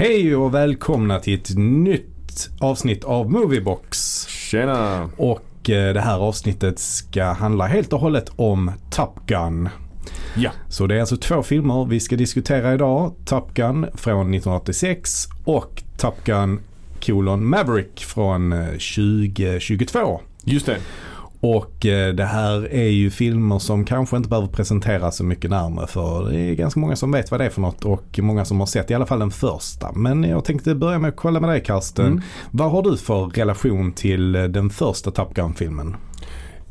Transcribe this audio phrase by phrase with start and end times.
[0.00, 4.26] Hej och välkomna till ett nytt avsnitt av Moviebox.
[4.28, 5.10] Tjena!
[5.16, 9.68] Och eh, det här avsnittet ska handla helt och hållet om Top Gun.
[10.36, 10.50] Ja.
[10.68, 13.12] Så det är alltså två filmer vi ska diskutera idag.
[13.24, 16.60] Top Gun från 1986 och Top Gun
[17.00, 20.20] kolon Maverick från eh, 2022.
[20.44, 20.78] Just det.
[21.40, 25.86] Och eh, det här är ju filmer som kanske inte behöver presenteras så mycket närmare
[25.86, 28.60] för det är ganska många som vet vad det är för något och många som
[28.60, 29.92] har sett i alla fall den första.
[29.92, 32.06] Men jag tänkte börja med att kolla med dig Karsten.
[32.06, 32.22] Mm.
[32.50, 35.96] Vad har du för relation till eh, den första Top Gun-filmen?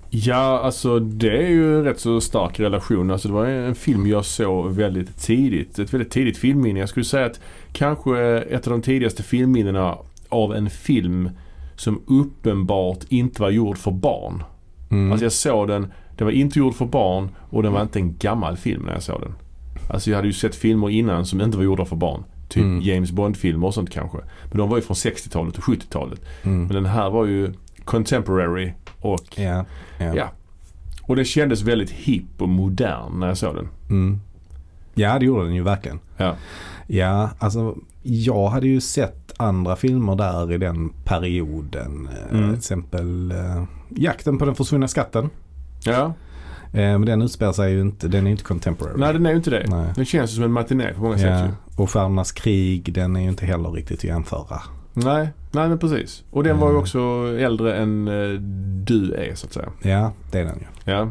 [0.09, 3.11] Ja, alltså det är ju en rätt så stark relation.
[3.11, 5.79] Alltså det var en film jag såg väldigt tidigt.
[5.79, 6.79] Ett väldigt tidigt filmminne.
[6.79, 7.39] Jag skulle säga att
[7.73, 9.97] kanske ett av de tidigaste filmminnena
[10.29, 11.29] av en film
[11.75, 14.43] som uppenbart inte var gjord för barn.
[14.90, 15.12] Mm.
[15.12, 18.18] Alltså jag såg den, den var inte gjord för barn och den var inte en
[18.18, 19.34] gammal film när jag såg den.
[19.90, 22.23] Alltså jag hade ju sett filmer innan som inte var gjorda för barn.
[22.49, 22.82] Typ Mm.
[22.82, 24.17] James Bond-filmer och sånt kanske.
[24.49, 26.21] Men de var ju från 60-talet och 70-talet.
[26.43, 26.60] Mm.
[26.63, 27.54] Men den här var ju
[27.85, 29.65] contemporary och Ja,
[29.99, 30.15] ja.
[30.15, 30.32] Ja.
[31.01, 33.67] Och den kändes väldigt hipp och modern när jag såg den.
[33.90, 34.20] Mm.
[34.93, 35.99] ja, det gjorde den ju verkligen.
[36.17, 36.35] Ja.
[36.87, 42.09] Ja, alltså jag hade ju sett andra filmer där i den perioden.
[42.12, 42.49] Eh, Mm.
[42.49, 45.29] Till exempel eh, Jakten på den försvunna skatten.
[45.84, 46.13] Ja.
[46.73, 48.93] Eh, men den utspelar sig ju inte, den är ju inte contemporary.
[48.99, 49.65] Nej den är ju inte det.
[49.67, 49.87] Nej.
[49.95, 51.51] Den känns ju som en matiné på många sätt Ja, ju.
[51.84, 54.62] och Stjärnornas krig den är ju inte heller riktigt att jämföra.
[54.93, 56.23] Nej, nej men precis.
[56.32, 56.82] Och den var ju Mm.
[56.82, 56.99] också
[57.40, 58.05] äldre än
[58.85, 59.70] du är så att säga.
[59.82, 60.91] Ja, det är den ju.
[60.91, 61.10] Ja.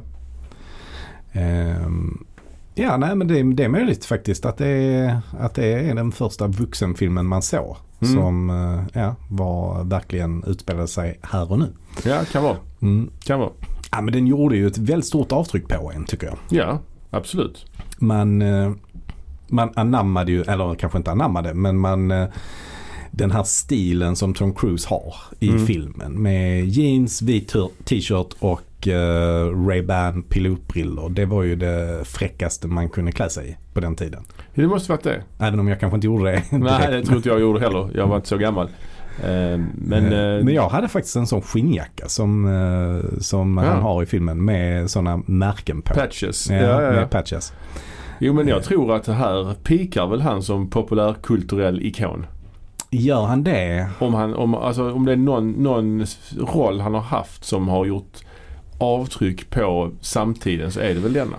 [1.33, 2.25] Ehm,
[2.75, 6.13] ja, nej men det, det är möjligt faktiskt att det, är, att det är den
[6.13, 7.77] första vuxenfilmen man såg.
[8.01, 8.15] Mm.
[8.15, 11.73] Som eh, ja, var, verkligen utspelade sig här och nu.
[12.05, 12.57] Ja, kan vara.
[12.83, 13.11] Mm.
[13.25, 13.51] Kan vara.
[13.91, 16.37] Ja, men den gjorde ju ett väldigt stort avtryck på en tycker jag.
[16.51, 16.79] Ja,
[17.11, 17.67] absolut.
[17.99, 18.73] Man, eh,
[19.49, 22.29] man anammade ju, eller kanske inte anammade, men man eh,
[23.11, 25.67] den här stilen som Tom Cruise har i Mm.
[25.67, 28.63] filmen med jeans, vit t-shirt och
[29.53, 31.09] Ray-Ban pilotbrillor.
[31.11, 34.25] Det var ju det fräckaste man kunde klä sig i på den tiden.
[34.63, 35.23] Det måste varit det.
[35.39, 37.91] Även om jag kanske inte gjorde det Nej, det tror inte jag gjorde heller.
[37.95, 38.67] Jag var inte så gammal.
[39.25, 43.71] Eh, men, Eh, eh, men jag hade faktiskt en sån skinnjacka som, eh, som Ja.
[43.71, 45.95] han har i filmen med sådana märken på.
[45.95, 46.51] patches.
[46.51, 46.91] Ja, Ja, ja, ja.
[46.93, 47.53] med patches.
[48.21, 52.27] Jo men jag tror att det här pikar väl han som populärkulturell ikon.
[52.91, 53.89] Gör han det?
[53.99, 56.07] Om, han, om, alltså, om det är någon, någon
[56.55, 58.17] roll han har haft som har gjort
[58.79, 61.37] avtryck på samtiden så är det väl denna.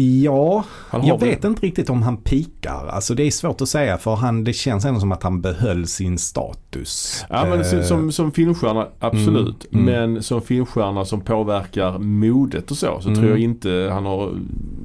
[0.00, 0.64] Ja,
[1.02, 2.86] jag vet inte riktigt om han pikar.
[2.90, 5.86] Alltså det är svårt att säga för han, det känns ändå som att han behöll
[5.86, 7.24] sin status.
[7.30, 9.66] Ja men som, Eh, som, som filmstjärna absolut.
[9.72, 10.12] Mm, mm.
[10.12, 13.20] Men som filmstjärna som påverkar modet och så så Mm.
[13.20, 14.32] tror jag inte han har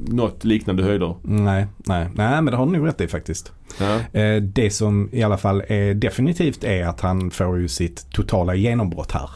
[0.08, 1.16] nått liknande höjder.
[1.22, 3.52] Nej, nej, nej men det har du nog rätt i faktiskt.
[3.80, 4.20] Ja.
[4.20, 8.56] Eh, det som i alla fall är definitivt är att han får ju sitt totala
[8.56, 9.30] genombrott här.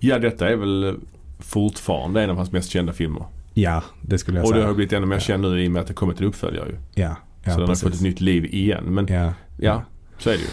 [0.00, 0.94] ja detta är väl
[1.38, 3.24] fortfarande en av hans mest kända filmer.
[3.58, 4.66] Ja, det skulle jag Och det säga.
[4.66, 5.20] har blivit ännu mer Ja.
[5.20, 6.76] känd nu i och med att det kommit en uppföljare ju.
[7.02, 7.82] Ja, ja så den har precis.
[7.84, 8.84] fått ett nytt liv igen.
[8.84, 9.82] Men ja, Ja.
[10.18, 10.46] så är det ju.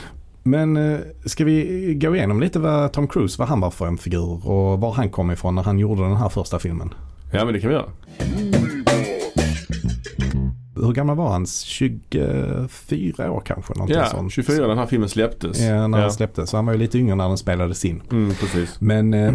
[0.44, 3.98] Men eh, ska vi gå igenom lite vad Tom Cruise, vad han var för en
[3.98, 6.94] figur och var han kom ifrån när han gjorde den här första filmen?
[7.34, 7.90] Ja men det kan vi göra.
[10.76, 11.46] Hur gammal var han?
[11.46, 13.74] 24 år kanske?
[13.88, 14.32] Ja, sånt.
[14.34, 15.62] 24 när den här filmen släpptes.
[15.62, 16.04] Ja, när ja.
[16.04, 16.50] han släpptes.
[16.50, 18.02] Så han var ju lite yngre när den spelades in.
[18.12, 18.82] Mm, precis.
[18.82, 19.34] Men eh,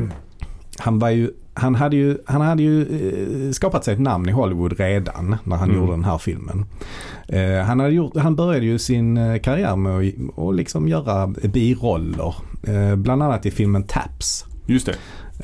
[0.80, 2.82] han var ju, han hade ju, han hade ju
[3.46, 5.80] eh, skapat sig ett namn i Hollywood redan när han Mm.
[5.80, 6.64] gjorde den här filmen.
[7.28, 11.26] Eh, han, hade gjort, han började ju sin eh, karriär med att att liksom göra
[11.26, 12.34] biroller.
[12.62, 14.44] Eh, bland annat i filmen Taps.
[14.66, 14.94] Just det.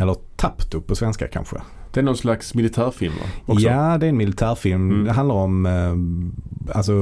[0.00, 1.56] Eller Tapto på svenska kanske.
[1.94, 3.26] Det är någon slags militärfilm va?
[3.46, 3.66] Också.
[3.66, 4.90] Ja, det är en militärfilm.
[4.90, 5.04] Mm.
[5.04, 6.92] Det handlar om, eh, alltså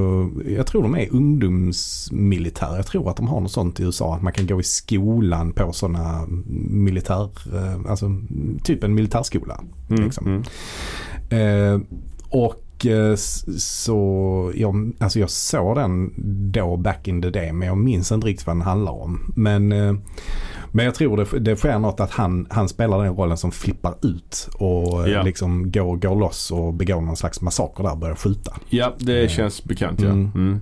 [0.47, 2.75] jag tror de är ungdomsmilitär.
[2.75, 4.15] Jag tror att de har något sånt i USA.
[4.15, 6.25] Att man kan gå i skolan på sådana
[6.69, 8.05] militär, eh, alltså
[8.63, 9.63] typ en militärskola.
[9.89, 10.27] Mm, liksom.
[10.27, 10.43] mm.
[11.29, 11.81] Eh,
[12.29, 13.15] och eh,
[13.57, 16.13] så, jag, alltså jag såg den
[16.51, 19.33] då back in the day men jag minns inte riktigt vad den handlar om.
[19.35, 19.93] Men, eh,
[20.75, 23.93] men jag tror det, det sker något att han, han spelar den rollen som flippar
[24.01, 25.21] ut och eh, Ja.
[25.23, 28.53] liksom går, går loss och begår någon slags massaker där och börjar skjuta.
[28.69, 30.09] Ja, det Eh, känns bekant ja.
[30.09, 30.31] mm.
[30.35, 30.61] Mm.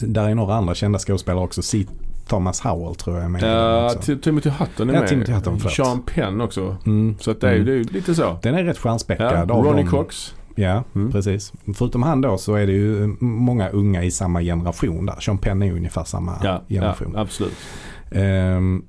[0.00, 1.62] Där är några andra kända skådespelare också.
[1.62, 1.86] C.
[2.26, 5.08] Thomas Howell tror jag är med Ja, Timothy Hutton är Ja, med.
[5.08, 5.72] Timothy Hutton, förlåt.
[5.74, 6.76] Sean Penn också.
[6.86, 7.16] Mm.
[7.20, 7.66] Så att det är Mm.
[7.66, 8.38] det är lite så.
[8.42, 9.50] Den är rätt Ja, stjärnspäckad.
[9.50, 9.86] av Ronnie.
[9.86, 10.34] Cox.
[10.54, 11.12] Ja, Mm.
[11.12, 11.52] precis.
[11.74, 15.16] Förutom han då så är det ju många unga i samma generation där.
[15.20, 17.16] Sean Penn är ungefär samma Ja, ja, generation.
[17.16, 17.56] absolut.
[18.10, 18.84] Ehm,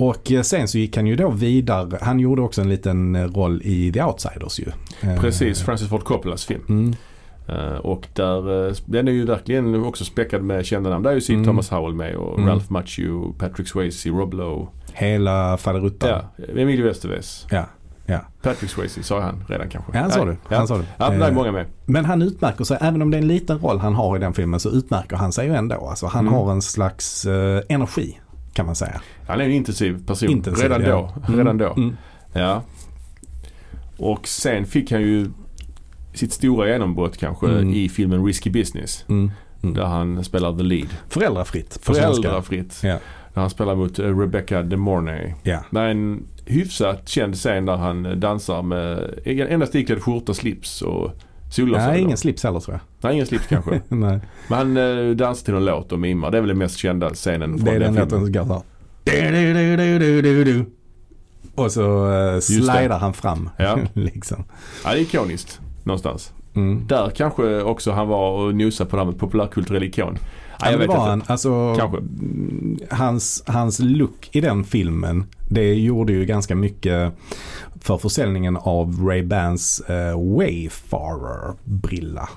[0.00, 1.98] och eh, sen så gick han ju då vidare.
[2.02, 4.66] Han gjorde också en liten eh, roll i The Outsiders ju.
[5.00, 6.62] Ehm, Precis, Francis Ford Coppolas film.
[6.68, 6.94] Mm,
[7.48, 11.02] Eh, och där, eh, den är ju verkligen också späckad med kända namn.
[11.02, 11.46] Där är ju Steve Mm.
[11.46, 12.48] Thomas Howell med och Mm.
[12.50, 14.66] Ralph Macchio, Patrick Swayze, Rob Lowe.
[14.92, 16.08] Hela faderuttan.
[16.10, 17.46] Ja, Emilio Estevez.
[17.50, 17.64] Ja.
[18.06, 18.18] Ja.
[18.42, 19.90] Patrick Swayze sa han redan kanske.
[19.94, 20.36] Ja, han sa du.
[20.48, 20.84] Ja, Han sa du.
[20.98, 21.66] ja där är Eh, många med.
[21.86, 24.32] Men han utmärker sig, även om det är en liten roll han har i den
[24.34, 25.86] filmen så utmärker han sig ju ändå.
[25.86, 26.34] Alltså, han Mm.
[26.34, 28.18] har en slags eh, energi
[28.52, 29.00] kan man säga.
[29.26, 30.28] Han är en intensiv person.
[30.30, 31.14] Intensiv, redan ja.
[31.26, 31.36] då.
[31.36, 31.72] Redan då.
[31.72, 31.96] Mm.
[32.32, 32.62] Ja.
[33.96, 35.30] Och sen fick han ju
[36.14, 37.74] sitt stora genombrott kanske Mm.
[37.74, 39.04] i filmen Risky Business.
[39.08, 39.30] Mm.
[39.62, 39.74] Mm.
[39.74, 40.88] Där han spelar the lead.
[41.08, 41.94] Föräldrafritt svenska.
[41.94, 42.80] Föräldrafritt.
[42.82, 42.98] Ja.
[43.34, 45.34] Där han spelar mot eh, Rebecca De Mornay.
[45.42, 45.64] Ja.
[45.70, 50.82] Det är en hyfsat känd scen där han eh, dansar med endast iklädd skjorta, slips
[50.82, 51.10] och
[51.50, 51.92] solglasögon.
[51.92, 52.80] Nej, ingen slips heller tror jag.
[53.08, 53.80] Nej, ingen slips kanske.
[53.88, 54.20] Nej.
[54.48, 56.30] Men han eh, dansar till en låt och mimar.
[56.30, 58.08] Det är väl den mest kända scenen från Det är den den filmen.
[58.08, 58.62] låten som går så här.
[61.54, 62.40] Och så det.
[62.42, 63.50] slidar han fram.
[63.58, 63.78] Ja.
[63.92, 64.44] liksom.
[64.84, 66.32] Ja, det är ikoniskt någonstans.
[66.54, 66.86] Mm.
[66.86, 70.18] Där kanske också han var och nosade på det här med populärkulturell ikon.
[70.60, 71.22] Ja, jag vet var han.
[71.26, 71.98] Alltså, Kanske.
[72.90, 77.12] hans, hans look i den filmen, det gjorde ju ganska mycket
[77.80, 82.28] för försäljningen av Ray-Bans eh, Wayfarer-brilla.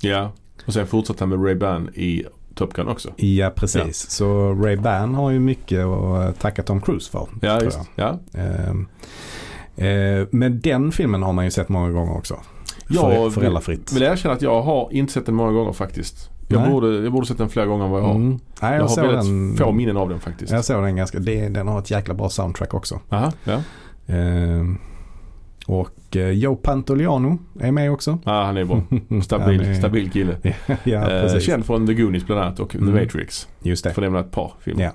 [0.00, 0.32] Ja.
[0.66, 2.24] Och sen fortsatte han med Ray-Ban i
[2.54, 3.10] Top Gun också.
[3.16, 4.10] Ja, precis.
[4.10, 4.24] Så
[4.54, 7.28] Ray-Ban har ju mycket att tacka Tom Cruise för.
[7.40, 7.80] Ja, just.
[7.94, 8.18] Ja.
[8.34, 8.86] Ehm,
[9.76, 12.40] eh, men den filmen har man ju sett många gånger också.
[12.94, 13.92] Jag För, föräldrafritt.
[13.92, 16.30] vill erkänna att jag har inte sett den många gånger faktiskt.
[16.48, 16.70] Jag, Nej.
[16.70, 18.14] borde, jag borde sett den fler gånger än vad jag har.
[18.14, 18.28] Mm.
[18.30, 19.24] Nej, jag, jag har väldigt
[19.58, 20.52] den, få minnen av den faktiskt.
[20.52, 23.00] jag såg den ganska, det, den har ett jäkla bra soundtrack också.
[23.10, 23.60] Aha, ja.
[24.06, 24.78] Ehm,
[25.66, 28.18] och eh, Joe Pantoliano är med också.
[28.24, 28.82] ja, han är bra.
[29.22, 30.36] Stabil, är- stabil kille.
[30.84, 31.42] ja, eh, precis.
[31.46, 32.94] känd från The Goonies bland annat och Mm.
[32.94, 33.48] The Matrix.
[33.62, 33.94] Just För det.
[33.96, 34.84] att nämna ett par filmer.
[34.84, 34.90] Ja.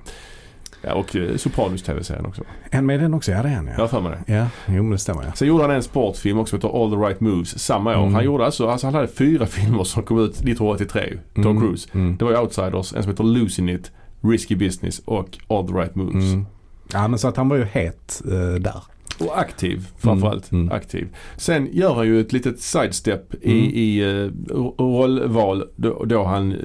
[0.82, 2.44] Ja, och eh, Sopranos tv-serien också.
[2.72, 3.88] En med den också, ja det är han Jag har ja.
[3.88, 4.34] för mig det.
[4.34, 5.32] Ja, jo men det stämmer ja.
[5.34, 8.02] Sen gjorde han en sportfilm också som heter All the right moves samma år.
[8.02, 8.14] Mm.
[8.14, 11.18] Han gjorde alltså, alltså han hade fyra filmer som kom ut 1983.
[11.36, 11.62] Tom Mm.
[11.62, 11.90] Cruise.
[11.94, 12.18] Mm.
[12.18, 13.92] Det var ju Outsiders, en som heter Losing It,
[14.22, 16.34] Risky Business och All the right moves.
[16.34, 16.46] Mm.
[16.94, 18.32] Ja men så att han var ju het eh,
[18.62, 18.84] där.
[19.20, 20.52] Och aktiv framförallt.
[20.52, 20.64] Mm.
[20.64, 20.76] Mm.
[20.78, 21.08] Aktiv.
[21.38, 23.72] Sen gör han ju ett litet sidestep i, Mm.
[23.74, 24.32] i uh,
[24.78, 26.58] rollval då, då han eh,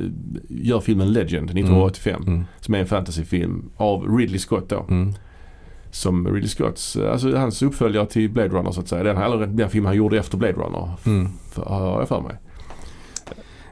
[0.48, 2.22] gör filmen Legend 1985.
[2.26, 2.44] Mm.
[2.60, 4.86] Som är en fantasyfilm av Ridley Scott då.
[4.90, 5.12] Mm.
[5.90, 9.02] Som Ridley Scotts, eh, alltså hans uppföljare till Blade Runner så att säga.
[9.02, 10.90] Den, eller den film han gjorde efter Blade Runner.
[11.06, 11.28] Mm.
[11.50, 12.36] För, har jag för mig.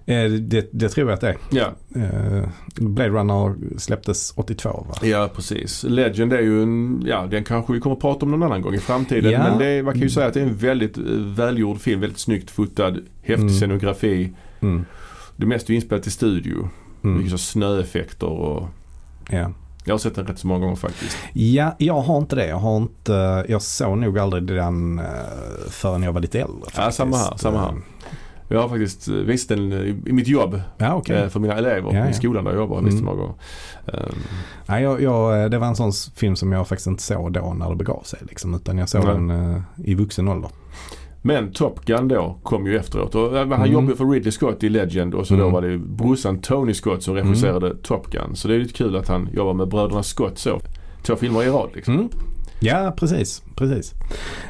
[0.07, 1.37] Eh, det, det tror jag att det är.
[1.51, 1.73] Ja,
[2.03, 4.95] Eh, Blade Runner släpptes 82 va?
[5.09, 5.85] ja precis.
[5.89, 8.75] Legend är ju en, ja den kanske vi kommer att prata om någon annan gång
[8.75, 9.33] i framtiden.
[9.33, 9.39] Ja.
[9.39, 11.05] Men det, man kan ju säga att det är en väldigt eh,
[11.37, 12.01] välgjord film.
[12.01, 12.91] Väldigt snyggt fotad,
[13.23, 13.49] häftig Mm.
[13.55, 14.33] scenografi.
[14.61, 14.85] Mm.
[15.37, 16.69] Det mesta är inspelat i studio.
[17.05, 17.17] Mm.
[17.17, 18.69] Mycket så snöeffekter och
[19.31, 19.53] Ja.
[19.85, 21.17] jag har sett den rätt så många gånger faktiskt.
[21.33, 22.47] ja, jag har inte det.
[22.47, 25.01] Jag har inte, jag såg nog aldrig den
[25.69, 26.71] förrän jag var lite äldre.
[26.77, 27.75] Ja, samma här, samma här.
[28.53, 31.17] Jag har faktiskt eh, visat den i i mitt jobb Ja, okej.
[31.17, 32.09] eh, för mina elever Ja, ja.
[32.09, 32.79] i skolan där jag jobbar.
[32.79, 33.05] Mm.
[33.05, 33.35] många gånger.
[33.87, 34.15] Um,
[34.67, 37.71] Nej, jag, jag, det var en sån film som jag faktiskt inte såg då när
[37.71, 38.19] det begav sig.
[38.23, 39.15] Liksom, utan jag såg Nej.
[39.15, 40.51] den eh, i vuxen ålder.
[41.25, 43.15] Men Top Gun då kom ju efteråt.
[43.15, 43.73] Och eh, han Mm.
[43.73, 45.53] jobbade för Ridley Scott i Legend och så då Mm.
[45.53, 48.37] var det brorsan Tony Scott som regisserade Top Gun.
[48.37, 50.61] Så det är lite kul att han jobbar med bröderna Scott så.
[51.03, 51.95] Två filmer i rad liksom.
[51.95, 52.09] Mm.
[52.61, 53.43] Ja, precis.
[53.57, 53.93] precis.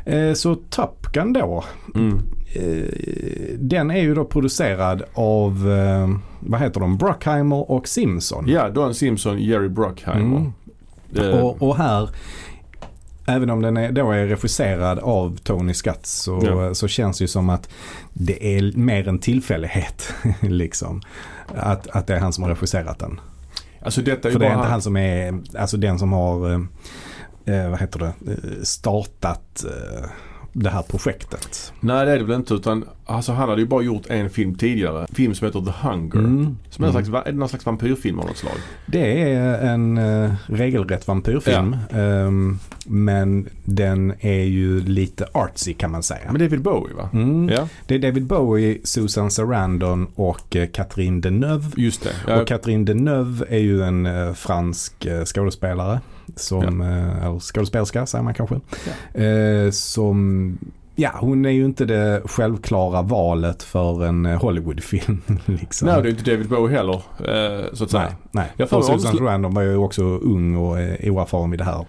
[0.06, 1.64] Eh, så Top Gun då.
[1.94, 2.21] Mm.
[2.54, 6.09] Eh, den är ju då producerad av, eh,
[6.40, 8.44] vad heter de, Bruckheimer och Simpson.
[8.49, 10.37] Ja, Don Simpson, Jerry Bruckheimer.
[11.16, 11.32] Mm.
[11.35, 12.11] Eh, Och, och här,
[13.26, 16.75] även om den är, då är regisserad av Tony Scott så, Ja.
[16.75, 17.68] så känns det ju som att
[18.12, 20.14] det är mer en tillfällighet.
[20.40, 21.02] liksom.
[21.56, 23.21] Att, att det är han som har regisserat den.
[23.85, 26.52] alltså detta är För det är bara inte han som är, alltså den som har,
[27.44, 28.12] eh, vad heter det,
[28.66, 30.04] startat eh,
[30.52, 31.73] det här projektet.
[31.80, 34.54] Nej det är det väl inte utan alltså han hade ju bara gjort en film
[34.54, 35.00] tidigare.
[35.00, 36.14] En film som heter The Hunger.
[36.18, 36.56] Mm.
[36.71, 37.04] Som är en Mm.
[37.06, 38.52] slags, är någon slags vampyrfilm av något slag.
[38.87, 41.76] Det är en uh, regelrätt vampyrfilm.
[41.90, 46.32] Ehm, men den är ju lite artsy kan man säga.
[46.32, 47.09] Men David Bowie va?
[47.12, 47.49] Mm.
[47.49, 51.66] Ja, Det är David Bowie, Susan Sarandon och eh, Catherine Deneuve.
[51.76, 52.11] just det.
[52.28, 56.00] Ja, Och Catherine Deneuve är ju en eh, fransk eh, skådespelare.
[56.36, 58.60] Som, eh, eller skådespelerska säger man kanske.
[59.24, 60.58] Eh, som,
[60.94, 65.22] ja hon är ju inte det självklara valet för en eh, Hollywoodfilm.
[65.46, 65.88] liksom.
[65.88, 66.94] Nej det är inte David Bowie heller.
[66.94, 68.12] Eh, så att säga.
[68.30, 68.52] Nej.
[68.56, 71.84] Jag mig Susan Sarandon var ju också ung och eh, oerfaren vid det här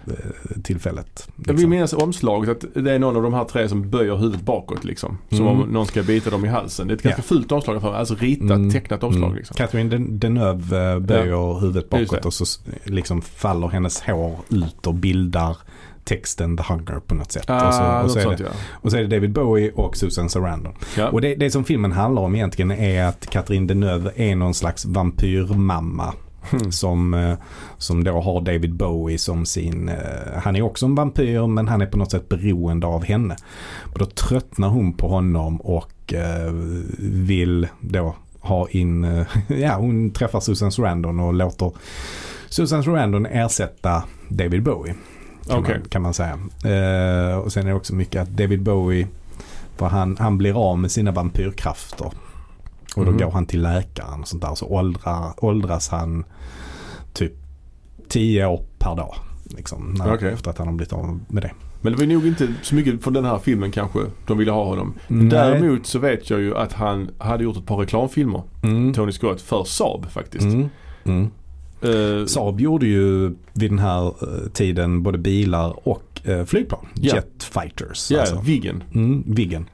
[0.62, 1.28] tillfället.
[1.36, 1.70] Jag vill liksom.
[1.70, 5.18] minnas omslaget att det är någon av de här tre som böjer huvudet bakåt liksom.
[5.28, 5.60] Som Mm.
[5.60, 6.86] om någon ska bita dem i halsen.
[6.88, 8.70] Det är ett ganska fult omslag för Alltså ritat, Mm.
[8.70, 9.36] tecknat omslag Mm.
[9.36, 9.54] liksom.
[9.56, 12.44] Catherine Den- Deneuve böjer huvudet Just bakåt och så
[12.84, 15.56] liksom faller hennes hår ut och bildar
[16.04, 17.44] texten The Hunger på något sätt.
[17.50, 18.50] Ah, och, så, och, så är sånt, det, ja.
[18.72, 20.72] och så är det David Bowie och Susan Sarandon.
[20.96, 21.08] Ja.
[21.08, 24.84] Och det, det som filmen handlar om egentligen är att Catherine Deneuve är någon slags
[24.84, 26.14] vampyrmamma.
[26.50, 26.72] Hmm.
[26.72, 27.34] Som, eh,
[27.78, 29.96] som då har David Bowie som sin, eh,
[30.42, 33.36] han är också en vampyr men han är på något sätt beroende av henne.
[33.92, 36.52] Och då tröttnar hon på honom och eh,
[36.98, 41.72] vill då ha in, ja hon träffar Susan Sarandon och låter
[42.48, 44.94] Susan Sarandon ersätta David Bowie.
[45.48, 45.78] Kan, Okej.
[45.78, 46.32] man, kan man säga.
[46.64, 49.06] Eh, och sen är det också mycket att David Bowie,
[49.76, 52.06] för han, han blir av med sina vampyrkrafter.
[52.96, 53.18] Och då Mhm.
[53.20, 54.54] går han till läkaren och sånt där.
[54.54, 56.24] Så åldrar, åldras han
[57.12, 57.32] typ
[58.08, 59.14] 10 år per dag.
[59.56, 60.32] Liksom, när, Okej.
[60.32, 61.50] Efter att han har blivit av med det.
[61.80, 64.64] Men det var nog inte så mycket från den här filmen kanske de ville ha
[64.64, 64.94] honom.
[65.08, 65.26] Nej.
[65.28, 68.94] Däremot så vet jag ju att han hade gjort ett par reklamfilmer, Mm.
[68.94, 70.44] Tony Scott, för Saab faktiskt.
[70.44, 70.68] Mm.
[71.04, 71.30] Mm.
[71.84, 76.86] Eh, Saab gjorde ju vid den här eh, tiden både bilar och eh, flygplan.
[76.94, 77.14] Ja.
[77.14, 78.10] Jet fighters.
[78.10, 78.40] ja, alltså.
[78.44, 78.82] Viggen.
[78.94, 79.66] Mm, Viggen.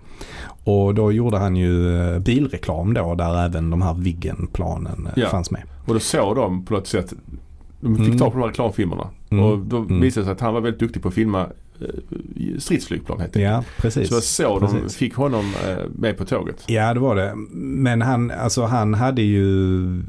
[0.64, 5.28] Och då gjorde han ju bilreklam då där även de här Viggen-planen Ja.
[5.28, 5.62] fanns med.
[5.86, 7.12] Och då såg de på något sätt,
[7.80, 8.18] de fick Mm.
[8.18, 9.08] ta på de här reklamfilmerna.
[9.30, 9.44] Mm.
[9.44, 10.00] Och då Mm.
[10.00, 11.46] visade det sig att han var väldigt duktig på att filma
[12.58, 13.52] stridsflygplan helt enkelt.
[13.52, 14.08] Ja, precis.
[14.08, 14.96] Så så de Precis.
[14.96, 15.52] fick honom
[15.96, 16.64] med på tåget.
[16.66, 17.32] Ja, det var det.
[17.54, 20.02] Men han, alltså han hade ju...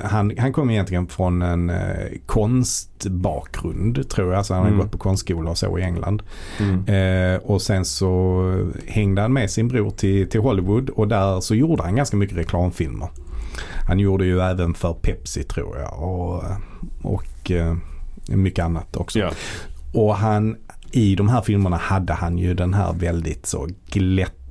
[0.00, 4.38] Han, han kom egentligen från en eh, konstbakgrund tror jag.
[4.38, 4.84] Alltså han hade Mm.
[4.84, 6.22] gått på konstskola och så i England.
[6.60, 6.84] Mm.
[7.34, 8.42] Eh, och sen så
[8.86, 12.36] hängde han med sin bror till, till Hollywood och där så gjorde han ganska mycket
[12.36, 13.08] reklamfilmer.
[13.88, 16.44] Han gjorde ju även för Pepsi tror jag och,
[17.02, 17.76] och eh,
[18.28, 19.18] mycket annat också.
[19.18, 19.30] Ja.
[19.92, 20.56] Och han,
[20.90, 23.68] i de här filmerna hade han ju den här väldigt så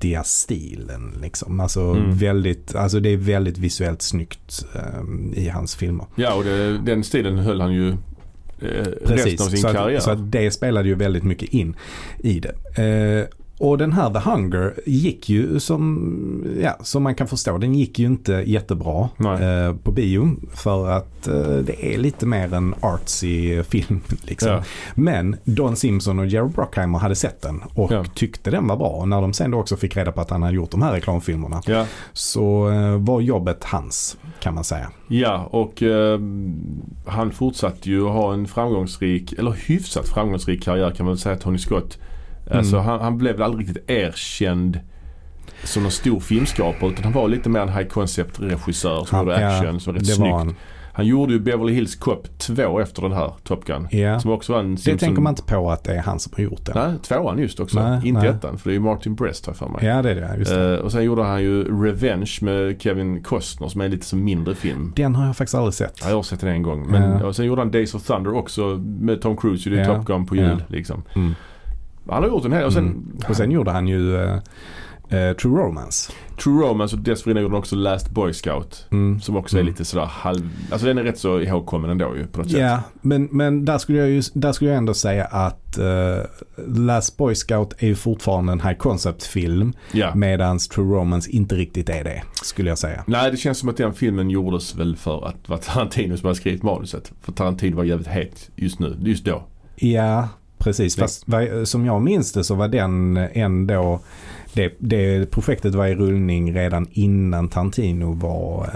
[0.03, 1.13] glättiga stilen.
[1.22, 1.60] Liksom.
[1.60, 2.17] Alltså, Mm.
[2.17, 6.05] väldigt, alltså det är väldigt visuellt snyggt eh, i hans filmer.
[6.15, 7.95] ja, och det, den stilen höll han ju eh,
[9.05, 9.98] resten av sin så karriär.
[9.98, 11.75] Att, så att det spelade ju väldigt mycket in
[12.19, 12.53] i det.
[12.83, 13.27] Eh,
[13.63, 18.00] och den här The Hunger gick ju som, ja, som man kan förstå, den gick
[18.00, 20.29] ju inte jättebra eh, på bio.
[20.53, 24.01] För att eh, det är lite mer en artsy film.
[24.24, 24.50] Liksom.
[24.51, 24.63] Ja.
[24.96, 28.05] Men Don Simpson och Jerry Bruckheimer hade sett den och Ja.
[28.15, 28.88] tyckte den var bra.
[28.88, 30.91] Och när de sen då också fick reda på att han hade gjort de här
[30.91, 34.91] reklamfilmerna Ja, så eh, var jobbet hans kan man säga.
[35.08, 36.20] ja och eh,
[37.05, 41.58] han fortsatte ju att ha en framgångsrik, eller hyfsat framgångsrik karriär kan man säga Tony
[41.58, 41.98] Scott.
[42.51, 42.88] Alltså Mm.
[42.89, 44.79] han, han blev väl aldrig riktigt erkänd
[45.63, 49.25] som någon stor filmskapare utan han var lite mer en high concept regissör som Han-
[49.25, 50.31] gjorde ja, action som var rätt Det snyggt.
[50.31, 50.55] var han.
[50.95, 53.88] Han gjorde ju Beverly Hills Cop 2 efter den här Top Gun.
[53.91, 54.19] Ja.
[54.19, 55.07] Som också var en Det Simpson...
[55.07, 56.71] tänker man inte på att det är han som har gjort det.
[56.75, 57.79] Nej, tvåan just också.
[57.83, 58.29] Nej, inte nej.
[58.29, 58.57] ettan.
[58.57, 59.85] För det är ju Martin Brest har jag för mig.
[59.85, 60.35] Ja det är det.
[60.38, 60.73] Just det.
[60.73, 64.55] Eh, och sen gjorde han ju Revenge med Kevin Costner som är lite som mindre
[64.55, 64.93] film.
[64.95, 66.00] Den har jag faktiskt aldrig sett.
[66.01, 66.91] Ja, jag har sett den en gång.
[66.91, 67.25] Men, Ja.
[67.25, 68.62] Och sen gjorde han Days of Thunder också
[69.00, 69.69] med Tom Cruise.
[69.69, 69.95] Det är Ja.
[69.95, 71.03] Top Gun på jul liksom.
[71.15, 71.35] Mm.
[72.10, 72.63] Han har gjort en hel...
[72.65, 73.17] Och sen, Mm.
[73.29, 74.33] Och sen gjorde han ju eh,
[75.10, 76.12] eh, True Romance.
[76.43, 78.88] True Romance och dessförinnan gjorde han också Last Boy Scout.
[78.91, 79.22] Mm.
[79.22, 79.72] Som också är Mm.
[79.74, 80.50] lite sådär halv...
[80.72, 82.60] Alltså den är rätt så ihågkommen ändå ju på något sätt.
[82.60, 86.24] Ja, men, men där, skulle jag ju, där skulle jag ändå säga att uh,
[86.67, 89.74] Last Boy Scout är ju fortfarande en high concept film.
[89.91, 90.15] Ja.
[90.15, 93.03] Medan True Romance inte riktigt är det, skulle jag säga.
[93.07, 96.25] Nej det känns som att den filmen gjordes väl för att det var Tarantino som
[96.27, 97.12] hade skrivit manuset.
[97.22, 99.43] För Tarantino var jävligt het just nu, just då.
[99.75, 100.29] Ja,
[100.63, 100.98] precis.
[100.98, 101.03] Nej.
[101.03, 104.00] Fast som jag minns det så var den ändå
[104.53, 108.70] det, det projektet var i rullning redan innan Tarantino var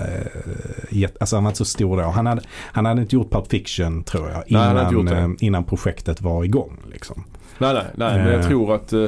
[0.92, 2.04] eh, alltså han var inte så stor då.
[2.04, 2.42] Han hade,
[2.72, 5.18] han hade inte gjort Pulp Fiction tror jag Nej, han hade innan, gjort det.
[5.18, 6.78] eh, innan projektet var igång.
[6.92, 7.24] Liksom.
[7.58, 8.48] Nej, nej, nej men jag Eh.
[8.48, 9.06] tror att eh,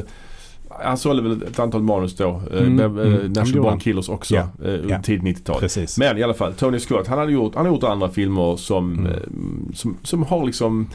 [0.84, 2.42] han sålde väl ett antal manus då.
[2.52, 2.80] Mm, mm.
[2.80, 3.80] eh, men det National han.
[3.80, 4.36] Killers också.
[4.36, 4.44] Eh,
[4.90, 5.02] ja.
[5.02, 5.60] Tidigt 90-tal.
[5.60, 5.98] Precis.
[5.98, 8.94] Men i alla fall, Tony Scott han hade gjort, han har gjort andra filmer som,
[9.00, 9.72] Mm.
[9.74, 10.88] som, som har liksom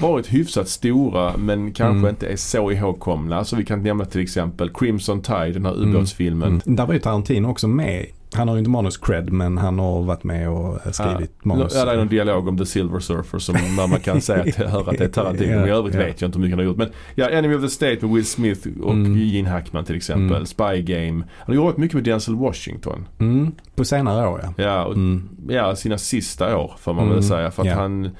[0.00, 2.10] varit hyfsat stora men kanske Mm.
[2.10, 3.44] inte är så ihågkomna.
[3.44, 5.90] Så vi kan nämna till exempel Crimson Tide, den här Mm.
[5.96, 6.48] ubåtsfilmen.
[6.64, 6.76] Mm.
[6.76, 8.06] Där var ju Tarantino också med.
[8.36, 11.72] Han har ju inte manus cred men han har varit med och eh, skrivit manus.
[11.76, 14.90] Ja, det är någon dialog om The Silver Surfer som man kan säga att, höra
[14.90, 15.50] att det är Tarantino.
[15.56, 16.00] Men i övrigt Ja.
[16.00, 16.76] vet jag inte hur mycket han har gjort.
[16.76, 19.18] Men ja, Enemy of the State med Will Smith och Mm.
[19.18, 20.36] Gene Hackman till exempel.
[20.36, 20.46] Mm.
[20.46, 21.12] Spy Game.
[21.38, 23.08] Han har jobbat mycket med Denzel Washington.
[23.18, 24.64] Mm, på senare år ja.
[24.64, 25.28] Ja, och, Mm.
[25.48, 27.14] ja sina sista år får man Mm.
[27.14, 27.50] väl säga.
[27.50, 27.74] För att Ja.
[27.74, 28.10] han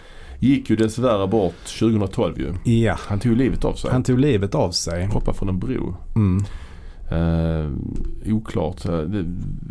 [0.44, 2.34] gick ju dessvärre bort 2012
[2.64, 2.72] ju.
[2.72, 3.90] Ja, Han tog livet av sig.
[3.90, 5.06] han tog livet av sig.
[5.06, 5.96] Hoppade från en bro.
[6.16, 6.44] Mm.
[7.11, 7.70] Eh,
[8.34, 8.84] oklart.
[8.84, 9.25] Eh, Det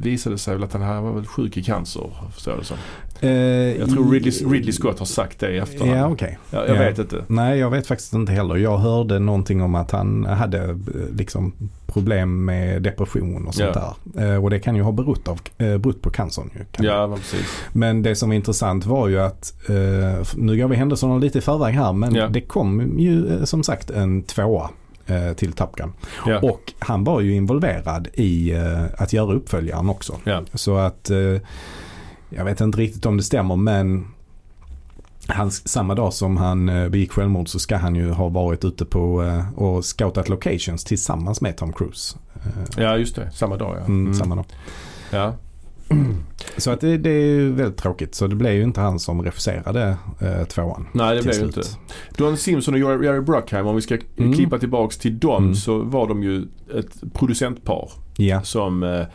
[0.10, 2.78] visade sig väl att han här var väl sjuk i cancer förstår det som.
[3.20, 3.30] Eh,
[3.80, 6.00] Jag tror Ridley, Ridley Scott har sagt det i efterhand.
[6.00, 6.38] Ja, okej.
[6.52, 6.80] jag jag Ja.
[6.80, 7.24] vet inte.
[7.28, 8.56] Nej, jag vet faktiskt inte heller.
[8.58, 10.75] Jag hörde någonting om att han hade eh,
[11.18, 11.54] liksom
[11.88, 13.96] problem med depression och sånt Ja.
[14.13, 14.34] där.
[14.34, 16.86] Eh, Och det kan ju ha berott, av, eh, berott på cancern ju.
[16.88, 17.48] Ja, men precis.
[17.74, 21.42] Men det som var intressant var ju att, eh, nu går vi händelserna lite i
[21.42, 22.28] förväg här, men Ja.
[22.28, 24.70] det kom ju eh, som sagt en tvåa
[25.36, 25.93] till Top Gun.
[26.25, 26.39] Ja.
[26.39, 30.19] Och han var ju involverad i eh, att göra uppföljaren också.
[30.24, 30.43] Ja.
[30.53, 31.17] Så att, eh,
[32.29, 34.07] jag vet inte riktigt om det stämmer men
[35.27, 38.86] han, samma dag som han eh, begick självmord så ska han ju ha varit ute
[38.86, 42.17] på eh, och scoutat locations tillsammans med Tom Cruise.
[42.36, 43.31] Eh, ja, just det.
[43.31, 43.86] Samma dag ja.
[43.86, 44.13] mm, Mm.
[44.13, 44.45] Samma dag.
[45.12, 45.33] ja.
[46.58, 48.16] Så att det, det är ju väldigt tråkigt.
[48.16, 50.88] Så det blev ju inte han som regisserade eh, tvåan.
[50.92, 51.62] Nej, det blev ju inte.
[52.18, 54.34] Don Simpson och Jerry Jerry Bruckheimer, om vi ska Mm.
[54.34, 55.56] klippa tillbaks till dem Mm.
[55.56, 56.42] så var de ju
[56.80, 58.42] ett producentpar Ja.
[58.42, 59.06] som eh,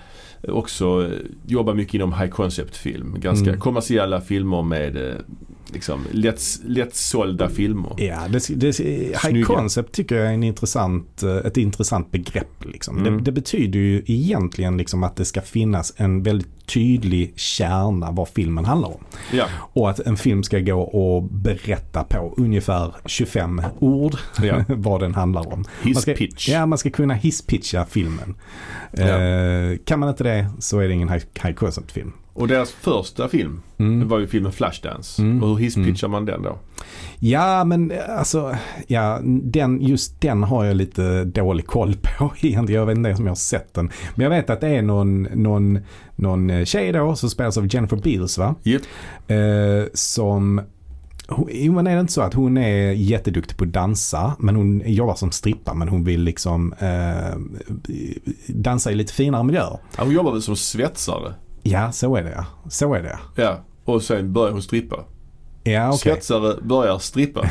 [0.48, 3.16] också eh, jobbar mycket inom high concept-film.
[3.20, 3.60] Ganska Mm.
[3.60, 5.14] kommersiella filmer med eh,
[5.72, 7.92] liksom lätt, lättsålda filmer.
[7.96, 9.46] Ja, det, det, high Snygga.
[9.46, 12.64] concept tycker jag är en intressant, eh, ett intressant begrepp.
[12.64, 12.98] Liksom.
[12.98, 13.16] Mm.
[13.16, 18.28] Det, det betyder ju egentligen liksom att det ska finnas en väldigt tydlig kärna vad
[18.28, 19.04] filmen handlar om.
[19.32, 24.64] Ja, Och att en film ska gå och berätta på ungefär 25 ord Ja.
[24.68, 25.64] vad den handlar om.
[25.82, 26.48] his man ska, pitch.
[26.48, 28.34] Ja, man ska kunna hisspitcha filmen.
[28.92, 29.04] Ja.
[29.04, 32.12] Eh, kan man inte det så är det ingen high, high concept-film.
[32.38, 34.08] Och deras första film Mm.
[34.08, 35.22] var ju filmen Flashdance.
[35.22, 35.42] Mm.
[35.42, 36.58] Och hur hisspitchar man den då?
[37.18, 42.80] Ja, men alltså, ja, den, just den har jag lite dålig koll på egentligen.
[42.80, 43.90] Jag vet inte ens om jag har sett den.
[44.14, 45.78] Men jag vet att det är någon, någon,
[46.16, 48.54] någon eh, tjej då som spelas av Jennifer Beals va?
[48.62, 48.82] Japp.
[49.26, 49.36] Eh,
[49.94, 50.60] som
[51.52, 54.82] Jo men är det inte så att hon är jätteduktig på att dansa men hon
[54.86, 57.38] jobbar som strippa men hon vill liksom eh,
[58.46, 59.78] dansa i lite finare miljöer.
[59.96, 61.34] Ja, hon jobbar väl som svetsare.
[61.70, 62.44] Ja så är det ja.
[62.68, 63.64] Så är det Ja.
[63.84, 65.04] Och sen börjar hon strippa.
[65.64, 65.88] ja.
[65.88, 65.98] okej.
[65.98, 67.40] Svetsare börjar strippa.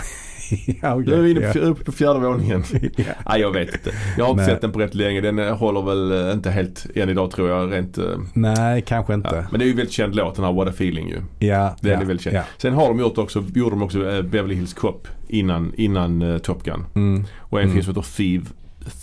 [0.82, 1.06] ja, okej.
[1.08, 1.54] Nu är vi inne ja.
[1.54, 2.64] på, uppe på fjärde våningen.
[2.96, 3.04] ja.
[3.30, 3.92] Nej jag vet inte.
[4.18, 4.52] Jag har inte Nej.
[4.52, 5.22] sett den på rätt länge.
[5.22, 7.74] Den eh, håller väl eh, inte helt än idag tror jag.
[7.74, 9.36] Rent, eh, Nej kanske inte.
[9.36, 9.44] ja.
[9.52, 11.22] Men det är ju väldigt känd låt den här What a feeling ju.
[11.48, 12.36] Ja, Den ja, är väldigt känd.
[12.36, 12.44] Ja.
[12.58, 16.64] Sen har de gjort också, gjorde de också Beverly Hills Cop innan, innan eh, Top
[16.64, 16.86] Gun.
[16.96, 17.26] Mm.
[17.38, 17.74] Och en Mm.
[17.74, 18.54] film som heter Thief,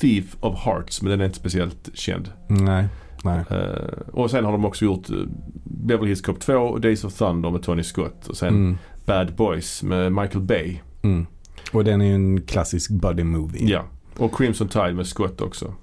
[0.00, 2.28] Thief of Hearts men den är inte speciellt känd.
[2.48, 2.84] Nej.
[3.32, 5.16] Eh, och sen har de också gjort eh,
[5.64, 8.26] Beverly Hills Cop 2 och Days of Thunder med Tony Scott.
[8.28, 8.76] Och sen Mm.
[9.06, 10.76] Bad Boys med Michael Bay.
[11.02, 11.26] Mm.
[11.72, 13.70] Och den är ju en klassisk buddy movie.
[13.70, 13.84] Ja.
[14.16, 15.74] Och Crimson Tide med Scott också.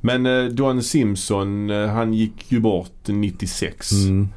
[0.00, 3.92] Men eh, Don Simpson han gick ju bort 96.
[3.92, 4.28] Mm.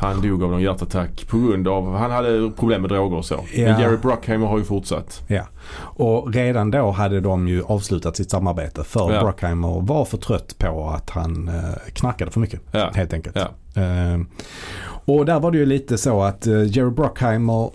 [0.00, 3.34] Han dog av någon hjärtattack på grund av, han hade problem med droger och så.
[3.54, 3.64] Ja.
[3.64, 5.22] Men Jerry Bruckheimer har ju fortsatt.
[5.80, 9.22] Och redan då hade de ju avslutat sitt samarbete för Ja.
[9.24, 12.60] Bruckheimer var för trött på att han eh, knarkade för mycket.
[12.72, 12.90] Ja.
[12.94, 13.36] Helt enkelt.
[13.36, 13.82] Ja.
[13.82, 14.20] Eh,
[15.04, 17.70] och där var det ju lite så att eh, Jerry Bruckheimer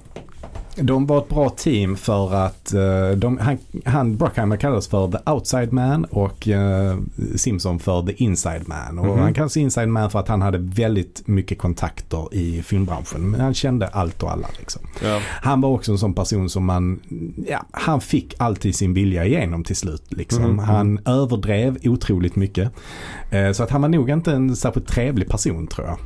[0.75, 5.31] de var ett bra team för att eh, de, han, han, Bruckheimer kallades för the
[5.31, 6.97] outside man och eh,
[7.35, 8.99] Simpson för the inside man.
[8.99, 9.19] Och Mhm.
[9.19, 13.31] Han kallades inside man för att han hade väldigt mycket kontakter i filmbranschen.
[13.31, 14.81] Men han kände allt och alla liksom.
[15.03, 15.19] Ja.
[15.41, 16.99] Han var också en sån person som man,
[17.47, 20.03] ja, han fick alltid sin vilja igenom till slut.
[20.09, 20.43] Liksom.
[20.43, 20.59] Mhm.
[20.59, 22.71] Han överdrev otroligt mycket.
[23.31, 25.97] Eh, så att han var nog inte en särskilt trevlig person tror jag.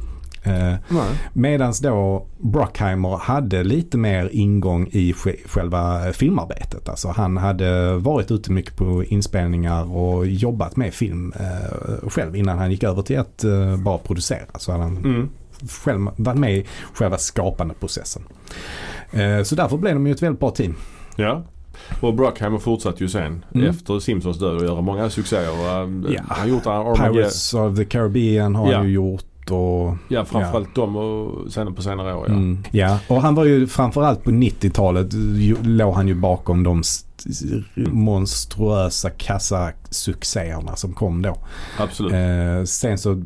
[0.43, 1.09] Eh, Nej.
[1.33, 6.89] Medans då Bruckheimer hade lite mer ingång i sj- själva filmarbetet.
[6.89, 12.57] Alltså han hade varit ute mycket på inspelningar och jobbat med film eh, själv innan
[12.57, 14.45] han gick över till att eh, bara producera.
[14.59, 15.29] Så hade han Mm.
[15.83, 18.21] själv varit med i själva skapande processen.
[19.11, 20.75] Eh, så därför blev de ju ett väldigt bra team.
[21.15, 21.43] Ja.
[22.01, 23.69] Och Bruckheimer fortsatte ju sen Mm.
[23.69, 25.49] efter Simpsons död att göra många succéer.
[25.51, 26.21] Och, Ja.
[26.27, 27.13] Han har gjort Armageddon.
[27.13, 29.23] Pirates of the Caribbean har han ju gjort.
[29.51, 32.33] Och, Ja, framförallt dem och sen på senare år ja.
[32.33, 32.63] Mm.
[32.71, 37.09] Ja, och han var ju framförallt på 90-talet ju- låg han ju bakom de st-
[37.91, 41.37] monstruösa kassasuccéerna som kom då.
[41.79, 42.13] Absolut.
[42.13, 43.21] Eh, sen så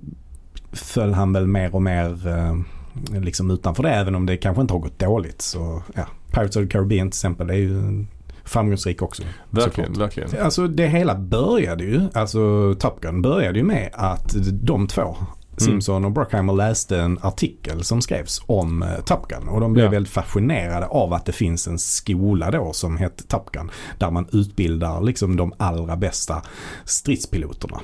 [0.72, 4.74] föll han väl mer och mer eh, liksom utanför det även om det kanske inte
[4.74, 5.42] har gått dåligt.
[5.42, 8.06] Så ja, Pirates of the Caribbean till exempel är ju
[8.46, 9.24] framgångsrik också.
[9.50, 10.30] verkligen, verkligen.
[10.42, 15.16] Alltså det hela började ju, alltså Top Gun började ju med att de två
[15.58, 19.86] Simpson och Bruckheimer läste en artikel som skrevs om eh, Top Gun och de blev
[19.86, 19.92] Ja.
[19.92, 24.28] väldigt fascinerade av att det finns en skola då som heter Top Gun där man
[24.32, 26.42] utbildar liksom de allra bästa
[26.86, 27.80] stridspiloterna.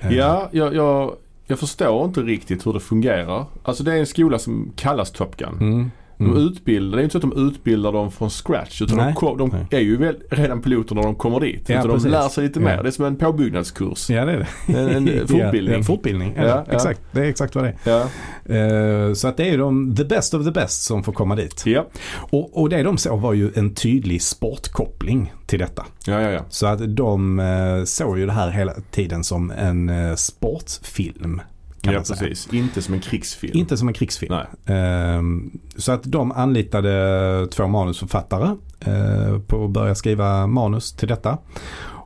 [0.00, 1.14] Eh, Ja, jag, jag,
[1.46, 3.46] jag förstår inte riktigt hur det fungerar.
[3.62, 5.58] Alltså det är en skola som kallas Top Gun.
[5.60, 5.90] Mm,
[6.20, 6.36] De Mm.
[6.46, 9.14] utbildar, det är inte så att de utbildar dem från scratch utan Nej.
[9.20, 11.62] de, de är ju väl redan piloter när de kommer dit.
[11.68, 12.10] Ja, utan de precis.
[12.10, 12.64] lär sig lite Ja.
[12.64, 12.82] mer.
[12.82, 14.10] Det är som en påbyggnadskurs.
[14.10, 14.78] Ja det är det.
[14.78, 15.74] En, en fortbildning.
[15.74, 16.34] En fortbildning.
[16.36, 16.64] Ja.
[16.70, 17.00] Exakt.
[17.12, 19.08] Det är exakt vad det är.
[19.08, 21.62] Eh, så att det är de the best of the best som får komma dit.
[21.66, 21.86] Ja.
[22.14, 25.84] Och, och det de såg var ju en tydlig sportkoppling till detta.
[26.06, 26.40] ja, ja, ja.
[26.48, 31.40] Så att de eh, såg ju det här hela tiden som en eh, sportfilm.
[31.82, 32.18] Kan Ja, man säga.
[32.28, 32.52] precis.
[32.54, 33.58] Inte som en krigsfilm.
[33.58, 34.34] Inte som en krigsfilm.
[34.66, 41.38] Ehm, Så att de anlitade två manusförfattare eh, på att börja skriva manus till detta.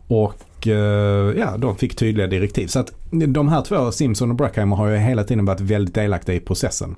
[0.06, 2.66] Och eh, ja, de fick tydliga direktiv.
[2.66, 6.34] Så att de här två, Simpson och Bruckheimer, har ju hela tiden varit väldigt delaktiga
[6.36, 6.96] i processen.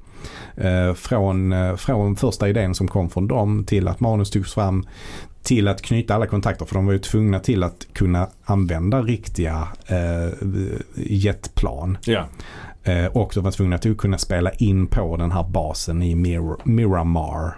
[0.57, 4.85] Eh, Från, eh, från första idén som kom från dem till att manus togs fram
[5.47, 9.69] till att knyta alla kontakter för de var ju tvungna till att kunna använda riktiga
[9.87, 10.33] eh,
[10.97, 11.99] jetplan.
[12.07, 12.25] Ja.
[12.83, 16.15] Eh, och de var tvungna till att kunna spela in på den här basen i
[16.15, 17.53] Mir- Miramar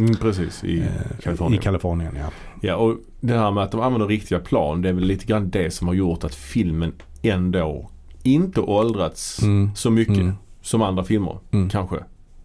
[0.00, 0.64] Mm, precis.
[0.64, 0.86] I eh,
[1.22, 1.60] Kalifornien.
[1.60, 2.26] I Kalifornien ja.
[2.60, 4.82] Ja, och det här med att de använder riktiga plan.
[4.82, 7.90] Det är väl lite grann det som har gjort att filmen ändå
[8.22, 9.70] inte åldrats Mm.
[9.74, 10.32] så mycket Mm.
[10.62, 11.68] som andra filmer Mm.
[11.68, 11.96] kanske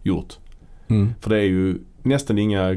[0.02, 0.34] gjort.
[0.88, 1.12] Mm.
[1.20, 2.74] För det är ju nästan inga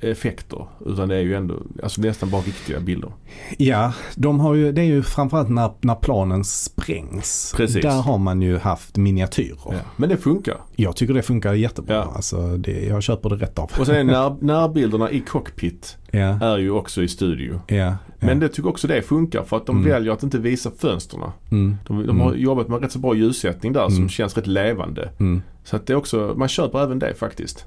[0.00, 3.12] effekter utan det är ju ändå alltså nästan bara riktiga bilder.
[3.58, 7.54] Ja, de har ju, det är ju framförallt när, när planen sprängs.
[7.56, 7.82] Precis.
[7.82, 9.58] Där har man ju haft miniatyrer.
[9.66, 9.74] Ja.
[9.96, 10.56] Men det funkar.
[10.76, 11.94] Jag tycker det funkar jättebra.
[11.94, 12.12] Ja.
[12.16, 13.70] Alltså, det, jag köper det rätt av.
[13.78, 17.60] Och sen är när, närbilderna i cockpit ja, är ju också i studio.
[17.66, 19.90] ja, Men det tycker också det funkar för att de Mm.
[19.90, 21.22] väljer att inte visa fönstren.
[21.50, 22.40] mm, De, de har Mm.
[22.42, 24.08] jobbat med rätt så bra ljussättning där som Mm.
[24.08, 25.10] känns rätt levande.
[25.20, 27.66] mm, Så att det är också, man köper även det faktiskt.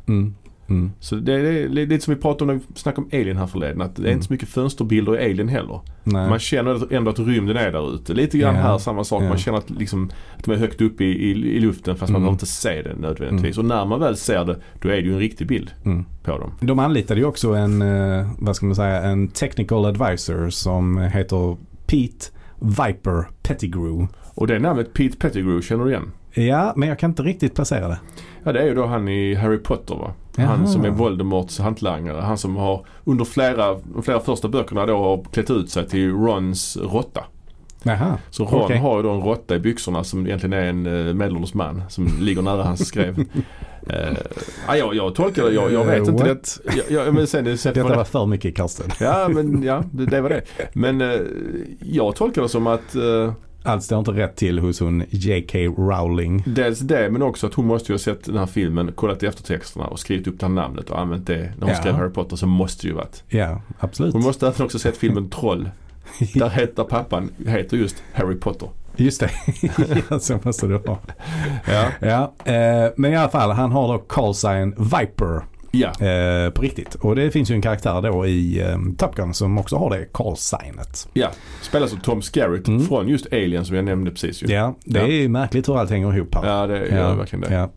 [0.68, 0.92] Mm, mm.
[1.00, 3.82] Så det, är lite som vi pratade om när vi snackade om Alien här förleden.
[3.82, 4.14] Att det är Mm.
[4.14, 5.80] inte så mycket fönsterbilder i Alien heller.
[6.04, 6.30] Nej.
[6.30, 8.14] Man känner ändå att rymden är där ute.
[8.14, 8.62] Lite grann Ja.
[8.62, 9.24] här samma sak.
[9.24, 9.30] Ja.
[9.30, 12.16] Man känner att, liksom, att de är högt uppe i, i, i luften fast man
[12.16, 12.22] Mm.
[12.22, 13.58] behöver inte se det nödvändigtvis.
[13.58, 16.06] Och när man väl ser det då är det ju en riktig bild Mm.
[16.24, 16.52] på dem.
[16.62, 21.58] De anlitade ju också en, eh, vad ska man säga, en technical advisor som heter
[21.88, 22.26] Pete
[22.60, 24.08] Viper Pettigrew.
[24.36, 26.12] Och det namnet Pete Pettigrew känner du igen?
[26.34, 28.00] Ja, men jag kan inte riktigt placera det.
[28.44, 30.14] Ja det är ju då han i Harry Potter va?
[30.38, 30.68] Han Jaha.
[30.68, 32.22] som är Voldemorts hantlangare.
[32.22, 36.78] Han som har under flera, flera första böckerna då har klätt ut sig till Rons
[36.78, 37.24] råtta.
[37.84, 38.78] Jaha, Så Ron Okej.
[38.78, 42.08] har ju då en råtta i byxorna som egentligen är en uh, medelålders man som
[42.20, 43.20] ligger nära hans skrev.
[43.20, 43.26] uh,
[44.68, 46.58] ja, jag, jag tolkar det, jag, jag vet Eh, inte det.
[46.90, 48.90] Jag, jag, men sen, sen detta var för mycket Karsten.
[49.00, 50.42] Ja men ja, det, det var det.
[50.74, 51.20] Men eh,
[51.80, 53.32] jag tolkar det som att uh,
[53.66, 55.58] Allt står inte rätt till hos hon J.K.
[55.60, 56.44] Rowling.
[56.48, 59.26] dels det men också att hon måste ju ha sett den här filmen, kollat i
[59.26, 61.76] eftertexterna och skrivit upp det här namnet och använt det när hon Ja.
[61.76, 63.24] skrev Harry Potter så måste det ju varit.
[63.28, 64.14] Ja, absolut.
[64.14, 65.70] Hon måste även också sett filmen Troll.
[66.34, 68.70] Där heter pappan heter just Harry Potter.
[68.98, 69.30] Just det,
[70.10, 70.98] ja, så måste det vara.
[71.68, 71.88] Ja.
[72.00, 75.42] Ja, eh, men i alla fall han har då call sign Viper
[75.80, 75.88] Ja.
[76.08, 76.96] eh, på riktigt.
[76.96, 80.06] Och det finns ju en karaktär då i eh, Top Gun som också har det
[80.12, 81.08] call signet.
[81.14, 81.28] Ja,
[81.62, 82.86] spelas av Tom Skerritt Mm.
[82.86, 84.48] från just Alien som jag nämnde precis ju.
[84.54, 85.06] Ja, det Ja.
[85.06, 86.50] är ju märkligt hur allt hänger ihop här.
[86.60, 87.54] Ja, det gör verkligen det.
[87.54, 87.70] Ja.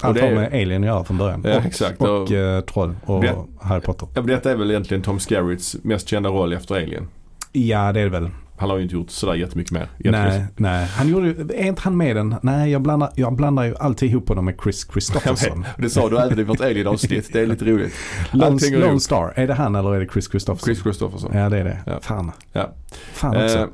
[0.00, 1.42] Allt har med Alien att göra från början.
[1.44, 2.00] Ja, och exakt.
[2.00, 4.08] och Och- eh, Troll och Det- Harry Potter.
[4.14, 7.08] Ja, detta är väl egentligen Tom Skerritts mest kända roll efter Alien.
[7.52, 8.30] Ja, det är det väl.
[8.62, 9.88] Han har ju inte gjort sådär jättemycket mer.
[9.98, 10.86] Nej, nej.
[10.86, 12.34] Han gjorde ju, är inte han med den?
[12.42, 15.62] Nej, jag blandar, jag blandar ju alltid ihop honom med Chris Christopherson.
[15.76, 15.76] vet.
[15.78, 17.32] Det sa du även i vårt Alien-avsnitt.
[17.32, 17.94] Det är lite roligt.
[18.32, 19.00] Lone, Lone.
[19.00, 20.66] Star, är det han eller är det Chris Christopherson?
[20.66, 21.30] Chris Christopherson.
[21.34, 21.78] Ja, det är det.
[21.86, 21.98] Ja.
[22.00, 22.32] Fan.
[22.52, 22.72] Ja.
[23.12, 23.58] Fan också.
[23.58, 23.66] Eh,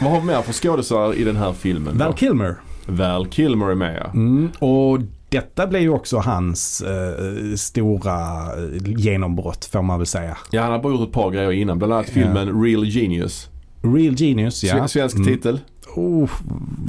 [0.00, 1.98] vad har vi mer för skådisar i den här filmen?
[1.98, 2.16] Val då?
[2.16, 2.56] Kilmer.
[2.86, 4.10] Val Kilmer är med ja.
[4.10, 10.36] Mm, och detta blev ju också hans eh, stora eh, genombrott får man väl säga.
[10.50, 11.78] Ja, han har bara gjort ett par grejer innan.
[11.78, 13.48] Bland annat filmen Real Genius.
[13.84, 14.74] Real Genius, ja.
[14.74, 15.26] Sve- Svensk Mm.
[15.28, 15.60] titel.
[15.96, 16.30] Oh,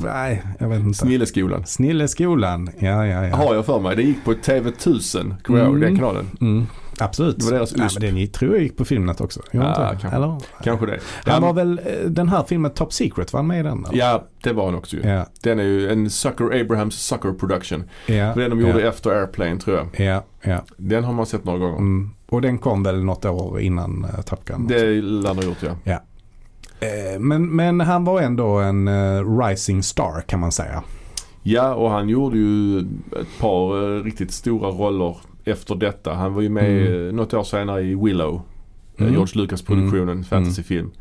[0.04, 0.98] nej, jag vet inte.
[1.00, 1.66] Snilleskolan.
[1.66, 3.36] Snilleskolan, ja ja ja.
[3.36, 3.96] Har jag för mig.
[3.96, 5.34] Det gick på TV1000.
[5.44, 5.88] Kommer jag ihåg Mm.
[5.90, 6.26] den kanalen?
[6.42, 6.66] Mm,
[7.00, 7.40] absolut.
[7.40, 8.00] Det var deras ja, USP.
[8.02, 9.42] men den tror jag gick på Filmnet också.
[9.52, 10.08] Ja, inte kanske.
[10.18, 10.38] Eller?
[10.64, 11.00] Kanske det.
[11.26, 13.86] Han Ja, var väl, eh, den här filmen Top Secret, var han med i den?
[13.86, 13.98] eller?
[14.00, 15.04] ja, det var han också ju.
[15.04, 17.84] Ja, Den är ju en Sucker Abrahams Sucker Production.
[18.06, 20.08] ja, Den de gjorde ja, efter Airplane tror jag.
[20.08, 20.66] ja, ja.
[20.78, 21.78] Den har man sett några gånger.
[21.78, 22.10] Mm.
[22.30, 24.68] Och den kom väl något år innan uh, Top Gun?
[24.68, 25.92] Det lär han ha gjort ja.
[25.92, 25.98] Eh,
[27.20, 30.84] men, men han var ändå en eh, rising star kan man säga.
[31.44, 32.80] Ja och han gjorde ju
[33.22, 36.14] ett par eh, riktigt stora roller efter detta.
[36.14, 37.08] Han var ju med Mm.
[37.08, 38.36] eh, något år senare i Willow.
[38.98, 39.14] eh, Mm.
[39.14, 40.92] George Lucas-produktionen, fantasyfilm.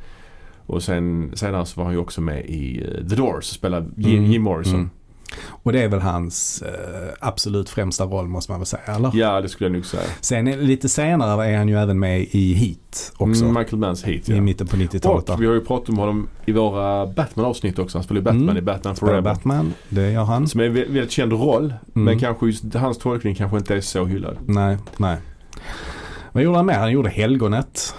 [0.66, 3.86] Och sen senare så var han ju också med i eh, The Doors och spelade
[3.96, 4.30] Jim, Mm.
[4.30, 4.90] Jim Morrison.
[5.32, 5.56] Mm.
[5.62, 9.10] Och det är väl hans eh, absolut främsta roll måste man väl säga, eller?
[9.14, 10.02] Ja, det skulle jag nog säga.
[10.20, 13.44] Sen lite senare är han ju även med i Heat också.
[13.44, 14.40] Mm, Michael Manns Heat, I ja.
[14.40, 15.30] mitten på 90-talet.
[15.30, 17.98] Och vi har ju pratat om honom i våra Batman-avsnitt också.
[17.98, 18.56] Han spelar ju Batman Mm.
[18.56, 19.30] i Batman Spelar Forever.
[19.34, 20.48] Batman, det gör han.
[20.48, 21.64] Som är en vä- väldigt känd roll.
[21.64, 22.04] Mm.
[22.04, 24.36] Men kanske just hans tolkning kanske inte är så hyllad.
[24.46, 25.16] Nej, nej.
[26.32, 26.74] Vad gjorde han mer?
[26.78, 27.94] Han gjorde Helgonet.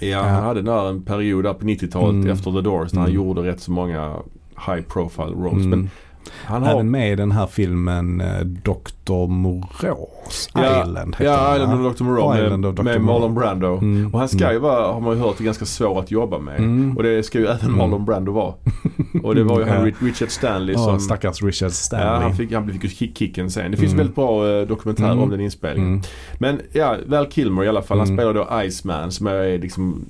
[0.00, 2.30] Ja, han hade där en period där på 90-talet Mm.
[2.30, 3.16] efter The Doors när han Mm.
[3.24, 4.16] gjorde rätt så många
[4.66, 5.64] high profile roles.
[5.64, 5.70] Mm.
[5.70, 5.90] Men
[6.44, 6.72] han har...
[6.74, 9.26] Även med i den här filmen eh, Dr.
[9.26, 12.04] Moreaus Ja, Island Ja, Island of Dr.
[12.04, 12.82] Moreau Island med, Dr.
[12.82, 13.00] med.
[13.00, 13.78] Marlon Brando.
[13.78, 14.12] Mm.
[14.14, 16.58] Och han ska ju vara, har man ju hört, ganska svår att jobba med.
[16.58, 16.96] Mm.
[16.96, 17.76] Och det ska ju även Mm.
[17.76, 18.54] Marlon Brando vara.
[19.22, 19.86] Och det var ju han Ja.
[19.86, 21.00] Ri- Richard Stanley Ja, som...
[21.00, 22.22] stackars Richard Ja, Stanley.
[22.28, 23.70] han fick, han fick ju kick- kicken sen.
[23.70, 23.98] Det finns Mm.
[23.98, 25.22] väldigt bra eh, dokumentärer Mm.
[25.22, 25.88] om den inspelningen.
[25.92, 26.02] Mm.
[26.38, 27.98] Men ja, Val Kilmer i alla fall.
[27.98, 28.16] Han Mm.
[28.18, 30.04] spelar då Iceman som är liksom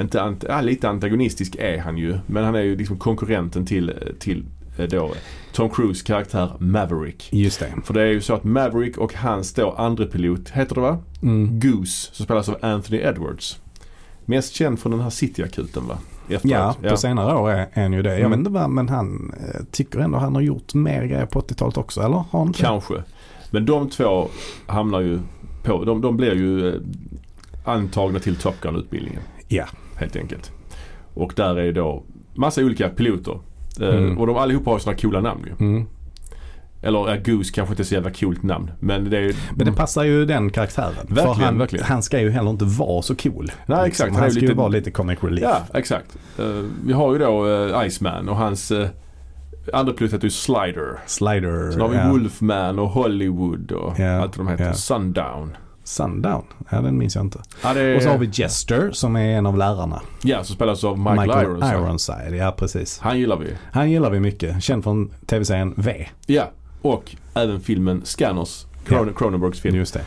[0.00, 2.18] inte, ant, ja, lite antagonistisk är han ju.
[2.26, 4.44] Men han är ju liksom konkurrenten till, till
[4.78, 5.10] eh, då
[5.52, 7.28] Tom Cruise karaktär Maverick.
[7.32, 7.72] Just det.
[7.84, 10.98] För det är ju så att Maverick och hans då andre pilot, heter det va?
[11.22, 11.60] Mm.
[11.60, 13.60] Goose, som spelas av Anthony Edwards.
[14.24, 15.98] Mest känd från den här City-akuten va?
[16.28, 16.52] Efteråt.
[16.82, 18.10] Ja, på senare år är han ju det.
[18.10, 18.30] Jag Mm.
[18.30, 21.76] vet inte vad, men han eh, tycker ändå han har gjort mer grejer på 80-talet
[21.76, 22.16] också, eller?
[22.16, 22.52] Har han?
[22.52, 22.94] Kanske.
[23.50, 24.28] Men de två
[24.66, 25.20] hamnar ju
[25.62, 26.80] på, de, de blir ju eh,
[27.64, 29.22] antagna till Top Gun-utbildningen.
[29.48, 29.64] Ja.
[29.96, 30.52] Helt enkelt.
[31.14, 32.02] Och där är då
[32.34, 33.38] massa olika piloter.
[33.80, 34.18] Eh, Mm.
[34.18, 35.66] Och de allihopa har ju sådana coola namn ju.
[35.66, 35.86] Mm.
[36.82, 38.70] Eller ja, Goose kanske inte är så jävla coolt namn.
[38.80, 40.92] Men det är Men det passar ju den karaktären.
[41.08, 41.84] Verkligen, För han, verkligen.
[41.84, 43.52] han ska ju heller inte vara så cool.
[43.66, 44.10] Nej, exakt.
[44.10, 45.42] Han, Han ju ska ju lite- vara lite comic relief.
[45.44, 46.18] Ja, exakt.
[46.38, 46.44] Eh,
[46.86, 48.86] vi har ju då uh, Iceman och hans uh,
[49.72, 50.98] andra pilot heter ju Slider.
[51.06, 51.70] Slider.
[51.70, 52.08] Sen har vi ja.
[52.10, 54.64] Wolfman och Hollywood och Ja, allt vad de heter.
[54.64, 54.72] ja.
[54.72, 55.56] Sundown.
[55.90, 56.42] Sundown.
[56.70, 57.38] Ja, den minns jag inte.
[57.62, 60.00] Ja, det Och så har vi Jester som är en av lärarna.
[60.22, 61.72] Ja, som spelas av Michael, Ironside.
[61.74, 62.36] Ironside.
[62.36, 62.98] Ja, precis.
[62.98, 63.46] Han gillar vi.
[63.72, 64.62] Han gillar vi mycket.
[64.62, 66.08] Känd från tv-serien V.
[66.26, 66.50] Ja,
[66.82, 68.66] och även filmen Scanners.
[68.86, 69.76] Cron- Cronenbergs film.
[69.76, 70.04] Just det.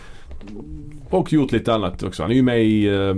[1.10, 2.24] Och gjort lite annat också.
[2.24, 3.16] Han är ju med i uh,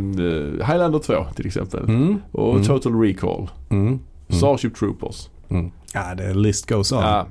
[0.66, 1.84] Highlander 2 till exempel.
[1.84, 2.22] Mm.
[2.32, 2.66] Och Mm.
[2.68, 3.50] Total Recall.
[3.70, 3.88] Mm.
[3.88, 4.00] Mm.
[4.30, 5.30] Starship Troopers.
[5.50, 5.72] Mm.
[5.94, 7.02] Ja, det list goes on.
[7.02, 7.28] Ja,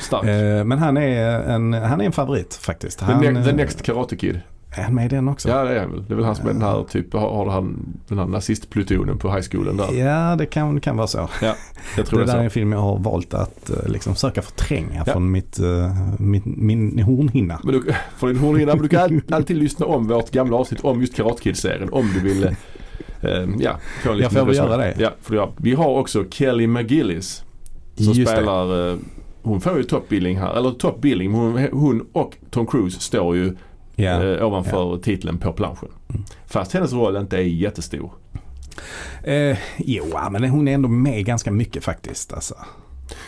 [0.00, 0.24] starkt.
[0.26, 2.98] Eh, men han är, en, han är en favorit faktiskt.
[2.98, 4.40] the, Han, ne- the eh, Next Karate Kid.
[4.70, 5.48] Är han med i den också?
[5.48, 6.04] Ja det är han väl.
[6.08, 9.30] Det är väl han som är den här typ, har, han, den här nazistplutonen på
[9.32, 9.92] high schoolen där.
[9.92, 11.28] Ja, det kan, kan vara så.
[11.96, 14.42] Jag tror det det, där är en film jag har valt att eh, liksom söka
[14.42, 15.12] förtränga Ja.
[15.12, 17.60] från mitt, eh, min, min hornhinna.
[17.64, 20.84] Men du, för din hornhinna, men du kan all, alltid lyssna om vårt gamla avsnitt
[20.84, 24.94] om just Karate Kid-serien om du vill eh, ja, få Jag får väl göra det.
[24.98, 27.44] Ja, för ja, vi har också Kelly McGillis
[27.94, 28.26] som Just det.
[28.26, 28.96] spelar, eh,
[29.42, 33.00] hon får ju top billing här, eller top billing, men hon, hon och Tom Cruise
[33.00, 33.56] står ju
[33.98, 34.24] Ja.
[34.24, 35.88] eh, ovanför titeln på planschen.
[36.10, 36.22] Mm.
[36.46, 38.12] Fast hennes roll inte är jättestor.
[39.24, 42.32] Eh, jo, ja, men hon är ändå med ganska mycket faktiskt.
[42.32, 42.54] Alltså.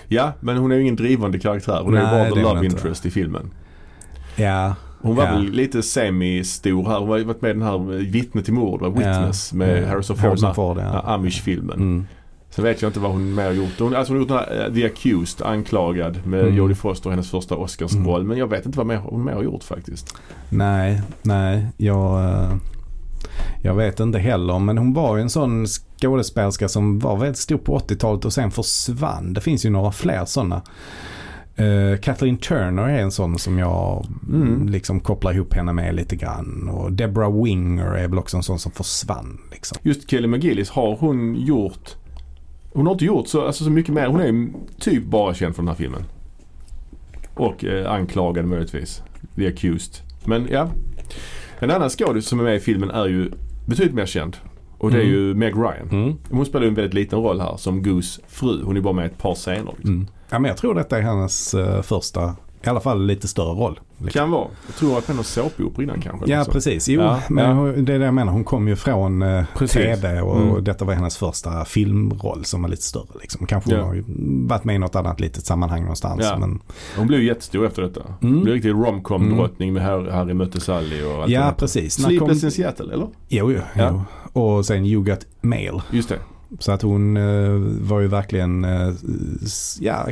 [0.08, 1.80] Ja, men hon är ju ingen drivande karaktär.
[1.84, 2.76] Hon är Nej, ju bara the är love inte.
[2.76, 3.50] interest i filmen.
[4.36, 5.32] Ja, Hon var Ja.
[5.32, 6.98] väl lite semi-stor här.
[6.98, 7.78] Hon har ju varit med i den här
[8.10, 8.96] Vittne till mord?
[8.96, 9.88] Witness med ja.
[9.88, 10.24] Harrison Ford.
[10.28, 11.00] Harrison Ford ja.
[11.00, 11.76] Amish-filmen.
[11.76, 12.06] Mm.
[12.50, 13.78] Sen vet jag inte vad hon mer har gjort.
[13.78, 16.54] Hon, alltså hon har gjort den här eh, The Accused, anklagad med Mm.
[16.56, 18.16] Jodie Foster, hennes första Oscarsroll.
[18.20, 18.28] Mm.
[18.28, 20.14] Men jag vet inte vad mer, hon mer har gjort faktiskt.
[20.48, 21.66] Nej, nej.
[21.76, 22.52] Jag, eh,
[23.62, 24.58] jag vet inte heller.
[24.58, 28.50] Men hon var ju en sån skådespelerska som var väldigt stor på 80-talet och sen
[28.50, 29.32] försvann.
[29.32, 30.62] Det finns ju några fler sådana.
[31.60, 34.68] Uh, Kathleen Turner är en sån som jag Mm.
[34.68, 36.68] liksom kopplar ihop henne med lite grann.
[36.68, 39.38] Och Deborah Winger är väl också en sån som försvann.
[39.52, 39.78] Liksom.
[39.82, 41.96] Just Kelly McGillis har hon gjort
[42.72, 44.06] hon har inte gjort så, alltså, så mycket mer.
[44.06, 44.48] Hon är
[44.80, 46.02] typ bara känd för den här filmen.
[47.34, 49.02] Och eh, anklagad möjligtvis.
[49.36, 49.94] The Accused.
[50.24, 50.68] Men ja.
[51.58, 53.30] En annan skådis som är med i filmen är ju
[53.66, 54.36] betydligt mer känd.
[54.78, 55.12] Och det är Mm.
[55.14, 55.88] ju Meg Ryan.
[55.90, 56.16] Mm.
[56.30, 58.62] Hon spelar ju en väldigt liten roll här som Goose fru.
[58.64, 59.72] Hon är bara med ett par scener.
[59.76, 59.94] Liksom.
[59.94, 60.06] Mm.
[60.30, 63.80] Ja, men jag tror detta är hennes eh, första, i alla fall lite större roll.
[63.98, 64.20] Liksom.
[64.20, 64.48] Kan vara.
[64.66, 66.30] Jag tror att hon har såpoperor innan kanske.
[66.30, 66.50] Ja eller så.
[66.52, 67.52] precis, jo Ja, men ja.
[67.52, 68.32] hon- det är det jag menar.
[68.32, 70.50] Hon kom ju från eh, tv och, Mm.
[70.50, 73.06] och detta var hennes första filmroll som var lite större.
[73.20, 73.46] Liksom.
[73.46, 73.86] Kanske hon Ja.
[73.86, 74.04] har ju
[74.46, 76.20] varit med i något annat litet sammanhang någonstans.
[76.24, 76.38] Ja.
[76.38, 76.60] Men,
[76.96, 78.00] Hon blev ju jättestor efter detta.
[78.00, 78.34] Mm.
[78.34, 81.98] Hon blev riktigt romcom-drottning med Harry, Harry mötte Sally och allt ja det precis.
[81.98, 83.06] När kom, Sleepless in Seattle, eller?
[83.28, 84.04] jo, jo, Ja.
[84.34, 84.40] jo.
[84.42, 85.80] Och sen You Got Mail.
[85.90, 86.18] Just det.
[86.58, 87.50] Så att hon eh,
[87.88, 88.92] var ju verkligen eh,
[89.80, 90.06] ja,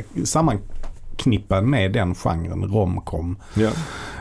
[1.19, 3.37] sammanknippad med den genren, romcom.
[3.53, 3.71] Ja.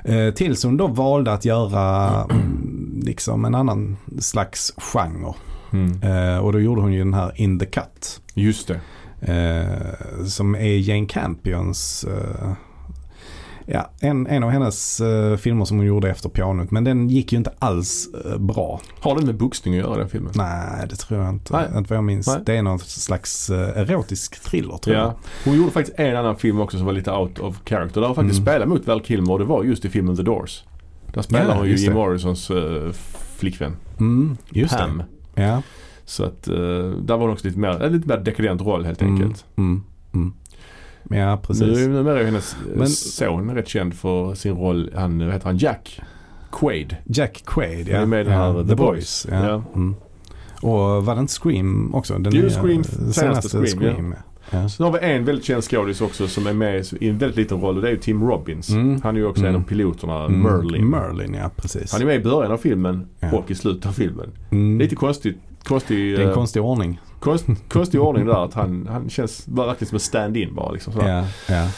[0.04, 5.34] Eh, tills hon då valde att göra mm, liksom en annan slags genre.
[5.72, 6.02] Mm.
[6.02, 8.20] Eh, och då gjorde hon ju den här In the Cut.
[8.34, 8.80] Just det.
[9.20, 12.52] Eh, som är Jane Campions eh,
[13.70, 16.70] ja, en, en av hennes eh, filmer som hon gjorde efter pianot.
[16.70, 18.80] Men den gick ju inte alls eh, bra.
[19.00, 20.32] Har den med boxning att göra den filmen?
[20.34, 21.52] Nej, det tror jag inte.
[21.52, 21.66] Nej.
[21.76, 22.26] Inte vad jag minns.
[22.26, 22.38] Nej.
[22.46, 25.02] Det är någon slags eh, erotisk thriller tror Ja.
[25.02, 25.14] jag.
[25.44, 28.00] Hon gjorde faktiskt en annan film också som var lite out of character.
[28.00, 28.46] Där hon faktiskt Mm.
[28.46, 30.64] spelade mot Val Kilmer och det var just i filmen The Doors.
[31.14, 31.92] Där spelar Ja, hon ju Jim.
[31.92, 32.92] Morrisons uh,
[33.36, 35.02] flickvän Mm, just Pam.
[35.34, 35.42] det.
[35.42, 35.62] Ja.
[36.04, 39.14] Så att där var hon också lite mer, en lite mer dekadent roll helt Mm,
[39.14, 39.44] enkelt.
[39.56, 39.82] Mm,
[40.14, 40.32] mm.
[41.10, 41.62] Ja, precis.
[41.76, 44.90] Nu, numera är hennes Men, son rätt känd för sin roll.
[44.96, 45.56] Han, vad heter han?
[45.56, 46.00] Jack
[46.52, 46.96] Quaid.
[47.04, 48.02] Jack Quaid, Han ja.
[48.02, 48.52] är med i den ja.
[48.52, 49.26] här The Boys.
[49.30, 49.46] Ja.
[49.48, 49.62] Ja.
[49.74, 49.94] Mm.
[50.62, 52.18] Och var det inte Scream också?
[52.18, 54.10] Den Jo, Scream, senaste senaste Scream, Scream.
[54.12, 54.18] ja.
[54.50, 54.68] Ja.
[54.68, 57.60] Sen har vi en väldigt känd skådis också som är med i en väldigt liten
[57.60, 58.70] roll och det är ju Tim Robbins.
[58.70, 59.00] Mm.
[59.02, 59.60] Han är ju också en Mm.
[59.62, 60.90] av piloterna, Mm, Merlin.
[60.90, 61.92] Merlin, ja precis.
[61.92, 63.32] Han är med i början av filmen Ja.
[63.32, 64.30] och i slutet av filmen.
[64.50, 64.78] Mm.
[64.78, 65.36] Lite konstigt.
[65.64, 67.00] Konstig, Det är en eh, konstig ordning.
[67.20, 70.92] Konst, konstig ordning där att han, han känns verkligen som en stand-in bara liksom.
[70.92, 71.08] sådär.
[71.48, 71.68] Ja, ja.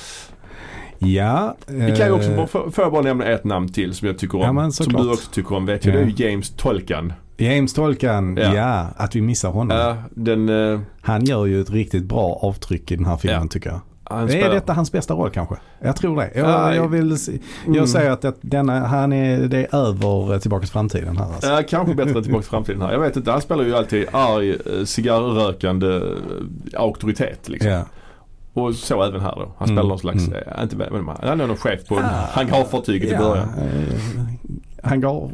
[1.03, 1.57] Ja.
[1.67, 4.19] Vi kan ju också, eh, bara- får jag bara nämna ett namn till som jag
[4.19, 4.57] tycker om.
[4.57, 5.95] Ja, som du också tycker om vet jag.
[5.95, 5.99] Ja.
[5.99, 7.13] Det är ju James Tolkan.
[7.37, 8.55] James Tolkan, Ja.
[8.55, 8.87] ja.
[8.97, 9.77] Att vi missar honom.
[9.77, 13.71] Ja, den, eh, Han gör ju ett riktigt bra avtryck i den här filmen tycker
[13.71, 13.81] jag.
[14.11, 15.55] Han är detta hans bästa roll kanske?
[15.83, 16.31] Jag tror det.
[16.35, 17.77] Jag, Ja, jag, vill, se- Mm.
[17.79, 21.25] jag säger att det, denna, han är, det är över eh, Tillbaka till framtiden här
[21.35, 21.49] alltså.
[21.51, 22.93] Ja, kanske bättre än Tillbaka till framtiden här.
[22.93, 26.03] Jag vet inte, han spelar ju alltid arg, eh, cigarrrökande eh,
[26.81, 27.71] auktoritet liksom.
[27.71, 27.83] Ja.
[28.53, 29.53] Och så även här då.
[29.59, 30.39] Han spelar Mm, någon slags, mm.
[30.63, 32.01] inte, men han är någon chef på Ah,
[32.33, 33.49] hangarfartyget i början.
[34.83, 35.31] hangar,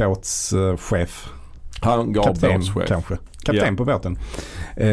[0.00, 1.32] hangarbåtschef.
[1.80, 2.88] Kapten Hangarbarnschef.
[2.88, 3.16] kanske.
[3.44, 3.76] Kapten Ja.
[3.76, 4.18] på båten.
[4.76, 4.88] Eh,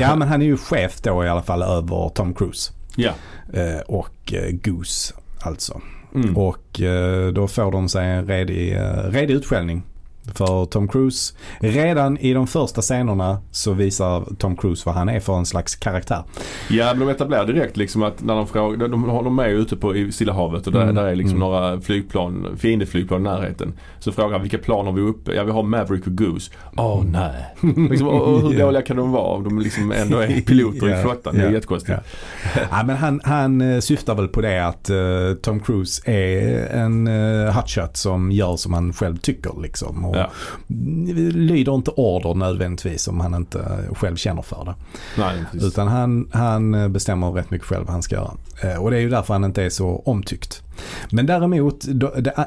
[0.00, 2.72] ja men han är ju chef då i alla fall över Tom Cruise.
[2.96, 3.10] Ja.
[3.52, 5.80] Eh, och eh, Goose alltså.
[6.14, 6.36] Mm.
[6.36, 9.82] Och eh, då får de sig en redig, redig utskällning.
[10.34, 15.20] För Tom Cruise, redan i de första scenerna så visar Tom Cruise vad han är
[15.20, 16.22] för en slags karaktär.
[16.68, 19.96] Ja, de etablerar direkt liksom att när de frågar, de, de, är ju ute på
[19.96, 21.48] i Stilla havet och där, Mm, där är liksom mm.
[21.48, 23.72] några flygplan, fiendeflygplan i närheten.
[23.98, 25.34] Så frågar han vilka plan har vi uppe?
[25.34, 26.50] Ja vi har Maverick och Goose.
[26.76, 27.54] Åh nej.
[27.90, 30.98] liksom, och, och hur dåliga kan de vara om de liksom ändå är piloter Ja,
[30.98, 31.34] i flottan?
[31.34, 31.98] Det är jättekonstigt.
[32.70, 34.96] Ja, men han, han eh, syftar väl på det att eh,
[35.42, 40.04] Tom Cruise är en uh, hotshot som gör som han själv tycker liksom.
[40.10, 40.30] Och Ja.
[41.32, 44.74] lyder inte order nödvändigtvis om han inte själv känner för det.
[45.18, 45.44] Nej.
[45.52, 48.32] Utan han, han bestämmer rätt mycket själv vad han ska göra.
[48.62, 50.62] Eh, Och det är ju därför han inte är så omtyckt.
[51.10, 51.84] Men däremot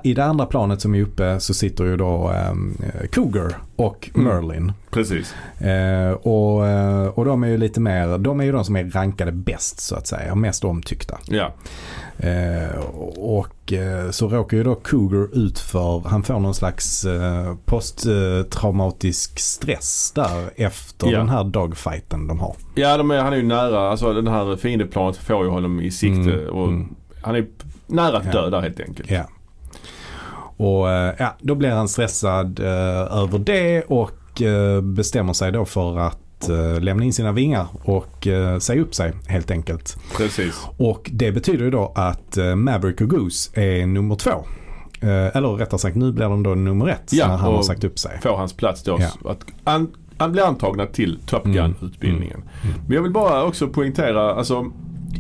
[0.04, 2.78] i det andra planet som är uppe så sitter ju då um,
[3.12, 4.28] Cougar och Mm.
[4.28, 4.72] Merlin.
[4.92, 5.34] precis.
[5.60, 8.84] Eh, och, eh, och de är ju lite mer, de är ju de som är
[8.90, 10.36] rankade bäst så att säga.
[10.36, 11.18] Mest omtyckta.
[11.26, 11.54] Ja.
[12.18, 12.80] Eh,
[13.18, 13.74] och
[14.12, 17.06] så råkar ju då Cougar ut för, han får någon slags
[17.66, 21.18] posttraumatisk stress där efter Ja.
[21.18, 22.56] den här dogfighten de har.
[22.76, 25.92] Ja, de är, han är ju nära, alltså den här fiendeplanet får ju honom i
[25.92, 26.96] sikte Mm, och mm.
[27.22, 27.46] han är
[27.94, 28.32] nära att Ja.
[28.32, 29.12] dö där helt enkelt.
[29.12, 29.24] Ja.
[30.58, 35.66] Och eh, ja, då blir han stressad eh, över det och eh, bestämmer sig då
[35.66, 39.98] för att eh, lämna in sina vingar och uh, säga upp sig helt enkelt.
[40.18, 40.68] Precis.
[40.78, 44.46] Och det betyder ju då att eh, Maverick och Goose är nummer två.
[45.02, 47.84] Eh, eller rättare sagt nu blir de då nummer ett Ja, när han har sagt
[47.84, 48.20] upp sig.
[48.22, 48.98] Får hans plats då.
[49.00, 49.32] Ja.
[49.32, 52.44] Att an, han blir antagna till Top Mm, Gun-utbildningen.
[52.64, 52.76] mm.
[52.88, 54.66] Men jag vill bara också poängtera, alltså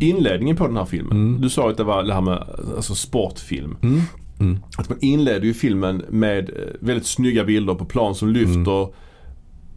[0.01, 1.11] inledningen på den här filmen.
[1.11, 1.41] Mm.
[1.41, 2.43] Du sa att det var det här med
[2.75, 3.77] alltså, sportfilm.
[3.81, 4.01] Mm.
[4.39, 4.59] Mm.
[4.77, 8.83] Att man inleder ju filmen med eh, väldigt snygga bilder på plan som lyfter.
[8.83, 8.93] Mm.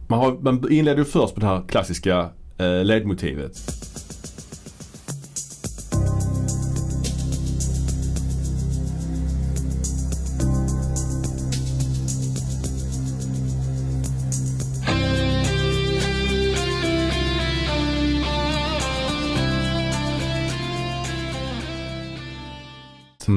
[0.08, 3.56] Man, har, man inleder ju först på det här klassiska eh, ledmotivet.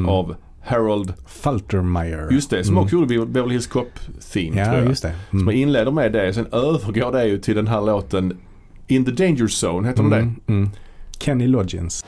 [0.09, 2.27] Av Harold, Faltermeyer.
[2.31, 2.83] just det, som Mm.
[2.83, 4.85] också gjorde Beverly Hills Cop-theme tror Ja, jag.
[4.87, 5.13] just det.
[5.29, 5.55] Så man Mm.
[5.61, 8.37] inleder med det, sen övergår det ju till den här låten
[8.87, 10.17] In the Danger Zone, heter den det?
[10.17, 10.35] Mm.
[10.47, 10.69] Mm.
[11.19, 12.05] Kenny Loggins.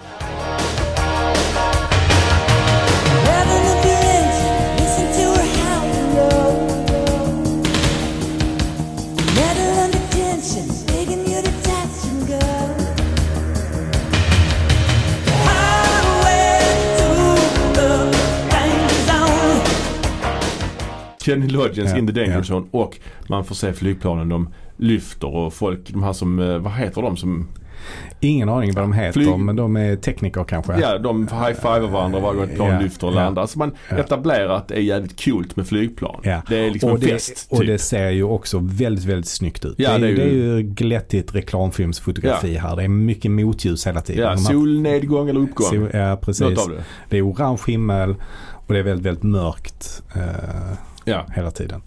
[21.21, 22.63] Kenny Loggins Ja, the Danger ja.
[22.71, 27.01] Och man får se flygplanen de lyfter och folk, de här som, eh, vad heter
[27.01, 27.47] de som
[28.19, 30.79] Ingen aning vad de heter Flyg- men de är tekniker kanske.
[30.81, 33.45] Ja, de high-fivar varandra varje gång ett plan Ja, lyfter och ja, landar.
[33.45, 33.97] Så man ja.
[33.97, 36.19] etablerar att det är jävligt coolt med flygplan.
[36.23, 36.41] Ja.
[36.49, 37.47] Det är liksom och, en det, fest.
[37.49, 37.67] och typ.
[37.67, 39.75] det ser ju också väldigt, väldigt snyggt ut.
[39.77, 42.75] Ja, det, är, det är ju- det är ju- glättigt reklamfilmsfotografi här.
[42.75, 44.23] Det är mycket motljus hela tiden.
[44.23, 45.67] Ja, solnedgång eller uppgång.
[45.67, 46.65] sol, ja, precis.
[46.67, 46.83] det.
[47.09, 48.15] Det är orange himmel
[48.67, 50.21] och det är väldigt, väldigt mörkt eh,
[51.05, 51.81] Ja, hela tiden.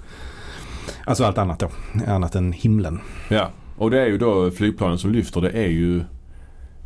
[1.04, 1.68] Alltså allt annat då.
[2.06, 3.00] Annat än himlen.
[3.28, 3.50] ja.
[3.78, 5.40] Och det är ju då flygplanen som lyfter.
[5.40, 6.02] Det är ju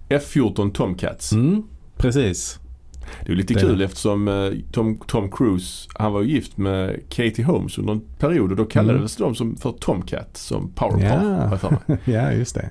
[0.09, 1.33] F-14 Tomcats.
[1.33, 1.63] Mm,
[1.97, 2.59] precis.
[3.27, 7.01] Det är lite Det- kul eftersom eh, Tom, Tom Cruise, han var ju gift med
[7.09, 11.79] Katie Holmes under en period och då kallades de som för Tomcat som powerpar.
[11.89, 11.97] Ja.
[12.05, 12.69] ja, just det.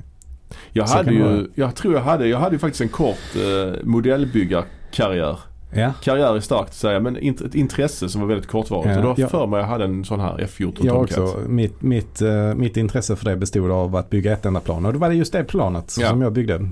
[0.72, 1.43] Jag Så hade ju, vara.
[1.55, 5.39] jag tror jag hade, jag hade faktiskt en kort eh, modellbyggarkarriär.
[5.72, 8.89] Ja, Karriär är starkt att säga men int- ett intresse som var väldigt kortvarigt.
[8.89, 9.28] Ja, och då ja.
[9.28, 11.18] för mig jag hade en sån här F-14 jag Tomcat.
[11.18, 11.39] också.
[11.47, 14.86] Mitt, mitt, eh, mitt intresse för det bestod av att bygga ett enda plan.
[14.86, 16.09] Och då var det just det planet Ja.
[16.09, 16.70] som jag byggde.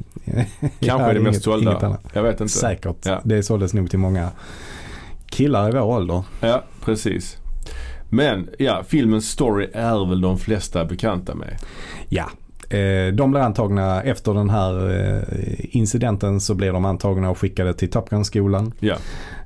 [0.79, 1.97] Kanske det mest sålda.
[2.13, 2.53] Jag vet inte.
[2.53, 3.05] Säkert.
[3.05, 3.21] Ja.
[3.23, 4.29] Det såldes nog till många
[5.29, 6.23] killar i vår ålder.
[6.41, 7.37] Ja, precis.
[8.09, 11.57] Men ja, filmens story är väl de flesta bekanta med.
[12.09, 12.25] Ja.
[12.69, 17.73] Eh, De blir antagna efter den här eh, incidenten så blir de antagna och skickade
[17.73, 18.71] till Top Gun-skolan.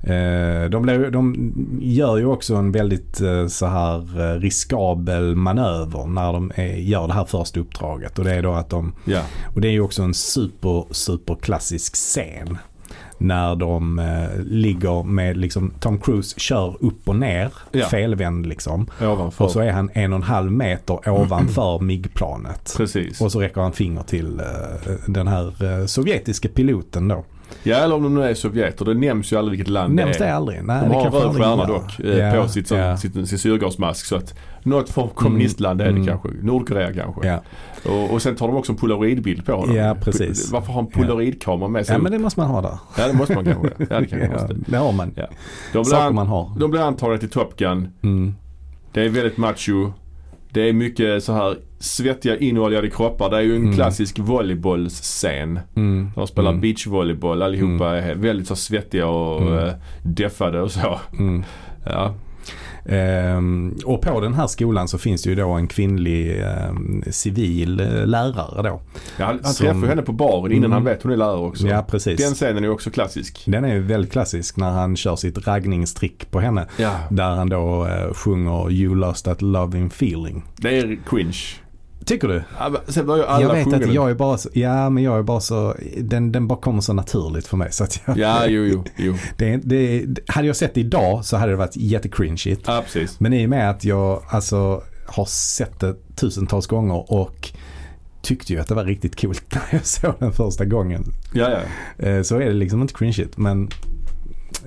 [0.03, 6.33] Eh, De, blir, de gör ju också en väldigt eh, så här riskabel manöver när
[6.33, 8.19] de är, gör det här första uppdraget.
[8.19, 9.21] Och det är då att de, ja,
[9.55, 12.57] och det är ju också en super, super klassisk scen.
[13.21, 17.85] När de eh, ligger med liksom, Tom Cruise kör upp och ner, Ja.
[17.85, 18.87] felvänd liksom.
[19.01, 19.45] ovanför.
[19.45, 22.73] Och så är han en och en halv meter ovanför MIG-planet.
[22.77, 23.21] Precis.
[23.21, 24.45] Och så räcker han finger till eh,
[25.07, 27.23] den här eh, sovjetiska piloten då.
[27.63, 28.85] Ja, eller om de nu är sovjeter.
[28.85, 30.33] Det nämns ju aldrig vilket land Nämns det det är.
[30.33, 30.63] aldrig?
[30.63, 34.05] Nej, De det har en röd stjärna dock Ja, på sitt, ja, sin, syrgasmask.
[34.05, 36.05] Så att något form av kommunistland är det Mm.
[36.07, 36.29] kanske.
[36.41, 37.27] Nordkorea kanske.
[37.27, 37.41] Ja.
[37.85, 39.75] Och, och sen tar de också en polaroidbild på honom.
[39.75, 40.51] Ja, precis.
[40.51, 41.95] Varför ha en polaroidkamera med sig?
[41.95, 42.77] ja, men det måste man ha där.
[42.97, 43.67] ja, det måste man kanske.
[43.77, 44.53] Ja, det kanske Ja, måste.
[44.71, 45.11] det har man.
[45.15, 45.23] Ja.
[45.27, 46.51] De, blir Saker an, man har.
[46.59, 47.87] de blir antagna till Top Gun.
[48.01, 48.35] Mm.
[48.93, 49.91] Det är väldigt macho.
[50.51, 53.29] Det är mycket så här svettiga inoljade kroppar.
[53.29, 53.75] Det är ju en Mm.
[53.75, 55.59] klassisk volleybollscen.
[55.75, 56.11] Mm.
[56.15, 56.61] De spelar Mm.
[56.61, 57.41] beachvolleyboll.
[57.41, 59.53] Allihopa är väldigt så svettiga och Mm.
[59.57, 59.73] mm.
[60.03, 60.99] deffade och så.
[61.19, 61.43] Mm.
[61.85, 62.13] Ja.
[62.91, 67.79] Ehm, och på den här skolan så finns det ju då en kvinnlig ehm, civil
[67.79, 68.81] eh, lärare då.
[69.17, 70.71] Ja, han Som- träffar henne på baren innan Mm.
[70.71, 71.67] han vet hon är lärare också.
[71.67, 72.19] Ja, precis.
[72.25, 73.43] Den scenen är också klassisk.
[73.45, 76.67] Den är väldigt klassisk när han kör sitt raggningstrick på henne.
[76.77, 76.91] Ja.
[77.09, 80.43] Där han då eh, sjunger You lost that loving feeling.
[80.57, 81.37] Det är cringe.
[82.09, 82.43] Tycker du?
[82.59, 83.93] Ja, men Sen ju alla jag vet sjunga att den.
[83.93, 86.93] jag är bara så, ja men jag är bara så, den, den bara kommer så
[86.93, 87.71] naturligt för mig.
[87.71, 89.15] Så att jag, Ja, jo, jo, jo.
[89.37, 92.61] det, det, hade jag sett det idag så hade det varit jättecringeigt.
[92.67, 93.19] Ja, precis.
[93.19, 97.49] Men i och med att jag alltså har sett det tusentals gånger och
[98.21, 101.03] tyckte ju att det var riktigt coolt när jag såg den första gången.
[101.33, 101.49] Ja,
[101.97, 102.05] ja.
[102.05, 103.37] Eh, Så är det liksom inte cringeigt.
[103.37, 103.69] Men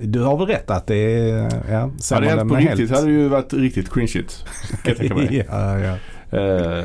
[0.01, 3.11] du har väl rätt att det är, ja, Hade det hänt på riktigt hade det
[3.11, 4.45] ju varit riktigt cringeigt.
[4.69, 5.45] Kan jag tänka mig.
[5.49, 5.97] ja, ja.
[6.33, 6.82] Eh,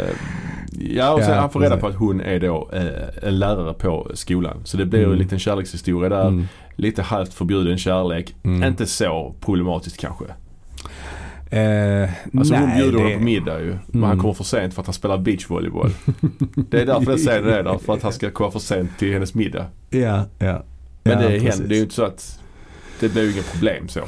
[0.99, 3.75] ja, och sen Ja, han får reda på att hon är då eh, en lärare
[3.75, 4.61] på skolan.
[4.65, 5.13] Så det blir Mm.
[5.13, 6.29] en liten kärlekshistoria där.
[6.29, 6.49] Mm.
[6.77, 8.35] Lite halvt förbjuden kärlek.
[8.45, 8.63] Mm.
[8.69, 10.25] Inte så problematiskt kanske.
[11.51, 13.67] Eh, Alltså hon nej, bjuder det- honom på middag ju.
[13.71, 14.09] Men Mm.
[14.09, 15.91] han kommer för sent för att han spelar beachvolleyboll.
[16.55, 17.79] det är därför jag säger det där.
[17.79, 19.67] För att han ska komma för sent till hennes middag.
[19.91, 20.63] Ja, ja.
[21.03, 21.49] Men ja, det, precis.
[21.49, 22.41] händer, det är ju inte så att
[23.01, 24.01] det blir ju inget problem så.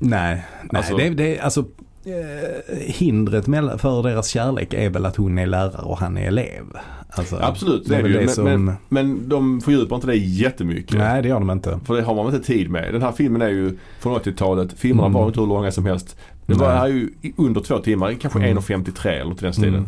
[0.00, 1.64] Nej, nej Alltså- det, det, alltså
[2.06, 3.44] eh, hindret
[3.80, 6.64] för deras kärlek är väl att hon är lärare och han är elev.
[7.10, 8.18] Alltså, Absolut, det är väl ju.
[8.20, 8.44] det som...
[8.44, 10.98] men, men de fördjupar inte det jättemycket.
[10.98, 11.80] nej, det gör de inte.
[11.86, 12.92] För det har man inte tid med.
[12.94, 14.72] Den här filmen är ju från 80-talet.
[14.72, 15.20] Filmerna Mm.
[15.20, 16.16] var inte hur långa som helst.
[16.46, 18.58] Det var här ju under två timmar, kanske Mm.
[18.58, 19.74] 1.53 eller i den stilen.
[19.74, 19.86] Mm.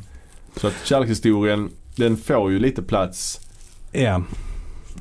[0.56, 3.40] Så att kärlekshistorien, den får ju lite plats.
[3.92, 4.22] Ja,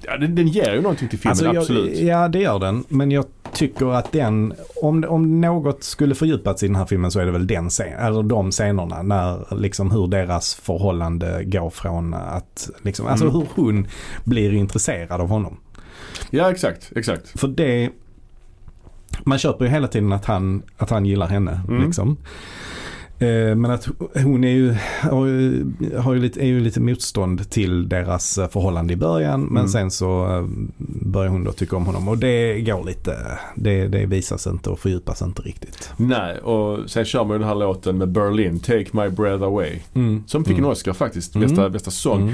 [0.07, 1.99] Ja, den, den ger ju någonting till filmen, Alltså, jag, absolut.
[1.99, 2.83] Ja, det gör den.
[2.87, 7.19] Men jag tycker att den, om, om något skulle fördjupats i den här filmen så
[7.19, 9.01] är det väl den scen, eller de scenerna.
[9.01, 13.35] När, liksom hur deras förhållande går från att, liksom, alltså Mm.
[13.37, 13.87] hur hon
[14.23, 15.57] blir intresserad av honom.
[16.29, 17.39] Ja, exakt, exakt.
[17.39, 17.89] För det,
[19.23, 21.61] man köper ju hela tiden att han, att han gillar henne.
[21.67, 21.83] Mm.
[21.85, 22.17] Liksom.
[23.19, 23.87] Eh, Men att
[24.23, 25.65] hon är ju, har ju,
[25.97, 29.41] har ju lite, är ju lite motstånd till deras eh, förhållande i början.
[29.41, 29.67] Men Mm.
[29.67, 30.45] sen så eh,
[31.01, 32.07] börjar hon då tycka om honom.
[32.07, 33.15] Och det går lite,
[33.55, 35.89] det, det visas inte och fördjupas inte riktigt.
[35.97, 39.79] Nej, och sen kör man ju den här låten med Berlin, Take My Breath Away.
[40.25, 40.65] Som fick Mm.
[40.65, 41.47] en Oscar faktiskt, Mm.
[41.47, 42.33] bästa, bästa sång.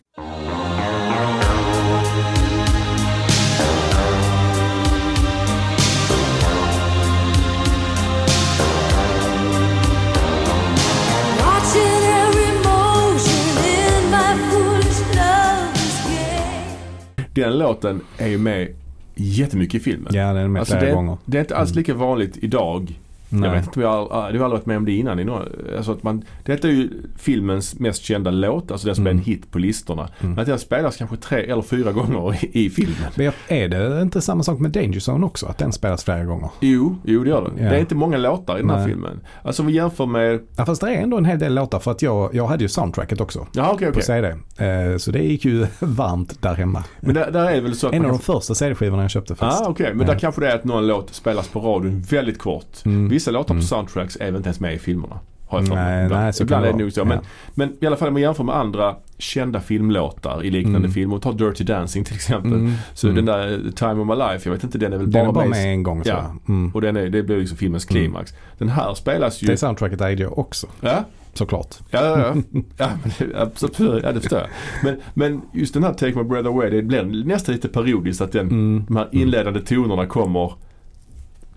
[17.33, 18.67] Den låten är ju med
[19.15, 20.13] jättemycket i filmen.
[20.15, 21.17] Ja, den är med Alltså, flera det, gånger.
[21.25, 22.99] det är inte alls lika vanligt idag.
[23.31, 23.49] Jag Nej.
[23.51, 25.19] vet inte om jag har, ah, du har aldrig varit med om det innan.
[25.19, 25.45] i några-
[25.77, 29.17] Alltså att man, detta är ju filmens mest kända låt, alltså den som Mm.
[29.17, 30.09] är en hit på listorna.
[30.19, 30.31] Mm.
[30.33, 32.95] Men att den spelas kanske tre eller fyra gånger i, i filmen.
[33.15, 35.45] Men jag- är det inte samma sak med Danger Zone också?
[35.45, 36.49] Att den spelas flera gånger?
[36.59, 37.63] Jo, jo det gör det.
[37.63, 37.69] Ja.
[37.69, 38.87] Det är inte många låtar i den här Nej.
[38.87, 39.19] filmen.
[39.43, 40.39] Alltså om vi jämför med...
[40.57, 42.67] Ja, fast det är ändå en hel del låtar för att jag, jag hade ju
[42.69, 44.03] soundtracket också Jaha okej på okej.
[44.03, 44.27] CD.
[44.57, 46.83] Eh, så det gick ju varmt där hemma.
[46.99, 49.33] Men där, där är det väl så att En av de första CD-skivorna jag köpte
[49.33, 49.69] Ah, faktiskt.
[49.69, 49.89] okej.
[49.93, 50.13] Men Ja.
[50.13, 52.85] där kanske det är att någon låt spelas på radion väldigt kort.
[52.85, 53.09] Mm.
[53.21, 53.61] Vissa låtar Mm.
[53.61, 55.19] på soundtracks är väl inte ens med i filmerna.
[55.47, 55.69] Har jag.
[55.69, 57.03] Nej, Ibland, nej, så ibland kan är det det nog så.
[57.03, 57.15] vara.
[57.55, 60.91] Men, men i alla fall om man jämför med andra kända filmlåtar i liknande Mm.
[60.91, 61.17] filmer.
[61.19, 62.51] Ta Dirty Dancing till exempel.
[62.53, 62.73] Mm.
[62.93, 63.15] Så Mm.
[63.15, 65.29] den där eh, Time of My Life, jag vet inte, den är väl Den bara,
[65.29, 65.73] är bara med.
[65.73, 66.35] en gång Ja.
[66.47, 66.71] Mm.
[66.73, 68.01] Och den är, det blir liksom filmens Mm.
[68.03, 68.33] klimax.
[68.57, 69.47] Den här spelas ju...
[69.47, 71.03] Det soundtracket ägde jag också Ja,
[71.33, 71.75] såklart.
[71.89, 72.35] ja, ja.
[72.77, 72.89] ja.
[73.17, 74.49] ja, absolut, ja det förstår jag.
[74.83, 78.31] Men, men just den här Take My Breath Away, det blir nästan lite periodiskt att
[78.31, 78.85] den, Mm.
[78.87, 80.53] de här inledande tonerna kommer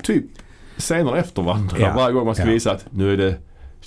[0.02, 0.24] typ
[0.76, 1.76] scener efter varandra.
[1.80, 2.50] Ja, Varje gång man ska ja.
[2.50, 3.36] visa att nu är det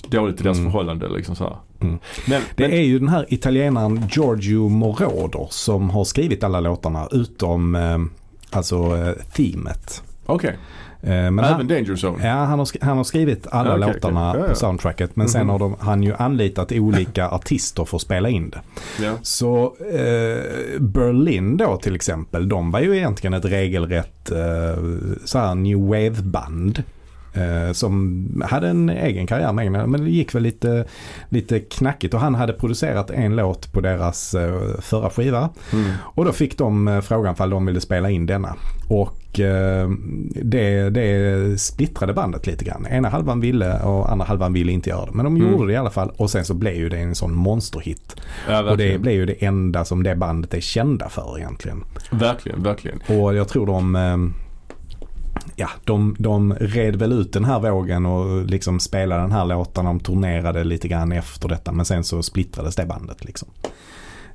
[0.08, 0.70] dåligt i deras Mm.
[0.72, 1.08] förhållande.
[1.08, 1.56] Liksom så.
[1.80, 1.98] Mm.
[2.28, 7.08] Men, Det men är ju den här italienaren Giorgio Moroder som har skrivit alla låtarna
[7.12, 7.98] utom eh,
[8.50, 10.02] alltså eh, themet.
[10.26, 10.56] okej, Eh,
[11.00, 12.26] men även han, Danger Zone.
[12.28, 14.36] ja, han, har, han har skrivit alla okej, låtarna.
[14.38, 15.48] Ja, på soundtracket men sen Mhm.
[15.50, 18.60] har de, han ju anlitat olika artister för att spela in det.
[19.04, 19.12] Ja.
[19.22, 24.82] Så eh, Berlin då till exempel, de var ju egentligen ett regelrätt eh,
[25.24, 26.82] så här new wave-band.
[27.38, 30.84] Eh, som hade en egen karriär med egna, men det gick väl lite,
[31.28, 35.48] lite knackigt och han hade producerat en låt på deras eh, förra skiva.
[35.72, 35.90] Mm.
[36.00, 38.54] Och då fick de eh, frågan fall de ville spela in denna.
[38.88, 39.14] Och
[40.42, 42.86] det, det splittrade bandet lite grann.
[42.90, 45.12] Ena halvan ville och andra halvan ville inte göra det.
[45.12, 45.50] Men de Mm.
[45.52, 48.16] gjorde det i alla fall och sen så blev ju det en sån monsterhit.
[48.48, 51.84] Ja, Och det blev ju det enda som det bandet är kända för egentligen.
[52.10, 52.98] verkligen, verkligen.
[53.20, 53.94] Och jag tror de
[55.56, 59.84] Ja, de, de red väl ut den här vågen och liksom spelade den här låten.
[59.84, 63.48] De turnerade lite grann efter detta men sen så splittrades det bandet liksom.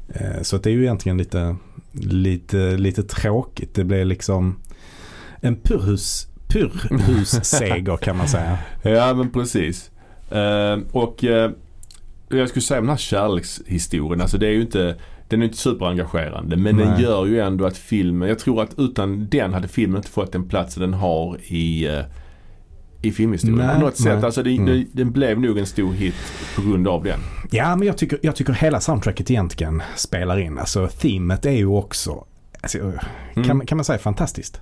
[0.07, 1.55] Eh, så det är ju egentligen lite,
[1.91, 3.76] lite, lite tråkigt.
[3.76, 4.59] Det blev liksom
[5.41, 8.57] en purhus, purhusseger kan man säga.
[8.84, 9.91] Ja men precis.
[10.32, 11.51] Eh, och eh,
[12.30, 14.95] jag skulle säga om den här kärlekshistorien, alltså det är ju inte
[15.34, 17.02] den är inte superengagerande men den Nej.
[17.04, 20.50] gör ju ändå att filmen, jag tror att utan den hade filmen inte fått den
[20.50, 22.00] platsen den har i, eh,
[23.02, 23.58] i filmhistorien.
[23.58, 24.14] Nej, på något sätt.
[24.16, 24.26] nej.
[24.26, 24.86] Alltså det, Mm.
[24.92, 26.16] den blev nog en stor hit
[26.56, 27.20] på grund av den.
[27.52, 30.60] Ja, men jag tycker, jag tycker hela soundtracket egentligen spelar in.
[30.60, 32.26] Alltså themet är ju också,
[32.62, 33.48] alltså, Mm.
[33.48, 34.62] kan, kan man säga fantastiskt?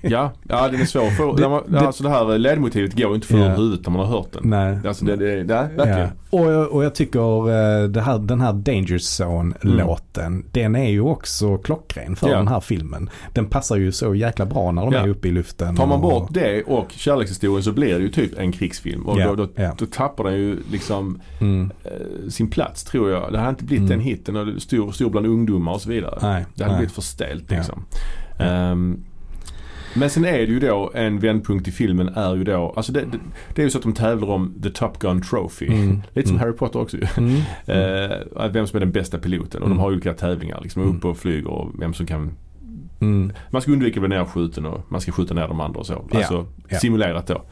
[0.00, 1.36] Ja, ja den är svår för,
[1.72, 3.48] Det- alltså det här ledmotivet går inte för Ja.
[3.54, 4.42] huvudet när man har hört den.
[4.44, 4.78] Nej.
[4.88, 5.98] Alltså det, det, det, verkligen.
[5.98, 6.08] Ja.
[6.30, 11.58] Och, jag- och jag tycker eh, här, den här Danger Zone-låten, den är ju också
[11.58, 12.36] klockren för Ja.
[12.36, 13.10] den här filmen.
[13.32, 15.00] Den passar ju så jäkla bra när de Ja.
[15.00, 15.76] är uppe i luften.
[15.76, 19.06] Tar man och- bort det och kärlekshistorien så blir det ju typ en krigsfilm.
[19.06, 23.32] Och Ja, då, då, då tappar den ju liksom Mm, eh, sin plats tror jag.
[23.32, 23.98] Det hade inte blivit Mm.
[23.98, 26.18] den hitten och stor, stor bland ungdomar och så vidare.
[26.22, 26.78] nej, Det hade nej.
[26.80, 27.84] blivit för stelt liksom.
[28.38, 28.44] Ja.
[29.94, 33.00] Men sen är det ju då en vändpunkt i filmen är ju då, alltså det,
[33.00, 33.18] det,
[33.54, 35.66] det är ju så att de tävlar om The Top Gun Trophy.
[35.66, 36.46] Mm, Lite som mm.
[36.46, 37.06] Harry Potter också ju.
[37.16, 39.78] Mm, Eh, att vem som är den bästa piloten och Mm.
[39.78, 40.82] de har olika tävlingar liksom.
[40.82, 40.96] Mm.
[40.96, 42.32] Uppe och flyger och vem som kan
[43.00, 43.32] mm.
[43.50, 46.04] Man ska undvika att bli nerskjuten och man ska skjuta ner de andra och så.
[46.14, 46.78] Alltså ja.
[46.78, 47.42] simulerat då.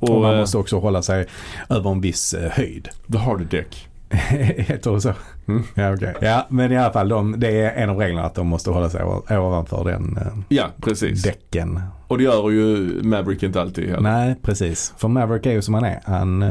[0.00, 1.26] Och, Och man eh, måste också hålla sig
[1.68, 2.88] över en viss eh, höjd.
[3.12, 3.87] The Hard Deck.
[4.58, 5.12] Heter det så?
[5.48, 5.62] Mm.
[5.74, 6.14] Ja, okej.
[6.20, 8.90] Ja, men i alla fall de, det är en av reglerna att de måste hålla
[8.90, 9.04] sig
[9.38, 11.22] ovanför den eh, Ja, precis.
[11.22, 11.80] däcken.
[12.06, 14.00] Och det gör ju Maverick inte alltid heller.
[14.00, 14.94] Nej, precis.
[14.98, 16.00] För Maverick är ju som han är.
[16.04, 16.48] Han, eh,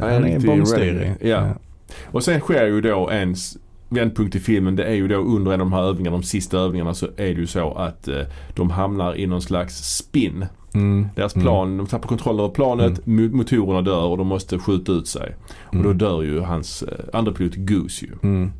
[0.00, 1.00] han är riktig bångstyrig.
[1.00, 1.28] ready.
[1.30, 1.48] Ja.
[2.04, 3.56] Och sen sker ju då ens
[3.88, 4.76] vändpunkt i filmen.
[4.76, 7.10] Det är ju då under en av de här övningarna, de sista övningarna så är
[7.16, 8.20] det ju så att eh,
[8.54, 10.46] de hamnar i någon slags spin.
[10.76, 11.08] Mm.
[11.16, 11.44] Deras Mm.
[11.44, 15.36] plan, de tappar kontroll över planet, mo- motorerna dör och de måste skjuta ut sig.
[15.48, 15.98] Och då Mm.
[15.98, 18.12] dör ju hans eh, andra pilot Goose ju.
[18.22, 18.52] Mm.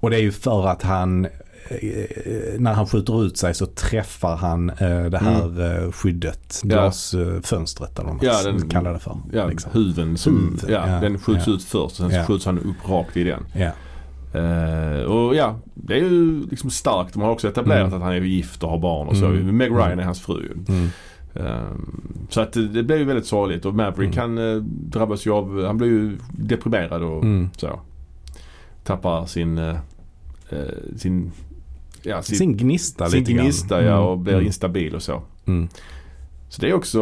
[0.00, 1.30] Och det är ju för att han eh,
[2.58, 6.76] när han skjuter ut sig så träffar han eh, det här eh, skyddet, Mm.
[6.76, 6.82] Ja.
[6.82, 9.16] glasfönstret eller vad man Ja, den- kallar det för.
[9.32, 9.70] Ja, liksom.
[9.74, 11.52] huven som, Huven, ja, ja, den skjuts ja.
[11.52, 13.44] ut först och sen skjuts han upp rakt i den.
[14.32, 17.12] Eh, och ja, det är ju liksom starkt.
[17.12, 17.94] De har också etablerat Mm.
[17.94, 19.26] att han är gift och har barn och så.
[19.26, 19.56] Mm.
[19.56, 19.98] Meg Ryan Mm.
[19.98, 20.48] är hans fru.
[20.68, 20.88] Mm.
[21.34, 24.36] Ehm, så att det, det blir ju väldigt sorgligt och Maverick Mm.
[24.36, 27.50] han eh, drabbas ju av, han blir ju deprimerad och Mm.
[27.56, 27.80] så.
[28.84, 29.76] Tappar sin, eh,
[30.50, 30.58] eh,
[30.96, 31.32] sin,
[32.02, 33.44] ja, sin, Sin gnista sin lite grann.
[33.44, 35.22] gnista ja, och blir instabil och så.
[36.48, 37.00] Så det är också,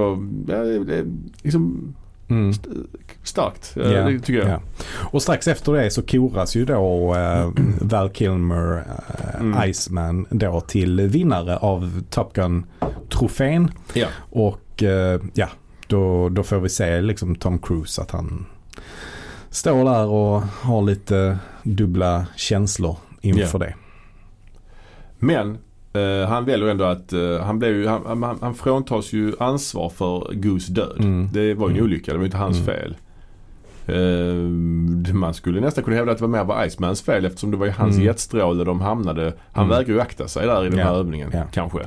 [0.49, 1.07] ja, det är
[1.43, 1.95] liksom
[2.31, 2.53] Mm.
[3.22, 4.49] Starkt, eh, Ja, det tycker jag.
[4.49, 4.61] ja.
[5.12, 7.51] Och strax efter det så koras ju då eh,
[7.81, 9.70] Val Kilmer, eh, Mm.
[9.70, 13.70] Iceman då till vinnare av Top Gun-trofén.
[13.95, 14.07] Ja.
[14.31, 15.49] Och eh, ja,
[15.87, 18.47] då, då får vi se liksom Tom Cruise att han
[19.51, 23.74] står där och har lite dubbla känslor inför det.
[25.18, 25.59] Men
[25.93, 29.88] eh, han väljer ändå att, eh, han, blev ju, han, han, han fråntas ju ansvar
[29.88, 30.97] för Goose död.
[30.99, 31.28] Mm.
[31.32, 31.84] Det var ju en Mm.
[31.84, 32.66] olycka, det var inte hans Mm.
[32.66, 32.97] fel.
[33.86, 37.57] Eh, man skulle nästan kunna hävda att det var mer var Icemans fel eftersom det
[37.57, 38.07] var ju hans Mm.
[38.07, 39.32] jetstråle de hamnade.
[39.53, 39.76] Han Mm.
[39.76, 40.84] vägrar ju akta sig där i den Ja.
[40.84, 41.43] här övningen Ja.
[41.53, 41.78] kanske.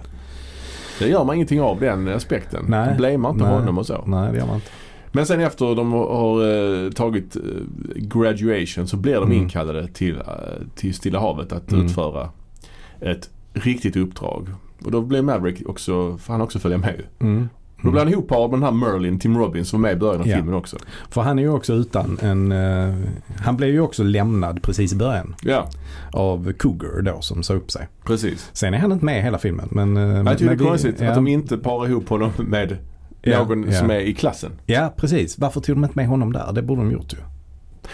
[1.00, 2.66] Det gör man ingenting av den aspekten.
[2.68, 2.96] Nej.
[2.98, 3.54] Blamear inte Nej.
[3.54, 4.04] honom och så.
[4.08, 4.68] Nej, det gör man inte.
[5.12, 6.46] Men sen efter de har
[6.86, 7.42] eh, tagit eh,
[7.96, 9.38] graduation så blir de Mm.
[9.38, 10.20] inkallade till,
[10.76, 11.86] till Stilla havet att Mm.
[11.86, 12.30] utföra
[13.02, 14.48] ett riktigt uppdrag.
[14.86, 17.02] Och då blir Maverick också, får han också följa med.
[17.20, 17.50] Mm.
[17.84, 20.22] Då blir han ihopparad med den här Merlin, Tim Robbins som var med i början
[20.22, 20.36] av Ja.
[20.36, 20.78] filmen också.
[21.10, 22.52] För han är ju också utan en...
[22.52, 22.96] eh,
[23.40, 25.70] han blev ju också lämnad precis i början Ja,
[26.12, 27.88] av Cougar då som sa upp sig.
[28.06, 28.50] precis.
[28.54, 29.68] Sen är han inte med i hela filmen.
[29.72, 32.78] Men, eh, Jag tycker det är konstigt ja, att de inte parar ihop honom med
[33.22, 34.52] Ja, någon som är i klassen.
[34.66, 35.38] Ja, precis.
[35.38, 36.52] Varför tog de inte med honom där?
[36.54, 37.18] Det borde de gjort ju.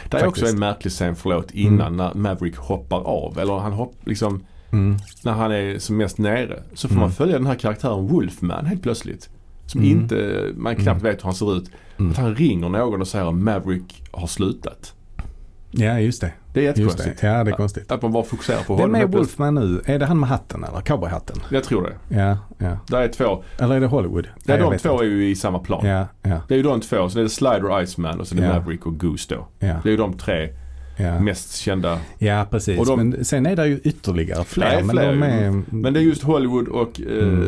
[0.10, 0.54] Det är också Faktiskt.
[0.54, 3.40] en märklig scen, förlåt, innan när Maverick hoppar av.
[3.40, 4.98] Eller han hopp, liksom, Mm.
[5.24, 6.64] när han är som mest nere.
[6.74, 7.02] Så får Mm.
[7.02, 9.30] man följa den här karaktären Wolfman helt plötsligt.
[9.66, 9.92] Som Mm.
[10.00, 11.72] inte, man knappt vet hur han ser ut.
[12.00, 12.12] Mm.
[12.12, 14.94] Att han ringer någon och säger att Maverick har slutat.
[15.72, 16.32] Ja, just det.
[16.54, 17.22] Det är jättekonstigt.
[17.22, 17.28] det.
[17.28, 17.92] Ja, det är konstigt.
[17.92, 18.96] Att man bara fokuserar på Vem honom.
[18.96, 19.40] är helt plötsligt.
[19.40, 19.82] Wolfman nu?
[19.86, 21.38] Är det han med hatten eller cowboyhatten?
[21.52, 22.16] Jag tror det.
[22.20, 22.78] Ja, ja.
[22.88, 23.44] Det är två.
[23.58, 24.28] Eller är det Hollywood?
[24.46, 25.04] Det är jag de två inte.
[25.06, 25.86] är ju i samma plan.
[25.86, 27.10] Ja, ja, Det är ju de två.
[27.10, 28.54] Så det är Slider Iceman och så är det Ja.
[28.54, 29.48] Maverick och Goose då.
[29.60, 29.76] ja.
[29.84, 30.50] Det är ju de tre
[31.00, 32.00] Ja, mest kända.
[32.18, 32.80] ja precis.
[32.80, 34.66] Och de- men sen är det ju ytterligare fler.
[34.66, 35.62] Är men fler de är...
[35.70, 37.40] Men det är just Hollywood och eh,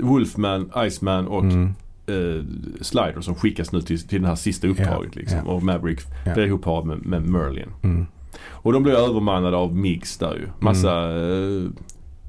[0.00, 1.74] Wolfman, Iceman och Mm.
[2.06, 2.44] eh,
[2.80, 5.10] Slider som skickas nu till, till det här sista uppdraget.
[5.14, 5.38] Ja, liksom.
[5.46, 5.52] ja.
[5.52, 6.34] Och Maverick Ja.
[6.34, 7.68] blir ihopparad med, med Merlin.
[7.82, 8.06] Mm.
[8.50, 10.46] Och de blir övermannade av MIGs där ju.
[10.60, 11.62] Massa eh,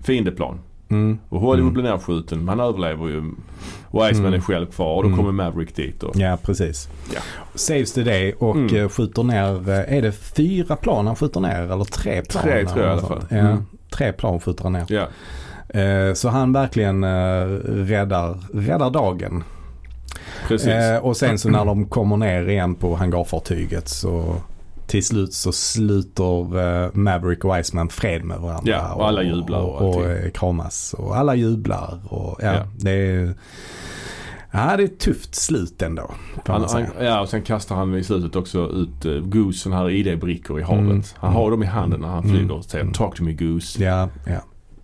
[0.03, 0.59] fiendeplan.
[0.89, 1.17] Mm.
[1.29, 1.73] Och Hollywood Mm.
[1.73, 2.45] blir nerskjuten.
[2.45, 3.31] Man överlever ju.
[3.87, 4.33] Och Iceman Mm.
[4.39, 5.17] är själv kvar och då Mm.
[5.19, 6.03] kommer Maverick dit.
[6.03, 6.89] Och, Ja, precis.
[7.13, 7.19] Ja.
[7.55, 8.75] Saves the day och Mm.
[8.75, 12.43] eh, skjuter ner, eh, är det fyra plan han skjuter ner eller tre plan?
[12.43, 13.25] Tre tror jag i alla fall.
[13.29, 13.65] Ja, Mm.
[13.89, 14.85] tre plan skjuter han ner.
[14.89, 15.07] ja.
[15.79, 19.43] Eh, Så han verkligen eh, räddar, räddar dagen.
[20.47, 20.67] Precis.
[20.67, 24.35] Eh, och sen så när de kommer ner igen på hangarfartyget så
[24.87, 28.71] till slut så sluter eh, Maverick och Iceman fred med varandra.
[28.71, 30.93] Ja, och alla jublar och och, och, eh, kramas.
[30.97, 31.99] Och alla jublar.
[32.13, 32.63] Och, ja, Ja.
[32.77, 33.33] Det, är,
[34.51, 36.11] ja, det är ett tufft slut ändå.
[36.45, 39.89] Han, han, ja, och sen kastar han i slutet också ut uh, Goose sådana här
[39.89, 40.81] ID-brickor i havet.
[40.83, 41.03] Mm.
[41.15, 42.35] Han har dem i handen när han Mm.
[42.35, 42.93] flyger och säger Mm.
[42.93, 43.83] “Talk to me Goose”.
[43.83, 44.39] Ja, ja.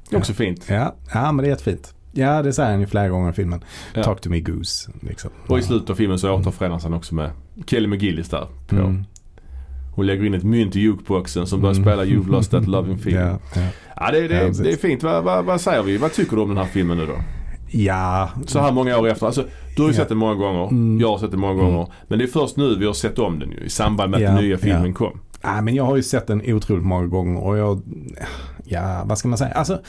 [0.10, 0.66] Det är också fint.
[0.70, 1.93] Ja, ja, men det är jättefint.
[2.14, 3.64] Ja, det säger han ju flera gånger i filmen.
[3.93, 4.04] Ja.
[4.04, 4.91] Talk to me goose.
[5.02, 5.32] Liksom.
[5.47, 7.32] Och i slutet av filmen så återförenas han också med
[7.68, 8.47] Kelly McGillis där.
[8.68, 8.76] På.
[8.76, 9.04] Mm.
[9.96, 11.84] Hon lägger in ett mynt i jukeboxen som börjar Mm.
[11.84, 13.22] spela “You've lost that loving feeling”.
[13.22, 13.62] Ja, ja.
[13.96, 15.04] Ja, det, det, det är fint.
[15.04, 15.98] Vad, vad, vad säger vi?
[15.98, 17.14] Vad tycker du om den här filmen nu då?
[17.74, 19.26] ja, Så här många år efter.
[19.26, 19.44] Alltså,
[19.76, 20.68] du har ju sett den många gånger.
[20.68, 21.00] Mm.
[21.00, 21.66] Jag har sett den många Mm.
[21.66, 21.88] gånger.
[22.08, 23.58] Men det är först nu vi har sett om den ju.
[23.66, 25.20] I samband med att den nya filmen kom.
[25.42, 27.82] Ja, men jag har ju sett den otroligt många gånger och jag,
[28.66, 29.80] ja vad ska man säga, alltså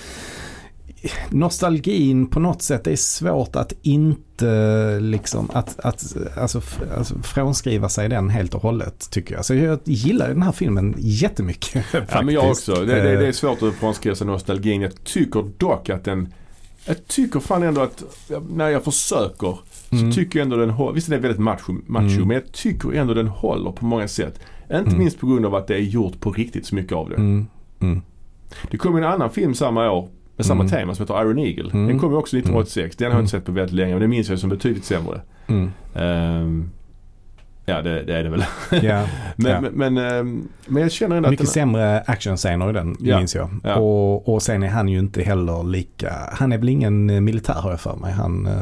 [1.31, 6.61] nostalgin på något sätt det är svårt att inte liksom att, att alltså,
[6.97, 9.45] alltså, frånskriva sig den helt och hållet tycker jag.
[9.45, 12.15] Så jag gillar den här filmen jättemycket faktiskt.
[12.15, 12.75] Ja men jag också.
[12.75, 14.81] Det, det, det är Eh, svårt att frånskriva sig nostalgin.
[14.81, 16.35] Jag tycker dock att den
[16.87, 18.03] jag tycker fan ändå att
[18.51, 19.59] när jag försöker
[19.91, 20.13] Mm.
[20.13, 20.95] så tycker jag ändå den håller.
[20.95, 22.29] Visst den är väldigt macho, macho Mm.
[22.29, 24.41] men jag tycker ändå den håller på många sätt.
[24.63, 24.99] Inte Mm.
[24.99, 27.15] minst på grund av att det är gjort på riktigt så mycket av det.
[27.17, 27.47] Mm,
[27.81, 28.03] mm,
[28.71, 30.71] Det kom en annan film samma år med samma Mm.
[30.71, 31.71] tema som heter Iron Eagle.
[31.73, 31.87] Mm.
[31.87, 32.97] Den kom ju också 1986.
[32.97, 33.21] Den har jag Mm.
[33.25, 35.21] inte sett på väldigt länge men det minns jag som betydligt sämre.
[35.47, 35.71] mm.
[35.95, 36.71] Ehm,
[37.67, 38.45] ja det, det är det väl.
[38.83, 39.07] Ja,
[39.37, 39.61] men, Ja.
[39.61, 43.19] men, men, ehm, men jag känner ändå mycket att den, sämre actionscener i den Ja,
[43.19, 43.51] minns jag.
[43.65, 43.75] ja.
[43.77, 47.55] Och, och sen är han ju inte heller lika, han är väl ingen eh, militär
[47.55, 48.13] har jag för mig.
[48.13, 48.53] Han eh,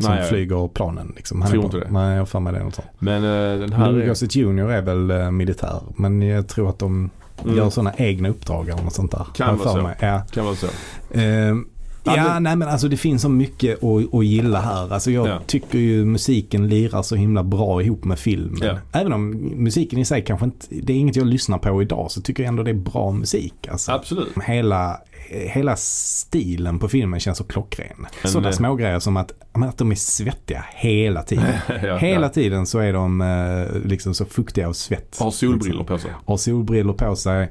[0.00, 1.42] som Nej, flyger planen liksom.
[1.42, 1.86] Han Tror inte det.
[1.90, 2.58] Nej, jag har för mig det.
[2.58, 2.88] är Något sånt.
[2.98, 5.80] men eh, den här Louis är, Jr är väl eh, militär.
[5.96, 7.10] Men jag tror att de
[7.44, 7.56] Mm.
[7.56, 9.26] gör sådana egna uppdrag eller något sånt där.
[9.34, 9.82] Kan vara så.
[9.82, 9.96] Mig.
[10.00, 10.22] Ja.
[10.32, 10.66] kan vara så.
[11.14, 11.66] Ehm,
[12.08, 14.92] Ja, men- nej men alltså det finns så mycket att, att gilla här.
[14.92, 15.40] Alltså jag Ja.
[15.46, 18.58] tycker ju musiken lirar så himla bra ihop med filmen.
[18.62, 18.78] Ja.
[19.00, 22.20] Även om musiken i sig kanske inte, det är inget jag lyssnar på idag så
[22.20, 23.68] tycker jag ändå det är bra musik.
[23.70, 23.92] Alltså.
[23.92, 24.28] Absolut.
[24.46, 25.00] Hela,
[25.30, 28.06] hela stilen på filmen känns så klockren.
[28.22, 31.54] Men, Sådana små grejer som att, att de är svettiga hela tiden.
[31.82, 32.28] ja, Hela ja.
[32.32, 35.16] tiden så är de eh, liksom så fuktiga och svett.
[35.20, 36.10] Har solbrillor på sig.
[36.24, 37.50] Har solbrillor på sig,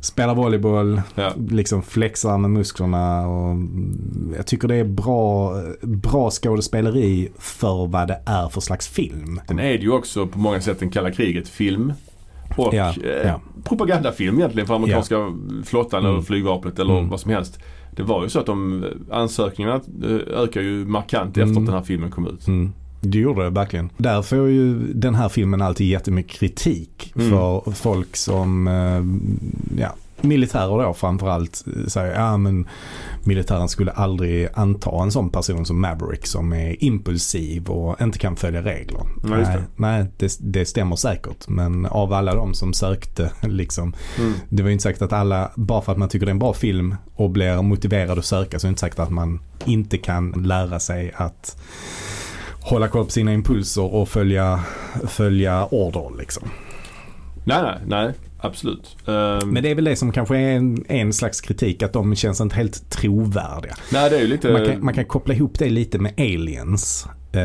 [0.00, 1.32] spelar volleyboll, Ja.
[1.50, 3.56] liksom flexar med musklerna och
[4.36, 5.52] jag tycker det är bra,
[5.82, 9.40] bra skådespeleri för vad det är för slags film.
[9.48, 11.92] Den är ju också på många sätt en kalla kriget-film.
[12.56, 13.40] Och Ja, eh, ja.
[13.64, 15.32] propagandafilm egentligen för amerikanska
[15.64, 16.12] flottan Mm.
[16.12, 17.08] eller flygvapnet eller Mm.
[17.08, 17.58] vad som helst.
[17.90, 21.48] Det var ju så att de ansökningarna eh, ökar ju markant Mm.
[21.48, 22.46] efter att den här filmen kom ut.
[22.48, 22.72] Mm.
[23.00, 23.90] Det gjorde det verkligen.
[23.96, 27.30] Där får ju den här filmen alltid jättemycket kritik Mm.
[27.30, 32.68] för folk som, eh, ja, militärer då framförallt eh, säger ja men
[33.24, 38.36] militären skulle aldrig anta en sån person som Maverick som är impulsiv och inte kan
[38.36, 39.00] följa regler.
[39.22, 39.64] Just det.
[39.76, 44.32] nej, nej det, det stämmer säkert men av alla de som sökte liksom Mm.
[44.48, 46.38] det var ju inte säkert att alla, bara för att man tycker det är en
[46.38, 49.98] bra film och blir motiverad att söka så är det inte säkert att man inte
[49.98, 51.56] kan lära sig att
[52.60, 54.60] hålla koll på sina impulser och följa,
[55.06, 56.48] följa order liksom.
[57.44, 58.14] Nej, nej, nej.
[58.38, 58.96] Absolut.
[59.06, 62.14] Ehm, Men det är väl det som kanske är en, en slags kritik att de
[62.14, 63.74] känns inte helt trovärdiga.
[63.92, 64.52] nej, det är ju lite...
[64.52, 67.06] Man kan, man kan koppla ihop det lite med Aliens.
[67.32, 67.42] Eh,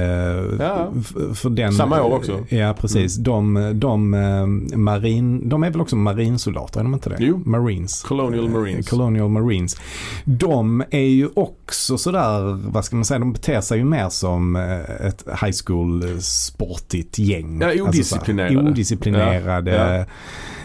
[0.59, 0.91] Ja.
[1.35, 2.31] för den, Samma år också.
[2.31, 2.45] Mm.
[2.49, 3.15] Ja precis.
[3.15, 7.15] De, de, eh, marin, de är väl också marinsoldater, är de inte det?
[7.19, 7.41] Jo.
[7.45, 8.01] Marines.
[8.01, 8.87] Colonial Marines.
[8.87, 9.77] Eh, Colonial Marines.
[10.25, 14.55] De är ju också sådär, vad ska man säga, de beter sig ju mer som
[14.55, 17.59] eh, ett high school eh, sportigt gäng.
[17.61, 18.69] Ja, Alltså odisciplinerade.
[18.69, 19.71] odisciplinerade.
[19.71, 20.05] Ja, ja.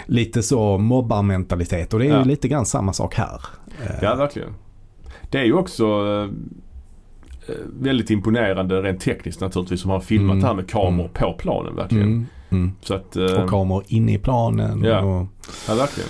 [0.07, 2.19] Lite så mobbarmentalitet och det är Ja.
[2.19, 3.41] ju lite grann samma sak här.
[3.85, 4.55] Eh, Ja, verkligen.
[5.31, 6.23] Det är ju också eh,
[7.55, 10.41] eh, väldigt imponerande rent tekniskt naturligtvis som har filmat Mm.
[10.41, 11.13] det här med kameror Mm.
[11.15, 12.05] på planen verkligen.
[12.09, 12.73] Mm, mm.
[12.81, 14.83] Så att, Och kameror inne i planen.
[14.85, 15.01] Ja.
[15.01, 15.27] Och,
[15.69, 16.09] ja, verkligen.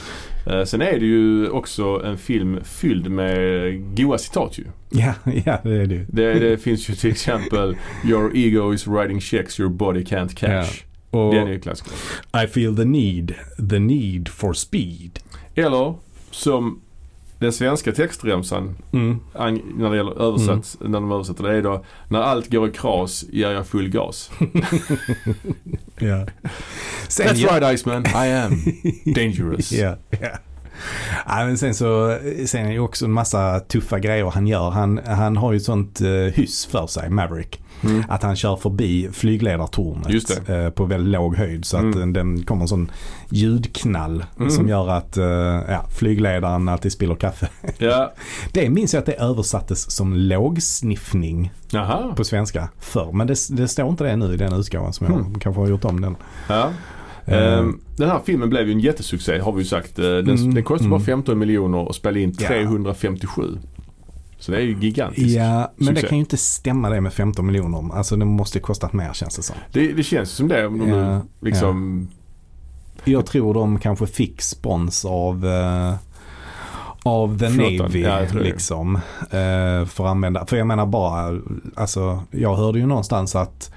[0.66, 4.64] Sen är det ju också en film fylld med goa citat ju.
[4.90, 6.06] ja, ja, det är det.
[6.08, 10.84] Det, det finns ju till exempel Your ego is writing checks your body can't cash.
[11.16, 11.92] Och Den är ju klassiker.
[12.44, 13.34] I feel the need,
[13.70, 15.18] the need for speed.
[15.54, 15.94] Eller
[16.30, 16.80] som
[17.38, 19.20] den svenska textremsan Mm.
[19.76, 23.24] när det gäller översatt, när de översätter det är då När allt går i kras
[23.32, 24.30] ger jag full gas.
[27.08, 28.52] Sen, That's right Iceman, I am
[29.14, 29.72] dangerous.
[29.82, 30.28] Ja, ja.
[31.26, 34.70] Ja, men sen så sen är det också en massa tuffa grejer han gör.
[34.70, 37.60] Han, han har ju ett sånt eh, hyss för sig, Maverick.
[37.84, 38.04] Mm.
[38.08, 41.64] Att han kör förbi flygledartornet eh, på väldigt låg höjd.
[41.64, 42.12] Så att Mm.
[42.12, 42.90] den, kommer en sån
[43.30, 44.50] ljudknall Mm.
[44.50, 45.24] som gör att eh,
[45.68, 47.48] ja, flygledaren alltid spiller kaffe.
[47.78, 48.12] Ja,
[48.52, 52.12] Det minns jag att det översattes som lågsniffning jaha.
[52.16, 53.10] på svenska förr.
[53.12, 55.38] Men det, det står inte det nu i den utgåvan som jag Mm.
[55.38, 56.16] kanske har gjort om den.
[56.48, 56.70] Ja.
[57.26, 59.98] Ehm, den här filmen blev ju en jättesuccé har vi ju sagt.
[59.98, 60.98] Eh, Den, Mm, den kostade mm.
[60.98, 62.48] bara 15 miljoner och spelade in Ja.
[62.48, 63.42] 357.
[64.46, 65.36] Så det är ju gigantiskt.
[65.36, 67.96] Ja, men det kan ju inte stämma det med 15 miljoner.
[67.96, 69.56] Alltså det måste kostat mer känns det som.
[69.72, 72.08] Det, det känns som det om de Ja, liksom...
[73.04, 75.94] Jag tror de kanske fick spons av eh,
[77.02, 77.78] av The Flottan.
[77.78, 78.96] Navy Ja, liksom.
[79.20, 80.46] Eh, för att använda.
[80.46, 81.40] För jag menar bara,
[81.74, 83.70] alltså jag hörde ju någonstans att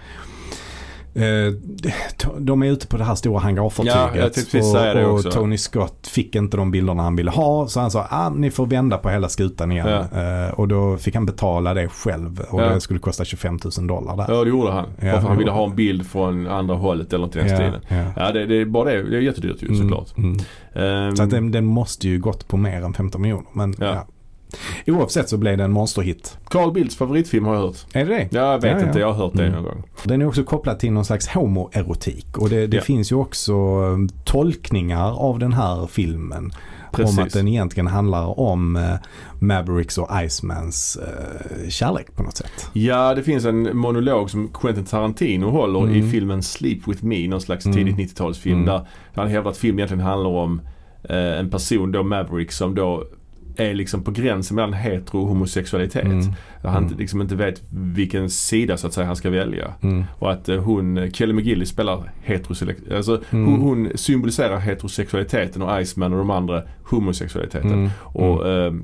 [2.39, 6.35] de är ute på det här stora Ja, hangarfartyget det och, och Tony Scott fick
[6.35, 7.67] inte de bilderna han ville ha.
[7.67, 9.87] Så han sa, ah, ni får vända på hela skutan igen.
[9.87, 12.69] Eh, och då fick han betala det själv och Ja.
[12.69, 14.33] det skulle kosta 25 000 dollar där.
[14.33, 14.85] Ja, det gjorde han.
[15.01, 17.81] Ja, han ville ha en bild från andra hållet eller något i den Ja, stilen.
[17.87, 18.03] ja.
[18.25, 19.03] Ja, det, det är bara det.
[19.09, 20.17] Det är jättedyrt ju Mm, såklart.
[20.17, 20.37] mm.
[20.75, 23.45] Ehm, Så att den, den måste ju gått på mer än 15 miljoner.
[23.53, 24.05] Men Ja.
[24.87, 26.37] Oavsett så blev det en monsterhit.
[26.49, 27.77] Carl Bildts favoritfilm har jag hört.
[27.93, 28.27] Är det det?
[28.31, 28.87] Ja, jag vet Ja, ja.
[28.87, 28.99] inte.
[28.99, 29.53] Jag har hört det Mm.
[29.55, 29.83] någon gång.
[30.03, 32.37] Den är också kopplad till någon slags homoerotik.
[32.37, 32.83] Och det, det Ja.
[32.83, 36.51] finns ju också um, tolkningar av den här filmen.
[36.91, 37.17] Precis.
[37.17, 38.93] Om att den egentligen handlar om eh,
[39.39, 42.69] Mavericks och Icemans eh, kärlek på något sätt.
[42.73, 45.95] Ja, det finns en monolog som Quentin Tarantino håller Mm.
[45.95, 47.77] i filmen Sleep With Me, någon slags Mm.
[47.77, 48.65] tidigt 90-talsfilm Mm.
[48.65, 50.61] där han hävdar att filmen egentligen handlar om
[51.09, 53.03] eh, en person då, Maverick, som då
[53.59, 56.03] är liksom på gränsen mellan hetero och homosexualitet.
[56.05, 56.33] Mm.
[56.63, 56.97] Han Mm.
[56.97, 59.73] liksom inte vet vilken sida så att säga han ska välja.
[59.81, 60.03] Mm.
[60.19, 62.93] Och att eh, hon, Kelly McGillis spelar heterosexualitet.
[62.93, 63.45] Alltså Mm.
[63.45, 67.73] hon, hon symboliserar heterosexualiteten och Iceman och de andra homosexualiteten.
[67.73, 67.89] Mm.
[68.03, 68.83] Och ehm,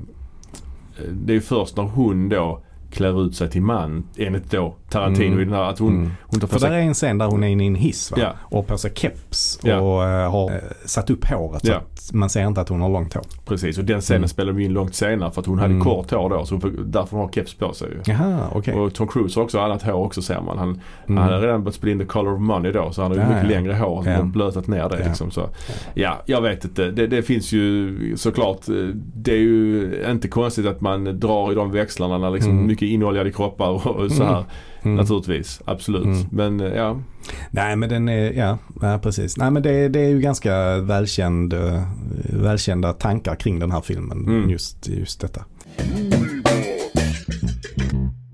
[1.12, 2.62] det är först när hon då
[2.96, 5.40] klär ut sig till man enligt då Tarantino Mm.
[5.40, 6.10] i den här att hon, Mm.
[6.22, 8.10] hon tar För där sig är en scen där hon är inne i en hiss
[8.10, 8.16] va?
[8.20, 8.32] Ja.
[8.40, 9.80] och har på sig keps Ja.
[9.80, 11.76] och eh, har eh, satt upp håret så Ja.
[11.76, 13.22] att man ser inte att hon har långt hår.
[13.44, 14.28] precis och den scenen Mm.
[14.28, 15.84] spelar de in långt senare för att hon hade Mm.
[15.84, 18.12] kort hår då så hon får, därför hon har keps på sig ju.
[18.12, 18.74] Jaha, okej.
[18.74, 20.58] Och Tom Cruise har också annat hår också ser man.
[20.58, 20.82] Han, Mm.
[21.22, 23.28] han hade redan börjat spela in The Color of Money då så han hade ju
[23.28, 23.56] Ja, mycket ja.
[23.56, 24.22] längre hår och Ja.
[24.22, 25.06] blötat ner det Ja.
[25.08, 25.30] liksom.
[25.30, 25.48] Så.
[25.94, 26.90] Ja, jag vet inte.
[26.90, 28.68] Det, det finns ju såklart.
[28.68, 28.74] eh,
[29.14, 32.66] Det är ju inte konstigt att man drar i de växlarna när liksom Mm.
[32.86, 34.44] Mycket inoljade kroppar och, så här.
[34.82, 34.96] Mm.
[34.96, 36.04] Naturligtvis, absolut.
[36.04, 36.26] Mm.
[36.30, 37.00] Men eh, ja,
[37.50, 39.36] Nej men den är, ja, ja precis.
[39.36, 41.82] Nej men det, det är ju ganska välkänd, eh,
[42.24, 44.26] välkända tankar kring den här filmen.
[44.26, 44.50] Mm.
[44.50, 45.44] Just, just detta.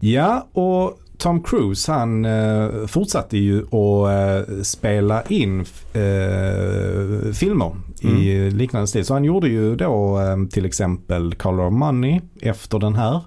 [0.01, 5.61] Ja, och Tom Cruise han eh, fortsatte ju att eh, spela in
[5.93, 7.73] eh, filmer
[8.03, 9.05] i liknande stil.
[9.05, 13.21] Så han gjorde ju då eh, till exempel Color of Money efter den här.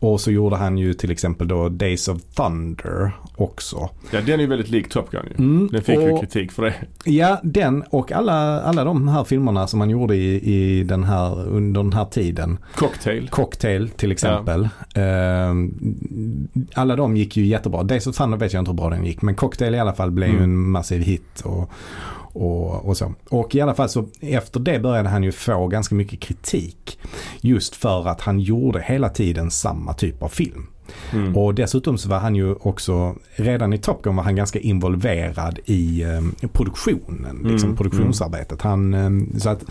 [0.00, 3.76] Och så gjorde han ju till exempel då Days of Thunder också.
[4.10, 5.34] Ja, den är ju väldigt lik Top Gun ju.
[5.44, 6.74] Mm, Den fick ju och- kritik för det.
[7.04, 11.46] Ja, den och alla, alla de här filmerna som han gjorde i, i den här,
[11.48, 12.58] under den här tiden.
[12.76, 13.28] Cocktail.
[13.28, 14.68] Cocktail till exempel.
[14.94, 15.74] Ehm,
[16.74, 17.82] alla de gick ju jättebra.
[17.82, 19.22] Days of Thunder vet jag inte hur bra den gick.
[19.22, 20.44] Men Cocktail i alla fall blev ju Mm.
[20.50, 21.40] en massiv hit.
[21.44, 21.70] Och,
[22.32, 23.14] och, och så.
[23.30, 26.98] Och i alla fall så efter det började han ju få ganska mycket kritik.
[27.40, 30.66] Just för att han gjorde hela tiden samma typ av film.
[31.12, 31.36] Mm.
[31.36, 35.58] Och dessutom så var han ju också, redan i Top Gun var han ganska involverad
[35.64, 38.62] i eh, produktionen, liksom Mm, produktionsarbetet.
[38.62, 39.64] Han, eh, så att,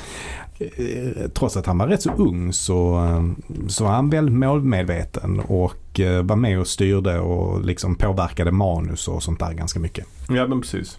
[1.33, 3.23] trots att han var rätt så ung så, eh,
[3.67, 9.07] så var han väldigt målmedveten och eh, var med och styrde och liksom påverkade manus
[9.07, 10.05] och sånt där ganska mycket.
[10.29, 10.97] Ja, men precis.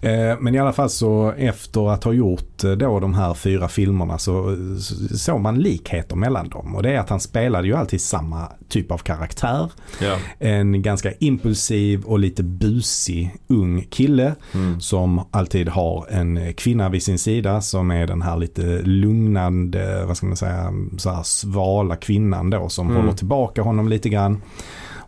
[0.00, 3.68] Eh, Men i alla fall så efter att ha gjort eh, då de här fyra
[3.68, 6.74] filmerna så så såg man likheter mellan dem.
[6.76, 9.70] Och det är att han spelade ju alltid samma typ av karaktär.
[10.00, 10.16] Ja.
[10.38, 14.80] En ganska impulsiv och lite busig ung kille Mm.
[14.80, 20.16] som alltid har en kvinna vid sin sida som är den här lite lugnande, vad
[20.16, 23.00] ska man säga, så här svala kvinnan då som Mm.
[23.00, 24.42] håller tillbaka honom lite grann.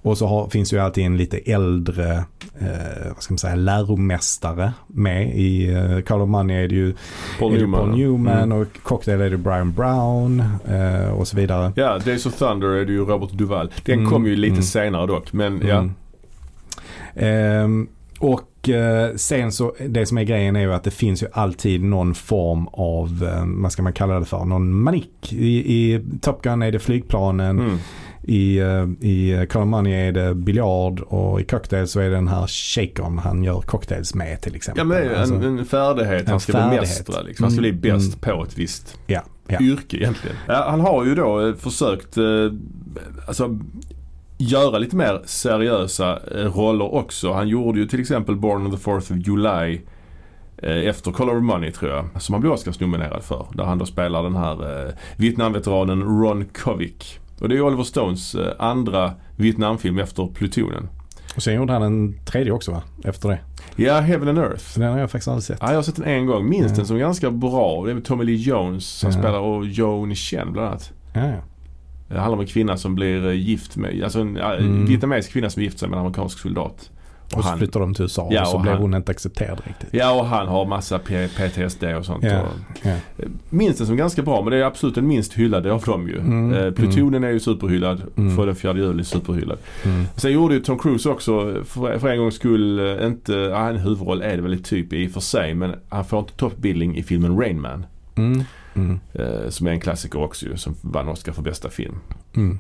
[0.03, 2.13] Och så har, finns ju alltid en lite äldre,
[2.61, 5.37] eh, vad ska man säga, läromästare med.
[5.39, 6.95] I uh, Call of Money är det ju
[7.39, 7.81] Paul Newman.
[7.81, 8.59] Paul Newman Mm.
[8.61, 11.73] och Cocktail är det Brian Brown eh, och så vidare.
[11.77, 13.73] Ja, Days of Thunder är det ju Robert Duvall.
[13.85, 14.63] Den Mm, kom ju lite mm.
[14.63, 15.33] senare dock.
[15.33, 15.77] Men ja.
[15.79, 15.93] Mm.
[17.15, 17.89] Ehm,
[18.63, 21.83] och eh, sen så, det som är grejen är ju att det finns ju alltid
[21.85, 25.33] någon form av, eh, vad ska man kalla det för, någon manik.
[25.33, 27.79] I, i Top Gun är det flygplanen, Mm.
[28.23, 32.15] i, eh, i Call of Money är det biljard och i Cocktail så är det
[32.15, 34.81] den här shakern han gör cocktails med till exempel.
[34.81, 36.81] Ja men är Alltså, en, en färdighet en han ska färdighet.
[36.81, 37.23] bemästra.
[37.23, 37.45] Liksom.
[37.45, 38.37] Han ska bli Mm, bäst mm.
[38.39, 39.61] på ett visst ja, ja.
[39.61, 40.37] yrke egentligen.
[40.49, 42.19] Ja, han har ju då försökt
[43.27, 43.59] alltså,
[44.41, 47.33] göra lite mer seriösa eh, roller också.
[47.33, 49.81] Han gjorde ju till exempel Born on the 4th of July
[50.63, 52.23] eh, efter Color of Money tror jag.
[52.23, 53.47] Som han blev Oscars-nominerad för.
[53.55, 57.19] Där han då spelar den här eh, Vietnamveteranen Ron Kovic.
[57.41, 60.89] Och det är Oliver Stones eh, andra Vietnamfilm efter Plutonen.
[61.37, 62.83] Och sen gjorde han en tredje också va?
[63.05, 63.39] Efter det.
[63.77, 64.65] Ja, Heaven and Earth.
[64.79, 65.59] Den har jag faktiskt aldrig sett.
[65.61, 66.49] Ja, jag har sett den en gång.
[66.49, 66.77] Minns Ja.
[66.77, 67.85] den som ganska bra.
[67.85, 69.19] Det är med Tommy Lee Jones som Ja.
[69.19, 70.93] spelar och Joan Chen bland annat.
[71.13, 71.37] Ja, ja.
[72.11, 74.87] Det handlar om en kvinna som blir eh, gift med, alltså en Mm.
[74.87, 76.91] vietnamesisk kvinna som gift sig med en amerikansk soldat.
[77.37, 79.11] Och så han- flyttar de till USA Ja, och så och blev han- hon inte
[79.11, 79.89] accepterad riktigt.
[79.93, 82.25] Ja och han har massa P- PTSD och sånt.
[82.25, 82.31] Och,
[82.83, 82.95] ja.
[83.51, 86.19] minns den som ganska bra men det är absolut den minst hyllade av dem ju.
[86.19, 88.03] Mm, Eh, Plutonen är ju superhyllad.
[88.17, 88.37] Mm.
[88.37, 89.59] För den 4 juli superhyllad.
[89.85, 90.05] Mm.
[90.17, 93.77] Sen gjorde ju Tom Cruise också för, för en gångs skull eh, inte, ja, en
[93.77, 97.03] huvudroll är det väl typ i och för sig men han får inte toppbilling i
[97.03, 97.87] filmen Rain Man.
[98.17, 98.45] Mm.
[98.75, 99.01] Mm.
[99.13, 101.95] Eh, som är en klassiker också ju, som vann Oscar för bästa film.
[102.37, 102.59] Mm.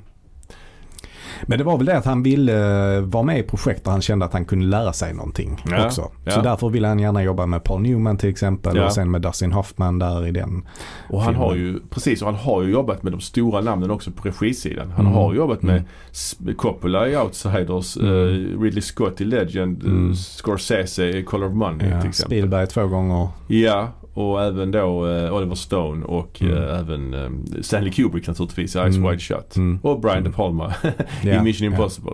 [1.46, 2.52] Men det var väl det att han ville
[2.96, 5.86] eh, vara med i projekt där han kände att han kunde lära sig någonting Ja,
[5.86, 6.02] också.
[6.02, 6.42] Så ja.
[6.42, 8.86] därför ville han gärna jobba med Paul Newman till exempel Ja.
[8.86, 10.68] och sen med Dustin Hoffman där i den.
[11.08, 11.48] Och han filmen.
[11.48, 14.90] har ju, precis, och han har ju jobbat med de stora namnen också på regisidan.
[14.90, 15.12] Han Mm.
[15.18, 15.84] har jobbat med
[16.40, 16.54] Mm.
[16.56, 18.08] Coppola i Outsiders, Mm.
[18.08, 20.14] eh, Ridley Scott i Legend, Mm.
[20.14, 22.12] Scorsese i Color of Money till exempel.
[22.12, 23.28] Spielberg två gånger.
[23.46, 26.56] Ja, och även då eh, Oliver Stone och Mm.
[26.58, 27.30] eh, även eh,
[27.62, 29.10] Stanley Kubrick naturligtvis i Eyes Mm.
[29.10, 29.56] Wide Shut.
[29.56, 29.78] Mm.
[29.82, 30.30] Och Brian Mm.
[30.30, 30.74] De Palma
[31.22, 31.66] i Ja, Mission.
[31.66, 32.12] Impossible.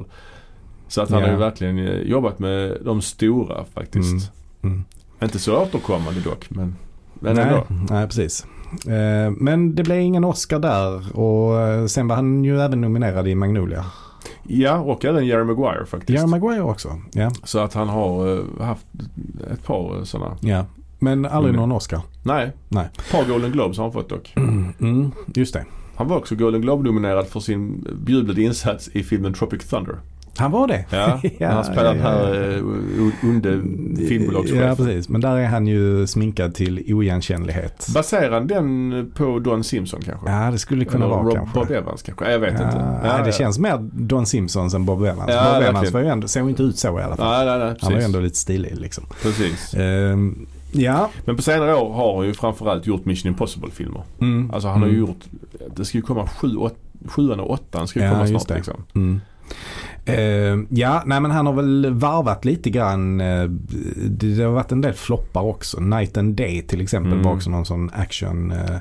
[0.89, 1.27] Så att han Ja.
[1.27, 4.33] har ju verkligen jobbat med de stora faktiskt.
[4.63, 4.85] Mm.
[5.23, 6.77] Inte så återkommande dock men,
[7.15, 7.65] men nej, ändå.
[7.91, 8.47] nej, precis.
[9.39, 13.85] Men det blev ingen Oscar där och sen var han ju även nominerad i Magnolia.
[14.43, 16.11] Ja, och även Jerry Maguire faktiskt.
[16.19, 17.01] Jerry Maguire också.
[17.13, 18.87] Ja, Så att han har haft
[19.53, 20.37] ett par sådana.
[20.41, 20.65] ja.
[20.99, 21.61] Men aldrig Mm.
[21.69, 22.01] någon Oscar.
[22.23, 22.89] Nej, Nej.
[22.99, 24.33] ett par Golden Globes har han fått dock.
[24.37, 25.65] Mm, just det.
[25.97, 29.97] Han var också Golden Globe-nominerad för sin jublade insats i filmen Tropic Thunder.
[30.39, 30.85] Han var det?
[30.91, 33.61] Ja, Ja, han spelar den ja, här eh, onde
[34.09, 34.57] filmbolagschef.
[34.63, 35.09] Ja, precis.
[35.09, 37.87] Men där är han ju sminkad till oigenkännlighet.
[37.95, 40.31] Baserar den på Don Simpson kanske?
[40.31, 41.59] Ja, det skulle kunna Eller vara Rob, kanske.
[41.59, 42.33] Bob Evans kanske?
[42.33, 42.99] Jag vet inte.
[43.03, 45.27] nej, det känns mer Don Simpsons än Bob Evans.
[45.27, 45.63] Bob.
[45.63, 47.47] Evans var ju ändå, såg inte ut så i alla fall.
[47.47, 47.77] Nej, nej, nej.
[47.81, 48.07] han var ju Precis.
[48.07, 49.05] ändå lite stilig liksom.
[49.23, 49.75] precis.
[49.75, 50.47] Ehm,
[50.79, 51.11] ja.
[51.24, 54.03] Men på senare år har han ju framförallt gjort Mission Impossible-filmer.
[54.20, 54.51] Mm.
[54.51, 55.09] Alltså han har ju Mm.
[55.09, 55.24] gjort,
[55.77, 58.55] det ska ju komma sju, åt, sjuan och åttan ska ju Ja, komma snart det.
[58.55, 58.85] liksom.
[58.95, 59.20] Mm.
[60.07, 63.20] Ehm, ja, nej men han har väl varvat lite grann.
[63.20, 63.45] eh,
[64.09, 65.81] det, det har varit en del floppar också.
[65.81, 67.24] Night and Day till exempel Mm.
[67.24, 68.77] var också någon sån action, uh,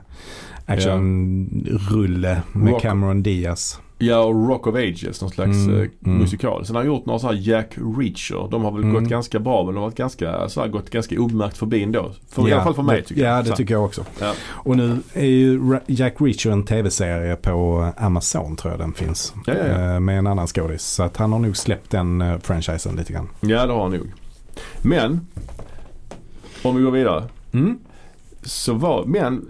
[0.66, 3.80] actionrulle med Rock- Cameron Diaz.
[3.98, 6.18] Ja, och Rock of Ages, någon slags Mm, eh, mm.
[6.18, 6.66] musikal.
[6.66, 8.48] Sen har han gjort några så här Jack Reacher.
[8.52, 8.94] De har väl Mm.
[8.94, 12.12] gått ganska bra men de har varit ganska, så här, gått ganska obemärkt förbi ändå.
[12.30, 13.38] För, I alla fall för mig tycker jag.
[13.38, 14.06] Ja, det tycker jag också.
[14.20, 14.34] Ja.
[14.50, 19.34] Och nu är ju Jack Reacher en tv-serie på Amazon tror jag den finns.
[19.46, 19.94] Ja, ja, ja.
[19.94, 20.84] Eh, Med en annan skådis.
[20.84, 23.30] Så att han har nog släppt den eh, franchisen lite grann.
[23.42, 24.12] Ja, det har han nog.
[24.82, 25.28] Men,
[26.64, 27.24] om vi går vidare.
[27.54, 27.80] Mm.
[28.44, 29.48] Så var, men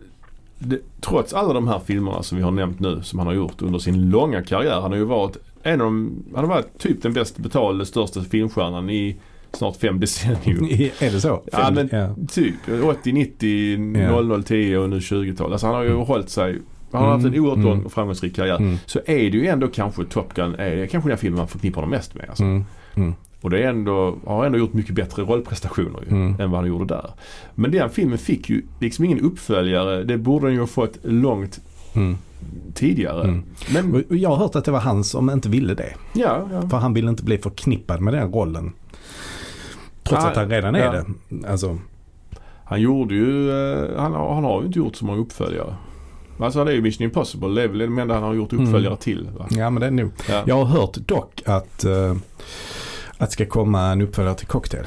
[0.66, 3.61] det, trots alla de här filmerna som vi har nämnt nu som han har gjort
[3.61, 4.82] under sin långa karriär.
[4.82, 8.22] Han har ju varit en av de, han har varit typ den bäst betalade största
[8.22, 9.16] filmstjärnan i
[9.53, 10.91] snart fem decennier.
[11.03, 11.43] är det så?
[11.51, 12.16] Ja men Ja.
[12.30, 15.51] typ 80, 90, 00, 10 och nu 20-tal.
[15.51, 16.01] Alltså han har ju Mm.
[16.05, 16.59] hållit sig,
[16.91, 17.70] han har haft en Mm, oerhört mm.
[17.70, 18.55] lång och framgångsrik karriär.
[18.57, 18.78] Mm.
[18.86, 21.89] Så är det ju ändå kanske Top Gun, är kanske den filmen man förknippar honom
[21.89, 22.26] mest med.
[22.30, 22.43] Alltså.
[22.43, 23.13] Mm.
[23.45, 26.39] Och det är ändå, har ändå gjort mycket bättre rollprestationer ju, Mm.
[26.41, 27.09] än vad han gjorde där.
[27.55, 30.03] Men den filmen fick ju liksom ingen uppföljare.
[30.03, 31.59] Det borde den ju ha fått långt
[31.95, 32.17] Mm.
[32.73, 33.23] tidigare.
[33.23, 33.43] Mm.
[33.73, 35.93] Men Och Jag har hört att det var han som inte ville det.
[36.13, 36.69] ja, ja.
[36.69, 38.71] För han ville inte bli förknippad med den rollen.
[40.03, 41.03] Trots Ah, att han redan är ja.
[41.29, 41.47] det.
[41.47, 41.77] Alltså,
[42.63, 45.75] Han gjorde ju, eh, han, har- han har ju inte gjort så många uppföljare.
[46.39, 48.87] Alltså det är ju Mission Impossible, det är väl det enda han har gjort uppföljare
[48.87, 48.97] Mm.
[48.97, 49.29] till.
[49.37, 49.47] Va?
[49.49, 50.11] ja men det är nog.
[50.29, 50.43] Ja.
[50.47, 52.15] Jag har hört dock att, eh,
[53.18, 54.86] att det ska komma en uppföljare till Cocktail.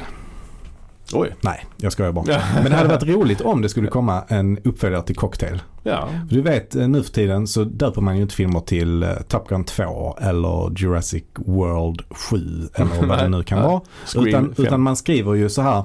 [1.12, 1.34] Oj.
[1.40, 2.24] Nej, jag skojar bara.
[2.28, 2.40] Ja.
[2.54, 5.62] Men det hade varit roligt om det skulle komma en uppföljare till Cocktail.
[5.82, 6.08] Ja.
[6.28, 9.48] Du vet eh, nu för tiden så döper man ju inte filmer till eh, Top
[9.48, 12.36] Gun 2 eller Jurassic World 7
[12.74, 13.80] eller vad det nu kan vara.
[14.16, 14.66] Utan, 5.
[14.66, 15.84] utan man skriver ju så här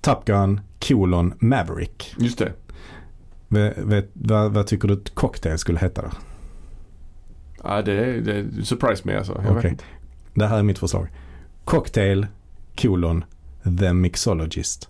[0.00, 2.14] Top Gun kolon Maverick.
[2.18, 2.52] Just det.
[3.48, 6.08] Vet, vet, vad, vad tycker du att Cocktail skulle heta då?
[7.64, 9.42] Ja, det, det surprise me alltså.
[9.46, 9.84] Jag inte.
[10.34, 11.08] Det här är mitt förslag.
[11.66, 12.26] Cocktail
[12.76, 13.24] kolon
[13.78, 14.88] The Mixologist.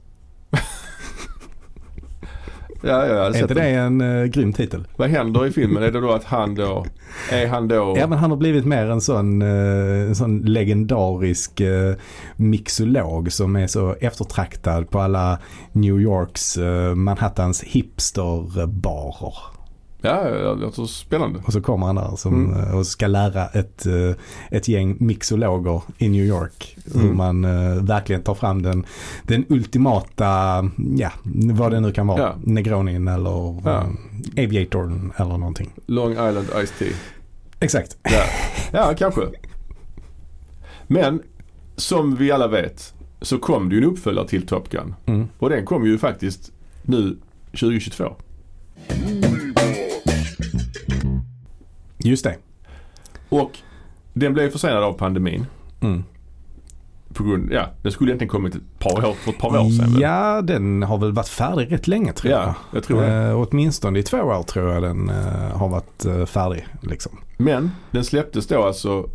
[2.82, 4.86] Ja, ja, Är inte det en uh, grym titel?
[4.96, 5.82] Vad händer i filmen?
[5.82, 6.86] Är det då att han då,
[7.30, 7.96] är han då...
[7.98, 11.94] Ja men han har blivit mer en sån, eh, en sån legendarisk uh,
[12.36, 15.38] mixolog som är så eftertraktad på alla
[15.72, 19.55] New Yorks, uh, Manhattans hipsterbarer.
[20.06, 21.38] Ja, det låter spännande.
[21.46, 22.60] Och så kommer han där som, Mm.
[22.60, 24.16] eh, och ska lära ett, eh,
[24.50, 27.16] ett gäng mixologer i New York hur Mm.
[27.16, 28.86] man eh, verkligen tar fram den,
[29.22, 30.24] den ultimata,
[30.96, 31.10] ja
[31.52, 32.34] vad det nu kan vara, Ja.
[32.44, 33.86] Negronin eller Ja.
[34.44, 35.70] Aviatorn eller någonting.
[35.86, 36.88] Long Island Ice Tea.
[37.60, 37.96] Exakt.
[38.02, 38.24] Ja,
[38.72, 39.20] ja kanske.
[40.86, 41.22] Men
[41.76, 44.94] som vi alla vet så kom det ju en uppföljare till Top Gun.
[45.06, 45.28] Mm.
[45.38, 46.52] Och den kom ju faktiskt
[46.82, 47.16] nu
[47.52, 48.04] 2022.
[52.06, 52.36] Just det.
[53.28, 53.58] Och
[54.12, 55.46] den blev försenad av pandemin.
[55.80, 56.04] Mm.
[57.14, 59.92] På grund, ja, den skulle egentligen kommit ett par år, för ett par år sedan.
[59.92, 60.02] väl?
[60.02, 62.40] Ja, den har väl varit färdig rätt länge tror jag.
[62.42, 63.12] ja, jag tror det.
[63.12, 66.66] Eh, åtminstone i två år tror jag den eh, har varit eh, färdig.
[66.82, 67.12] Liksom.
[67.36, 69.08] Men den släpptes då alltså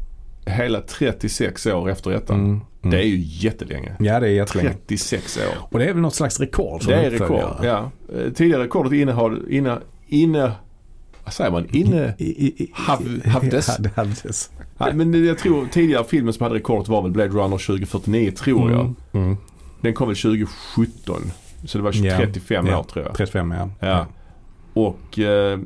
[0.45, 2.39] hela 36 år efter ettan.
[2.39, 2.49] Mm.
[2.83, 2.91] Mm.
[2.91, 3.95] Det är ju jättelänge.
[3.99, 4.73] Ja, det är jättelänge.
[4.87, 5.67] 36 år.
[5.71, 7.55] Och det är väl något slags rekord Det är rekord.
[7.63, 7.91] Ja.
[8.15, 9.77] Eh, Tidigare rekordet innehar, inne,
[10.07, 10.51] inne,
[11.23, 11.67] vad säger man?
[11.69, 13.67] Inne, I, i, i, Hav- havdes.
[13.67, 14.49] Ja, det havdes.
[14.77, 18.71] Nej, men jag tror tidigare filmen som hade rekordet var väl Blade Runner 2049 tror
[18.71, 18.79] jag.
[18.81, 18.95] Mm.
[19.13, 19.37] Mm.
[19.81, 21.21] Den kom väl 2017.
[21.65, 22.17] Så det var Ja.
[22.17, 22.79] 35 Ja.
[22.79, 23.15] år tror jag.
[23.15, 23.69] 35 ja.
[23.79, 24.05] Ja.
[24.73, 25.59] Och eh,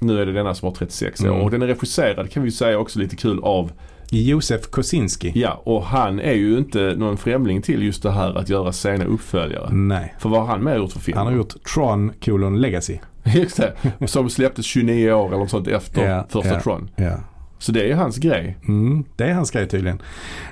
[0.00, 1.26] nu är det denna som har 36 år.
[1.28, 1.40] Mm.
[1.40, 3.72] Och den är regisserad kan vi säga också lite kul av.
[4.12, 5.32] Josef Kosinski.
[5.34, 9.04] Ja, och han är ju inte någon främling till just det här att göra sena
[9.04, 9.68] uppföljare.
[9.72, 10.14] Nej.
[10.18, 11.18] För vad har han med gjort för film?
[11.18, 12.98] Han har gjort Tron kolon Legacy.
[14.06, 16.60] Som släpptes 29 år eller något sånt efter Ja, första ja.
[16.60, 16.90] Tron.
[16.96, 17.16] Ja.
[17.58, 18.56] Så det är hans grej.
[18.68, 20.02] Mm, det är hans grej tydligen.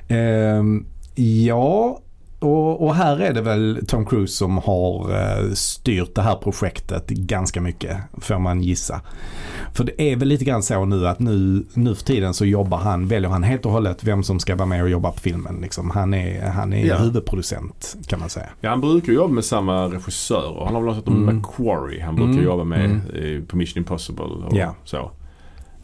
[0.09, 2.01] Ehm, ja,
[2.39, 7.09] och, och här är det väl Tom Cruise som har eh, styrt det här projektet
[7.09, 9.01] ganska mycket, får man gissa.
[9.75, 12.79] För det är väl lite grann så nu att nu, nu för tiden så jobbar
[12.79, 15.59] han, väljer han helt och hållet vem som ska vara med och jobba på filmen.
[15.63, 15.91] Liksom.
[15.91, 16.97] Han är, han är Ja.
[16.99, 18.47] huvudproducent kan man säga.
[18.61, 20.65] Ja, han brukar jobba med samma regissörer.
[20.65, 21.37] Han har väl något om Mm.
[21.37, 22.45] Macquarie han brukar Mm.
[22.45, 23.47] jobba med Mm.
[23.47, 24.75] på Mission Impossible och Ja.
[24.85, 25.11] så.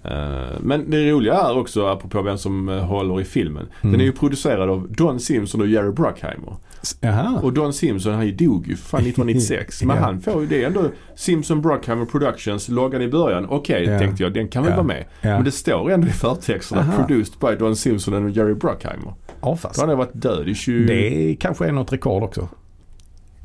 [0.04, 3.66] Eh, Men det roliga är också, apropå vem som eh, håller i filmen.
[3.80, 4.00] Den Mm.
[4.00, 6.56] är ju producerad av Don Simpson och Jerry Bruckheimer.
[7.00, 7.40] Jaha.
[7.42, 9.82] Och Don Simpson han dog ju för fan 1996.
[9.82, 10.82] Men han får ju det ändå.
[11.16, 13.46] Simpson Bruckheimer Productions, loggan i början.
[13.50, 13.98] Okej, Ja.
[13.98, 14.76] tänkte jag, den kan väl Ja.
[14.76, 15.04] vara med.
[15.20, 16.92] Men det står ändå i förtexterna Aha.
[17.06, 19.14] produced by Don Simpson och Jerry Bruckheimer.
[19.40, 19.80] Ja, Då fast.
[19.80, 20.86] har han varit död i 20...
[20.86, 22.48] Det kanske är något rekord också.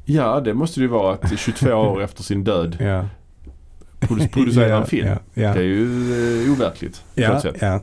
[0.06, 3.06] Ja, det måste det ju vara att 22 år efter sin död Ja.
[4.00, 5.08] Produ- producera en film.
[5.08, 5.54] Ja, ja.
[5.54, 7.04] Det är ju eh, overkligt.
[7.16, 7.80] Ja, ja.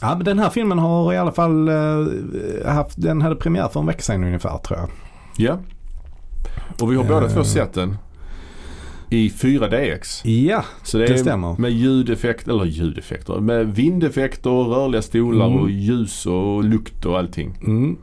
[0.00, 3.80] ja, men den här filmen har i alla fall eh, haft, den hade premiär för
[3.80, 4.88] en vecka sedan ungefär tror jag.
[5.36, 5.58] ja.
[6.80, 7.32] Och vi har båda Eh.
[7.32, 7.96] två sett den.
[9.10, 10.26] i 4DX.
[10.28, 11.56] Ja, Så det, Det stämmer.
[11.58, 15.58] med ljudeffekter, eller ljudeffekter, med vindeffekter och rörliga stolar Mm.
[15.58, 17.58] och ljus och lukt och allting.
[17.66, 17.96] mm.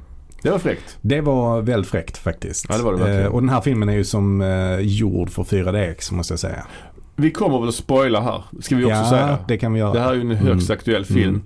[0.43, 0.97] Det var fräckt.
[1.01, 2.65] det var väldigt fräckt faktiskt.
[2.69, 3.21] Ja, det var det verkligen.
[3.21, 6.65] Eh, och den här filmen är ju som eh, gjord för 4DX måste jag säga.
[7.15, 9.37] Vi kommer väl att spoila här, ska vi också ja, säga.
[9.47, 9.93] det kan vi göra.
[9.93, 10.77] Det här är ju en högst Mm.
[10.77, 11.43] aktuell film.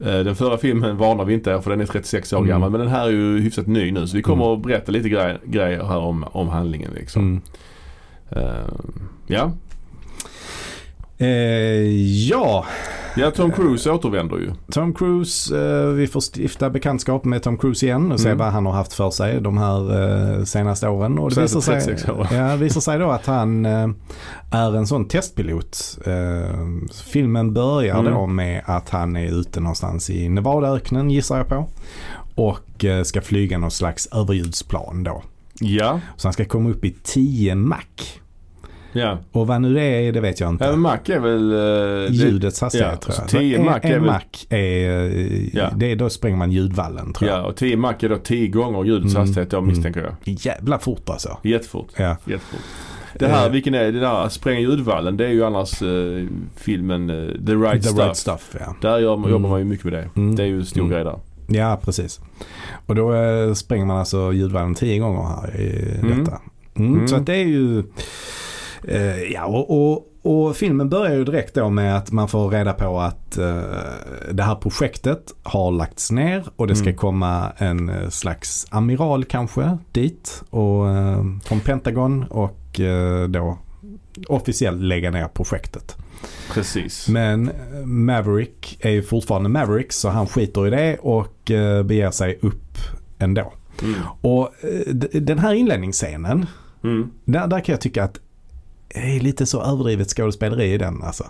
[0.00, 2.48] Eh, Den förra filmen varnar vi inte er för den är 36 år Mm.
[2.48, 4.56] gammal men den här är ju hyfsat ny nu så vi kommer Mm.
[4.56, 7.22] att berätta lite grej, grejer här om, om handlingen liksom.
[7.22, 7.42] Mm.
[8.30, 8.72] Eh,
[9.26, 9.52] ja.
[11.20, 11.28] Eh,
[12.28, 12.64] ja,
[13.16, 14.52] ja, Tom Cruise återvänder ju.
[14.72, 18.38] Tom Cruise, eh, vi får stifta bekantskap med Tom Cruise igen och se Mm.
[18.38, 20.02] vad han har haft för sig de här
[20.38, 21.18] eh, senaste åren.
[21.18, 22.26] Och det visar, sig, 36 åren.
[22.48, 23.88] ja, visar sig då att han eh,
[24.50, 25.98] är en sån testpilot.
[26.06, 26.56] Eh,
[27.04, 28.12] filmen börjar Mm.
[28.12, 31.68] då med att han är ute någonstans i Nevadaöknen gissar jag på.
[32.34, 35.22] Och eh, ska flyga någon slags överljudsplan då.
[35.60, 38.18] Ja, Så han ska komma upp i 10 Mach.
[38.92, 39.18] Ja.
[39.32, 40.64] Och vad nu det är, det vet jag inte.
[40.64, 41.52] ja men Mac är väl...
[41.52, 43.30] eh, det- Ljudets hastighet ja, tror jag.
[43.30, 45.70] så 10 en, Mach är en väl- Mach är, eh, Ja.
[45.76, 47.38] det är, då spränger man ljudvallen tror jag.
[47.38, 49.26] Ja, och 10 Mac är då 10 gånger ljudets Mm.
[49.26, 49.66] hastighet Mm.
[49.66, 50.14] misstänker jag.
[50.24, 51.38] Jävla fort alltså.
[51.42, 51.88] Jättefort.
[51.96, 52.16] Ja.
[52.24, 52.60] Jättefort.
[53.18, 53.52] Det här, Eh.
[53.52, 55.16] vilken är det där spränga ljudvallen?
[55.16, 56.26] Det är ju annars eh,
[56.56, 57.16] filmen eh,
[57.46, 57.98] The Right The Stuff.
[57.98, 58.76] right stuff ja.
[58.82, 59.30] Där gör, Mm.
[59.30, 60.08] jobbar man ju mycket med det.
[60.16, 60.36] Mm.
[60.36, 60.92] Det är ju en stor Mm.
[60.92, 61.18] grej där.
[61.46, 62.20] Ja, precis.
[62.86, 66.18] Och då eh, spränger man alltså ljudvallen tio gånger här i Mm.
[66.24, 66.38] detta.
[66.76, 67.08] Mm, Mm.
[67.08, 67.82] Så att det är ju...
[68.88, 72.72] Eh, ja, och, och, och filmen börjar ju direkt då med att man får reda
[72.72, 73.60] på att eh,
[74.32, 76.96] det här projektet har lagts ner och det ska Mm.
[76.96, 83.58] komma en eh, slags amiral kanske dit och, eh, från Pentagon och eh, då
[84.28, 85.96] officiellt lägga ner projektet.
[86.54, 87.08] Precis.
[87.08, 87.50] Men
[87.84, 92.78] Maverick är ju fortfarande Maverick så han skiter i det och eh, beger sig upp
[93.18, 93.52] ändå.
[93.82, 93.94] Mm.
[94.20, 94.50] Och
[95.12, 96.46] den här inledningsscenen,
[96.84, 97.10] Mm.
[97.24, 98.20] där, där kan jag tycka att
[98.94, 101.24] är lite så överdrivet skådespeleri i den alltså.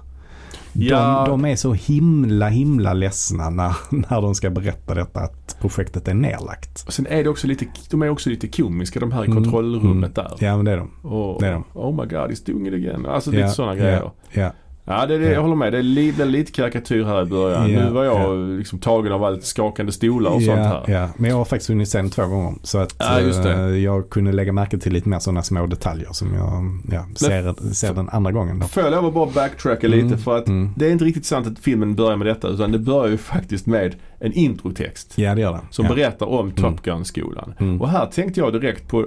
[0.73, 1.25] Ja.
[1.27, 3.73] De, de är så himla himla ledsna när,
[4.11, 6.85] när de ska berätta detta att projektet är nerlagt.
[6.87, 9.45] Och sen är det också lite, de är också lite komiska de här i Mm.
[9.45, 10.33] kontrollrummet där.
[10.39, 10.91] Ja men det är de.
[11.09, 11.65] Och, det är de.
[11.75, 13.07] Oh my god, he's doing it again.
[13.07, 14.11] Alltså lite Ja, sådana grejer.
[14.33, 14.53] Ja,
[14.89, 15.07] ja.
[15.07, 15.41] Det det, jag Ja.
[15.41, 15.73] håller med.
[15.73, 17.71] Det är li, det är lite karikatyr här i början.
[17.73, 18.33] Ja, nu var jag ja.
[18.35, 20.85] liksom tagen av allt skakande stolar och sånt här.
[20.87, 22.55] Ja, men jag har faktiskt hunnit se den två gånger.
[22.63, 23.53] Så att Ja, det.
[23.53, 27.73] eh, jag kunde lägga märke till lite mer sådana små detaljer som jag ja, ser,
[27.75, 28.59] ser den andra gången.
[28.59, 28.67] Då.
[28.67, 30.71] Får jag lov att bara backtracka lite Mm, för att mm.
[30.77, 33.67] det är inte riktigt sant att filmen börjar med detta utan det börjar ju faktiskt
[33.67, 35.13] med en introtext.
[35.17, 35.61] Ja det gör den.
[35.71, 37.55] Som berättar om Top Gun-skolan.
[37.61, 37.81] Mm.
[37.81, 39.07] Och här tänkte jag direkt på,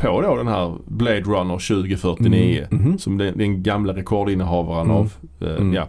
[0.00, 2.66] på då den här Blade Runner 2049.
[2.70, 2.98] Mm, mhm.
[2.98, 4.96] Som den, den gamla rekordinnehavaren Mm.
[4.96, 5.12] av.
[5.40, 5.72] Eh, Mm.
[5.74, 5.86] ja.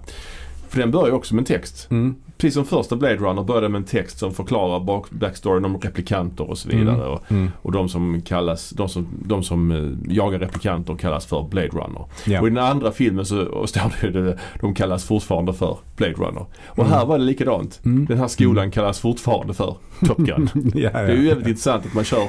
[0.70, 1.88] För den börjar ju också med en text.
[1.92, 2.16] Mm.
[2.38, 6.50] Precis som första Blade Runner började med en text som förklarar bak, backstoryn om replikanter
[6.50, 6.96] och så vidare.
[6.96, 7.08] Mm.
[7.10, 7.50] Och, Mm.
[7.62, 12.06] och de som kallas, de som, de som eh, jagar replikanter kallas för Blade Runner.
[12.26, 12.42] Ja.
[12.42, 16.46] Och i den andra filmen så står det det, de kallas fortfarande för Blade Runner.
[16.68, 16.92] Och Mm.
[16.92, 17.80] här var det likadant.
[17.86, 18.06] Mm.
[18.06, 20.50] Den här skolan kallas fortfarande för Top Gun.
[20.54, 20.62] ja,
[20.94, 22.28] ja, Det är ju jävligt intressant att man kör,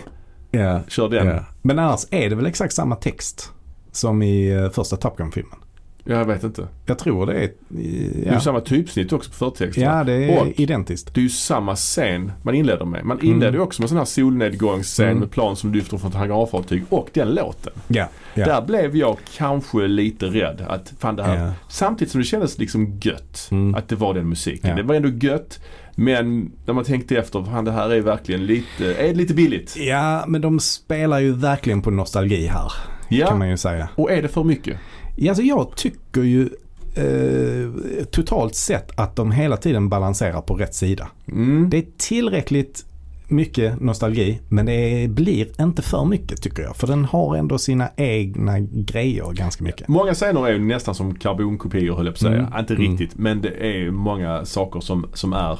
[0.52, 1.26] ja, kör den.
[1.26, 1.44] ja.
[1.62, 3.52] Men annars är det väl exakt samma text
[3.92, 5.58] som i eh, första Top Gun-filmen.
[6.04, 6.68] Jag vet inte.
[6.86, 7.50] Jag tror det är...
[7.68, 9.84] Det är Ja, ju samma typsnitt också på förtexten.
[9.84, 11.14] ja det är Och identiskt.
[11.14, 13.04] det är ju samma scen man inleder med.
[13.04, 13.62] Man inleder ju Mm.
[13.66, 15.18] också med sån här solnedgångsscen Mm.
[15.18, 17.72] med plan som lyfter från ett hangarfartyg och den låten.
[17.88, 18.44] Ja, ja.
[18.46, 21.52] Där blev jag kanske lite rädd att fan det här Ja.
[21.68, 23.74] Samtidigt som det kändes liksom gött Mm.
[23.74, 24.70] att det var den musiken.
[24.70, 24.76] Ja.
[24.76, 25.60] Det var ändå gött.
[25.94, 29.76] Men när man tänkte efter, fan det här är verkligen lite, är lite billigt.
[29.78, 32.72] ja, men de spelar ju verkligen på nostalgi här.
[33.08, 33.88] Kan Ja, man ju säga.
[33.96, 34.76] och är det för mycket?
[35.16, 36.48] Ja, alltså jag tycker ju
[36.96, 41.08] eh, totalt sett att de hela tiden balanserar på rätt sida.
[41.28, 41.70] Mm.
[41.70, 42.84] Det är tillräckligt
[43.28, 46.76] mycket nostalgi men det blir inte för mycket tycker jag.
[46.76, 49.88] För den har ändå sina egna grejer ganska mycket.
[49.88, 52.46] Många scener är ju nästan som karbonkopior höll jag på att säga.
[52.46, 52.58] Mm.
[52.58, 52.90] Inte Mm.
[52.90, 55.58] riktigt men det är många saker som, som är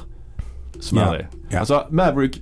[0.91, 1.13] Ja.
[1.13, 1.27] är det.
[1.49, 1.59] Ja.
[1.59, 2.41] Alltså Maverick,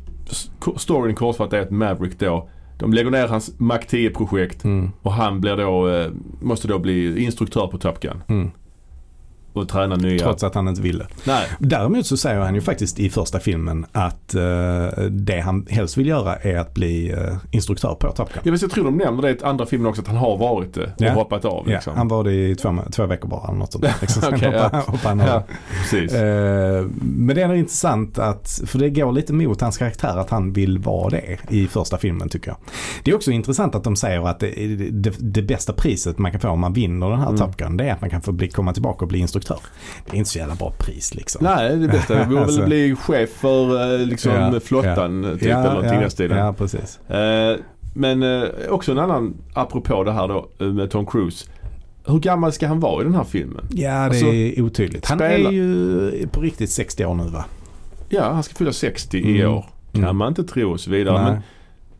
[0.78, 2.50] storyn kortfattat är att Maverick då
[2.82, 6.12] de lägger ner hans Mac 10 projekt Mm, och han blir då, eh,
[6.42, 8.52] måste då bli instruktör på Top Gun mm.
[9.54, 10.20] Och träna nya.
[10.24, 11.08] Trots att han inte ville.
[11.24, 11.48] Nej.
[11.60, 14.42] Däremot så säger han ju faktiskt i första filmen att eh,
[15.10, 17.18] det han helst vill göra är att bli eh,
[17.52, 18.42] instruktör på Top Gun.
[18.44, 20.74] Ja, men jag tror de nämner det i andra filmen också att han har varit
[20.74, 21.12] det och Ja.
[21.14, 21.64] hoppat av.
[21.66, 21.94] Ja, Liksom.
[21.98, 23.86] han var det i två, två veckor bara eller något sånt.
[24.02, 24.22] Liksom.
[24.22, 24.92] Sen Okej, hoppade, ja.
[24.92, 25.24] hoppade.
[25.26, 25.44] Ja,
[25.82, 26.14] precis.
[26.14, 30.54] Eh, Men det är intressant att, för det går lite mot hans karaktär att han
[30.54, 32.58] vill vara det i första filmen tycker jag.
[33.04, 34.50] Det är också intressant att de säger att det,
[34.92, 37.38] det, det bästa priset man kan få om man vinner den här Mm.
[37.40, 39.41] Top Gun det är att man kan få bli, komma tillbaka och bli instruktör.
[40.06, 41.44] Det är inte så jävla bra pris liksom.
[41.44, 42.60] Nej, det bästa vore Alltså.
[42.60, 46.38] väl bli chef för eh, liksom Ja, flottan typ eller någonting i ja, den stilen.
[46.38, 47.00] ja, precis.
[47.10, 47.56] Eh,
[47.94, 51.46] men eh, också en annan, apropå det här då med Tom Cruise.
[52.06, 53.66] hur gammal ska han vara i den här filmen?
[53.70, 55.06] Ja, det Alltså, är otydligt.
[55.06, 57.46] Han spela- är ju på riktigt 60 år nu va?
[58.10, 59.54] Ja, han ska fylla 60 i Mm.
[59.54, 59.66] år.
[59.94, 60.18] Kan Mm.
[60.18, 61.24] man inte tro och så vidare.
[61.24, 61.32] Nej.
[61.34, 61.42] Men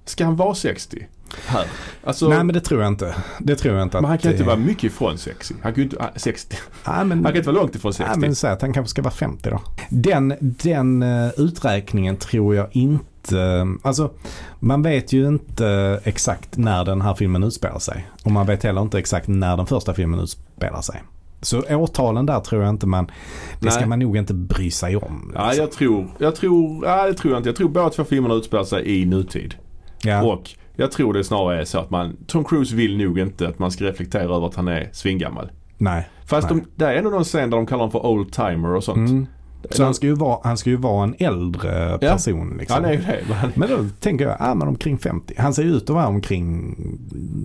[0.06, 1.08] ska han vara 60?
[1.46, 1.66] Här?
[2.04, 3.16] Alltså, Nej men det tror jag inte.
[3.40, 5.54] Det tror jag inte men han kan inte det- vara mycket ifrån 60.
[5.64, 6.58] Han kan ju inte, ah, 60.
[6.88, 7.12] Nej, men...
[7.12, 8.12] Han kan inte vara långt ifrån 60.
[8.14, 9.62] Ja, men säg att han kanske ska vara 50 då.
[9.90, 14.12] Den, den eh, uträkningen tror jag inte, alltså
[14.60, 18.08] man vet ju inte exakt när den här filmen utspelar sig.
[18.24, 21.04] Och man vet heller inte exakt när den första filmen utspelar sig.
[21.44, 23.12] Så årtalen där tror jag inte man,
[23.60, 23.90] det ska Nej.
[23.90, 25.32] man nog inte bry sig om.
[25.36, 25.62] Ja, liksom.
[25.64, 27.50] jag tror, jag tror, ja, det tror jag inte.
[27.50, 29.56] Jag tror båda två filmerna utspelar sig i nutid.
[30.04, 30.24] ja.
[30.24, 33.60] Och jag tror det snarare är så att man, Tom Cruise vill nog inte att
[33.60, 35.52] man ska reflektera över att han är svingammal.
[35.78, 36.10] Nej.
[36.26, 36.60] Fast Nej.
[36.60, 39.10] de, det är ändå någon scen där de kallar honom för old timer och sånt.
[39.10, 39.26] Mm.
[39.72, 42.12] Så han ska, ju vara, han ska ju vara en äldre Ja.
[42.12, 42.58] person.
[42.60, 42.76] Liksom.
[42.76, 43.20] Han är ju det.
[43.56, 45.34] Men han, då tänker jag, ja men omkring 50.
[45.38, 46.76] Han ser ut att vara omkring,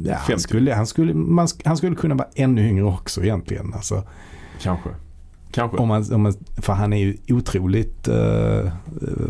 [0.04, 0.42] ja, han, 50.
[0.42, 3.74] skulle, han, skulle, man, han skulle kunna vara ännu yngre också egentligen.
[3.74, 4.02] Alltså,
[4.62, 4.88] kanske.
[5.50, 5.76] Kanske.
[5.76, 8.72] om man, om man, för han är ju otroligt, eh,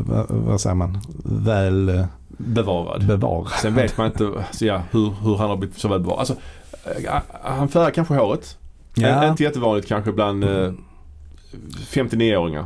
[0.06, 2.04] vad, vad säger man, väl eh,
[2.36, 3.06] Bevarad.
[3.06, 3.48] bevarad.
[3.62, 6.18] Sen vet man inte så ja, hur, hur han har blivit så väl bevarad.
[6.18, 6.34] Alltså,
[6.84, 8.58] eh, han färgar kanske håret.
[8.94, 9.28] Ja.
[9.28, 10.72] Inte jättevanligt kanske bland eh,
[11.92, 12.64] 59-åringar.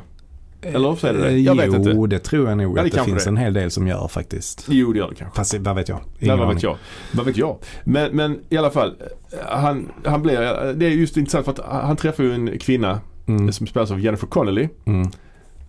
[0.62, 1.28] Eller så är det det?
[1.28, 2.06] Eh, Jag vet jo, inte.
[2.06, 3.30] det tror jag nog Ja, det att det finns det.
[3.30, 4.66] en hel del som gör faktiskt.
[4.68, 5.36] Jo, det gör det kanske.
[5.36, 5.96] Fast vad vet jag?
[5.98, 6.76] Nej, Ingen vad vet jag.
[7.12, 7.56] Vad vet jag.
[7.84, 8.94] Men, men i alla fall.
[9.32, 13.00] eh, Han, han blir, det är just intressant för att han träffar ju en kvinna
[13.26, 13.52] Mm.
[13.52, 14.68] som spelas av Jennifer Connelly.
[14.84, 15.10] Mm.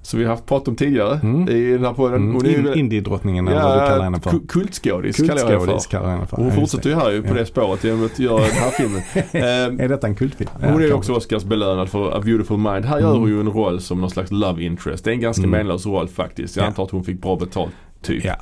[0.03, 1.49] Som vi har haft pratat om tidigare Mm.
[1.49, 2.29] i den här podden.
[2.35, 2.45] Mm.
[2.45, 4.29] In, Indiedrottningen eller vad du kallar henne för.
[4.29, 5.89] ku- kultskådis kallar jag henne för.
[5.89, 6.37] kallar henne för.
[6.37, 7.33] Och hon Ja, fortsätter ju här ju på Ja.
[7.33, 9.01] det spåret genom att göra den här filmen.
[9.79, 10.49] Är detta en kultfilm?
[10.61, 12.85] Hon är ju också Oscarsbelönad för A Beautiful Mind.
[12.85, 13.19] Här gör Mm.
[13.19, 15.03] hon ju en roll som någon slags love interest.
[15.03, 15.51] Det är en ganska Mm.
[15.51, 16.55] menlös roll faktiskt.
[16.57, 16.67] Jag Ja.
[16.67, 17.71] antar att hon fick bra betalt
[18.01, 18.25] typ.
[18.25, 18.33] Ja.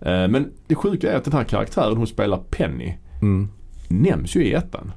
[0.00, 3.48] Eh, Men det sjuka är att den här karaktären hon spelar Penny Mm.
[3.88, 4.92] nämns ju i ettan.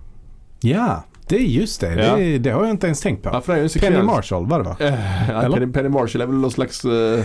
[0.61, 1.93] Ja, det är just det.
[2.05, 2.15] Ja.
[2.15, 3.29] Det, det har jag inte ens tänkt på.
[3.33, 3.79] Ja, för.
[3.79, 4.75] Penny Marshall var det va?
[4.79, 5.41] Eh, ja?
[5.53, 7.23] Penny, Penny Marshall är väl någon slags, uh,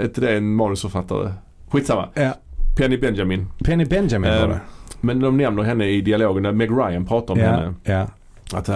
[0.00, 1.32] inte det en manusförfattare?
[1.70, 2.08] Skitsamma.
[2.14, 2.32] Ja.
[2.78, 3.46] Penny Benjamin.
[3.64, 4.60] Penny Benjamin var Eh, det.
[5.00, 7.74] Men de nämner henne i dialogen när Meg Ryan pratar om Ja, henne.
[7.84, 8.06] ja.
[8.52, 8.68] Att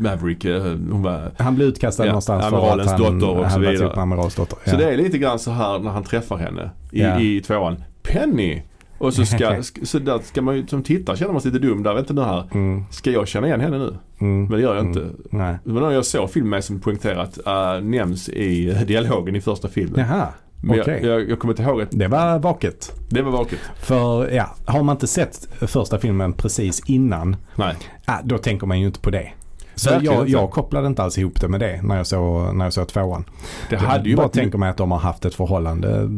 [0.00, 3.50] Maverick, eh, hon var Han blev utkastad Ja, någonstans för amiralens att han dotter och
[3.52, 3.88] så vidare.
[3.88, 4.58] med amiralens dotter.
[4.70, 7.20] Så det är lite grann så här när han träffar henne i, Ja.
[7.20, 7.84] i tvåan.
[8.02, 8.62] Penny!
[9.06, 11.66] Och så ska, sk- så där ska man ju som tittare känna man sig lite
[11.66, 11.94] dum där.
[11.94, 12.48] Vet inte det här.
[12.54, 13.94] Mm, Ska jag känna igen henne nu?
[14.20, 15.00] mm, Men det gör jag inte.
[15.00, 15.16] mm.
[15.30, 15.56] Nej.
[15.64, 19.68] Det var någon jag såg film med som poängterat uh, nämns i dialogen i första
[19.68, 20.00] filmen.
[20.08, 20.28] Jaha,
[20.62, 21.00] Men okej.
[21.02, 22.92] jag, jag, jag kommer inte ihåg att Det var vaket.
[23.08, 23.58] det var vaket.
[23.76, 27.74] För ja, har man inte sett första filmen precis innan, Nej.
[28.06, 29.28] ah, då tänker man ju inte på det.
[29.74, 32.64] Så Verkligen jag, jag kopplade inte alls ihop det med det när jag såg, när
[32.64, 33.24] jag såg tvåan.
[33.70, 34.32] Det hade ju bara varit...
[34.32, 36.08] tänker mig att de har haft ett förhållande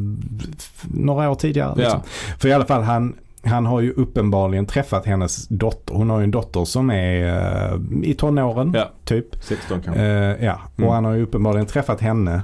[0.82, 1.68] några år tidigare.
[1.76, 1.82] Ja.
[1.82, 2.00] Liksom.
[2.38, 3.14] För i alla fall han,
[3.44, 5.94] han har ju uppenbarligen träffat hennes dotter.
[5.94, 7.26] Hon har ju en dotter som är
[7.72, 8.90] eh, i tonåren Ja.
[9.04, 9.26] typ.
[9.44, 10.02] 16 kanske.
[10.02, 10.88] Eh, ja, Mm.
[10.88, 12.42] och han har ju uppenbarligen träffat henne.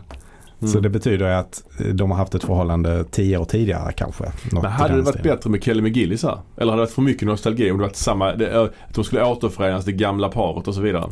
[0.63, 0.83] Så Mm.
[0.83, 1.63] det betyder att
[1.95, 4.25] de har haft ett förhållande tio år tidigare kanske.
[4.53, 5.37] Men hade det varit stilen.
[5.37, 6.39] bättre med Kelly McGillis här?
[6.57, 9.05] Eller hade det varit för mycket nostalgi om det varit samma, det, eh, att de
[9.05, 11.11] skulle återförenas, det gamla paret och så vidare?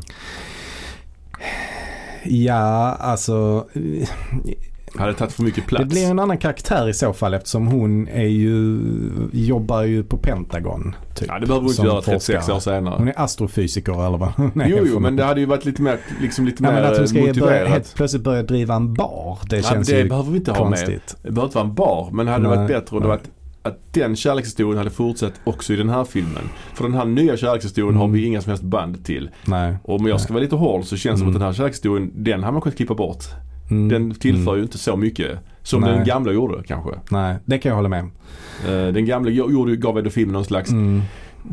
[2.24, 3.66] Ja, alltså.
[4.96, 5.82] Hade det tagit för mycket plats?
[5.84, 8.78] Det blir en annan karaktär i så fall eftersom hon är ju,
[9.32, 10.94] jobbar ju på Pentagon.
[11.14, 12.56] Typ, Ja, det behöver hon inte som göra 36 forskare.
[12.56, 12.94] år senare.
[12.98, 15.98] Hon är astrofysiker eller vad är jo, jo, men det hade ju varit lite mer,
[16.20, 17.68] liksom lite Nej, mer men att hon ska motiverat.
[17.68, 19.38] helt plötsligt börja driva en bar.
[19.50, 20.78] Det Ja, känns det ju behöver vi inte ha med.
[20.78, 21.16] konstigt.
[21.22, 23.16] Det behöver inte vara en bar, men det hade Nej, varit bättre om det nej.
[23.16, 23.30] varit
[23.62, 26.42] att den kärlekshistorien hade fortsatt också i den här filmen.
[26.74, 28.14] För den här nya kärlekshistorien har Mm.
[28.14, 29.30] vi inga som helst band till.
[29.46, 29.76] Nej.
[29.84, 31.28] Och om jag ska vara lite hård så känns det som Mm.
[31.28, 33.24] att den här kärlekshistorien, den hade man kunnat klippa bort.
[33.70, 33.88] Mm.
[33.88, 34.56] Den tillför Mm.
[34.56, 35.90] ju inte så mycket som Nej.
[35.94, 36.90] den gamla gjorde kanske.
[37.10, 38.04] Nej, det kan jag hålla med.
[38.68, 41.02] Eh, Den gamla gjorde, gav ändå filmen någon slags Mm.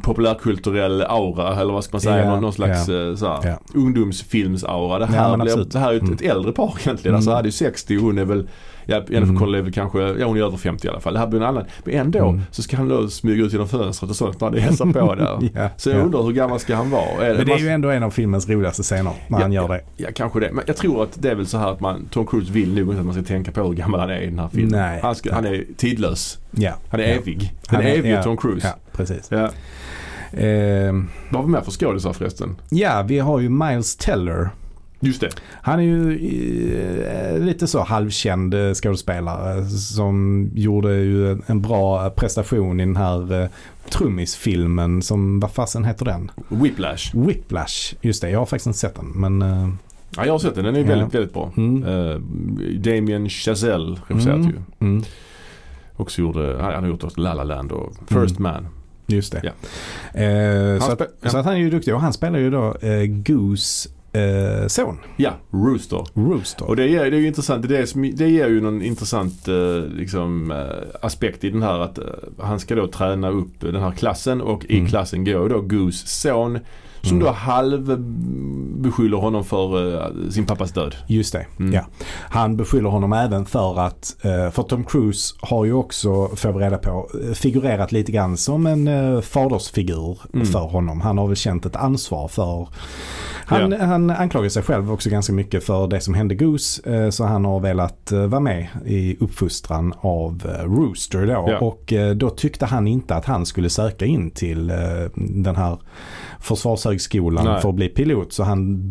[0.04, 3.60] populärkulturell aura eller vad ska man säga, Ja, någon, slags ja, eh, såhär, ja.
[3.74, 5.00] ungdomsfilmsaura.
[5.00, 5.72] Det Ja, här, blir, absolut.
[5.72, 6.14] det här är ett, Mm.
[6.14, 7.12] ett äldre par egentligen.
[7.14, 7.16] Mm.
[7.16, 8.48] Alltså hade ju 60 och hon är väl,
[8.88, 9.36] ja Jennifer Mm.
[9.38, 11.14] Connelly är väl kanske, ja hon är över 50 i alla fall.
[11.14, 11.64] Det här blir en annan.
[11.84, 12.42] Men ändå Mm.
[12.52, 15.40] så ska han då smyga ut genom fönstret och sånt när det hälsar på där.
[15.56, 16.02] Ja, Så jag ja.
[16.04, 17.26] undrar hur gammal ska han vara?
[17.26, 19.82] Är Men det är ju ändå en av filmens roligaste scener när han gör det.
[19.98, 20.50] Ja kanske det.
[20.54, 22.88] Men jag tror att det är väl så här att man, Tom Cruise vill nog
[22.90, 24.72] inte att man ska tänka på hur gammal han är i den här filmen.
[24.80, 25.00] Nej.
[25.04, 26.38] Han, ska, han är tidlös.
[26.52, 26.72] Ja.
[26.90, 27.10] Han är ja.
[27.16, 27.40] evig.
[27.70, 28.68] Den Han är- evige ja, Tom Cruise.
[28.68, 29.28] Ja, precis.
[29.32, 29.50] Ja.
[30.34, 32.56] Ehm, Vad var med för skådisar förresten?
[32.70, 34.50] ja, vi har ju Miles Teller.
[35.00, 35.30] Just det.
[35.62, 36.12] Han är ju
[37.06, 43.42] eh, lite så halvkänd eh, skådespelare som gjorde ju en, bra prestation i den här
[43.44, 43.50] eh,
[43.90, 46.32] trummisfilmen som, vad fasen heter den?
[46.48, 47.16] Whiplash.
[47.28, 47.94] Whiplash.
[48.02, 49.42] Just det, jag har faktiskt inte sett den men
[50.16, 50.66] Ja, jag har sett den.
[50.66, 50.86] Den är Ja.
[50.86, 51.52] väldigt, väldigt bra.
[51.58, 52.22] mm, Uh,
[52.80, 54.48] Damien Chazelle regisserat Mm.
[54.50, 54.56] ju.
[54.88, 55.04] mm,
[55.96, 58.68] Också gjorde, han har gjort La La Land och First Man.
[59.08, 59.42] Just det.
[59.44, 60.20] Ja.
[60.22, 61.30] Eh, så, Han att, ja.
[61.30, 64.98] så att han är ju duktig och han spelar ju då eh, Goose eh, son,
[65.18, 66.04] Ja, Rooster.
[66.14, 66.66] Rooster.
[66.68, 67.68] Och det är, det är ju intressant.
[67.70, 69.56] Det, är, det ger ju någon intressant eh,
[69.98, 72.04] liksom, eh, aspekt i den här att eh,
[72.40, 74.90] han ska då träna upp den här klassen och i Mm.
[74.90, 76.60] klassen går då Goose son
[77.02, 77.26] som Mm.
[77.26, 77.98] då halv
[78.88, 80.96] beskyller honom för eh, sin pappas död.
[81.08, 81.74] Just det, Mm.
[81.74, 81.86] ja.
[82.30, 86.60] Han beskyller honom även för att, eh, för Tom Cruise har ju också, får vi
[86.66, 90.46] reda på, eh, figurerat lite grann som en eh, fadersfigur Mm.
[90.46, 91.02] för honom.
[91.02, 92.68] Han har väl känt ett ansvar för,
[93.46, 96.94] han, han anklagar sig själv också ganska mycket för det som hände Goose.
[96.94, 101.32] eh, Så han har velat eh, vara med i uppfostran av Rooster då.
[101.52, 101.60] Ja.
[101.60, 104.68] Och då tyckte han inte att han skulle söka in till
[105.16, 105.78] den här
[106.40, 107.62] försvarshögskolan Nej.
[107.62, 108.34] för att bli pilot.
[108.34, 108.84] Så han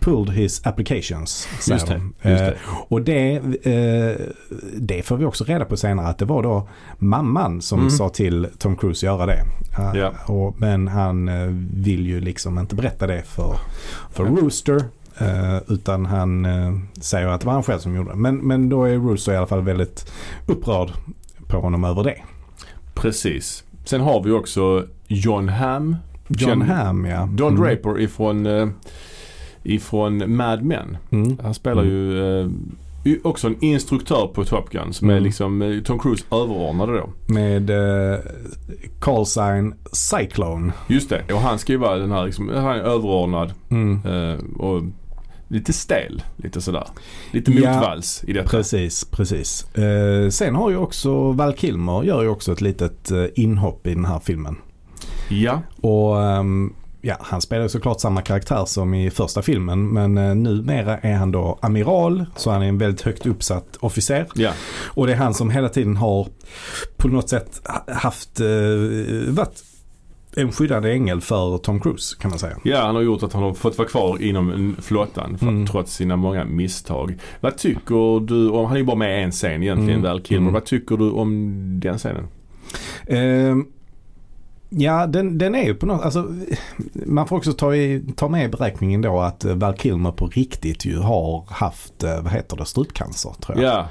[0.00, 1.48] pulled his applications.
[1.68, 2.30] Just det, de.
[2.30, 2.56] just Eh, det.
[2.88, 3.32] Och det,
[3.62, 4.26] eh,
[4.78, 6.68] det får vi också reda på senare att det var då
[6.98, 7.90] mamman som Mm.
[7.90, 9.40] sa till Tom Cruise göra det.
[9.78, 10.12] Eh, Ja.
[10.26, 13.54] och, men han eh, vill ju liksom inte berätta det för,
[14.12, 14.84] för Rooster.
[15.18, 18.16] eh, utan han eh, säger att det var han själv som gjorde det.
[18.16, 20.12] Men, men då är Rooster i alla fall väldigt
[20.46, 20.90] upprörd
[21.48, 22.16] på honom över det.
[22.94, 23.64] Precis.
[23.84, 25.96] Sen har vi också John Hamm.
[26.28, 27.28] John Känn- Hamm ja.
[27.32, 27.62] Don Mm.
[27.62, 28.68] Draper ifrån, eh,
[29.62, 30.96] ifrån Mad Men.
[31.10, 31.38] Mm.
[31.42, 32.48] Han spelar ju eh,
[33.24, 35.24] också en instruktör på Top Gun som är Mm.
[35.24, 37.10] liksom eh, Tom Cruise överordnade då.
[37.34, 38.18] Med eh,
[39.00, 40.72] call sign Cyclone.
[40.88, 41.32] Just det.
[41.32, 44.00] Och han ska ju vara den här liksom, han är överordnad Mm.
[44.06, 44.82] eh, och
[45.50, 46.22] lite stel.
[46.36, 46.84] Lite sådär.
[47.32, 48.48] Lite Ja, motvalls i detta.
[48.48, 49.76] Precis, precis.
[49.76, 54.04] Eh, sen har ju också Val Kilmer gör ju också ett litet inhopp i den
[54.04, 54.56] här filmen.
[55.28, 60.34] Ja, Och ehm, ja, han spelar såklart samma karaktär som i första filmen men uh,
[60.34, 64.26] numera är han då amiral så han är en väldigt högt uppsatt officer.
[64.34, 64.52] ja.
[64.86, 66.28] Och det är han som hela tiden har
[66.96, 69.62] på något sätt ha- haft, uh, varit
[70.36, 72.56] en skyddande ängel för Tom Cruise kan man säga.
[72.64, 75.66] Ja, han har gjort att han har fått vara kvar inom flottan för, Mm.
[75.66, 77.18] trots sina många misstag.
[77.40, 80.02] Vad tycker du om, han är ju bara med i en scen egentligen, Mm.
[80.02, 80.42] Val Kilmer.
[80.42, 80.52] Mm.
[80.54, 82.26] Vad tycker du om den scenen?
[83.06, 83.66] Ehm,
[84.68, 86.26] ja, den, den är ju på något, alltså
[87.06, 90.26] man får också ta, i, ta med i beräkningen då att eh, Val Kilmer på
[90.26, 93.72] riktigt ju har haft, eh, vad heter det, strupcancer tror jag.
[93.74, 93.88] Ja,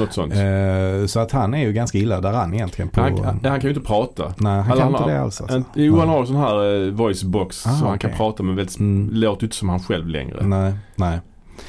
[0.00, 0.32] något sånt.
[0.34, 2.88] Eh, så att han är ju ganska illa däran egentligen.
[2.88, 4.34] På, han, han, han kan ju inte prata.
[4.38, 5.40] nej, han Eller kan han inte det alls.
[5.40, 5.56] Alltså.
[5.56, 8.42] En, jo, han har en sån här eh, voice box Ah, så han kan prata
[8.42, 9.08] men väldigt, Mm.
[9.12, 10.46] låter inte som han själv längre.
[10.46, 11.18] Nej, nej.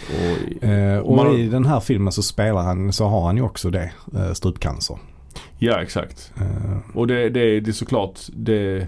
[0.07, 3.43] Och, Eh, och Man i den här filmen så spelar han, så har han ju
[3.43, 4.97] också det, eh, strupcancer.
[5.63, 6.31] Ja, exakt.
[6.37, 8.87] Eh, Och det, det, det är såklart, det,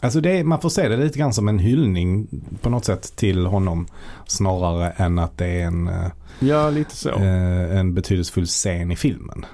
[0.00, 2.26] alltså det, man får se det lite grann som en hyllning
[2.62, 3.86] på något sätt till honom.
[4.26, 6.06] Snarare än att det är en, eh,
[6.40, 7.08] ja lite så.
[7.10, 9.46] eh, en betydelsefull scen i filmen.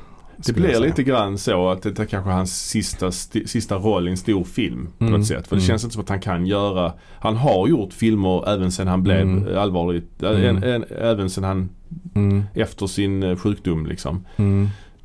[0.46, 3.10] Det blir lite grann så att det är kanske hans sista,
[3.46, 5.46] sista roll i en stor film på Mm, något sätt.
[5.48, 5.68] För det mm.
[5.68, 9.20] känns inte som att han kan göra, han har gjort filmer även sen han blev
[9.20, 9.58] Mm.
[9.58, 10.44] allvarligt, Mm.
[10.56, 11.68] en, en, även sen han
[12.14, 14.24] Mm, efter sin sjukdom liksom.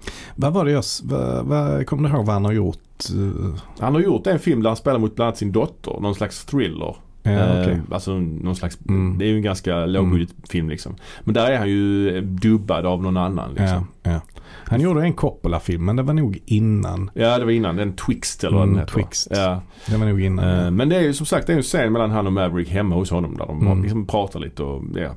[0.08, 0.34] Mm.
[0.36, 2.78] Vad var det jag, vad, vad, kommer du ihåg vad han har gjort?
[3.16, 6.16] Eh, Han har gjort en film där han spelar mot bland annat sin dotter, någon
[6.16, 6.96] slags thriller.
[7.24, 7.82] Ja, Eh, okej.
[7.92, 9.18] Alltså någon slags, Mm.
[9.18, 10.96] det är ju en ganska lågbudget film liksom.
[11.24, 13.88] Men där är han ju dubbad av någon annan liksom.
[14.04, 14.20] ja, ja.
[14.68, 17.12] Han gjorde en Coppola-film men det var nog innan.
[17.14, 17.76] Ja, det var innan.
[17.76, 18.94] Den Twixt eller vad Mm, den heter.
[18.94, 19.28] Twixt.
[19.32, 19.62] Ja.
[19.88, 20.60] Det var nog innan.
[20.66, 20.72] Eh.
[20.72, 22.96] Men det är ju som sagt det är en scen mellan han och Maverick hemma
[22.96, 23.82] hos honom där de Mm.
[23.84, 25.10] liksom pratar lite och, ja,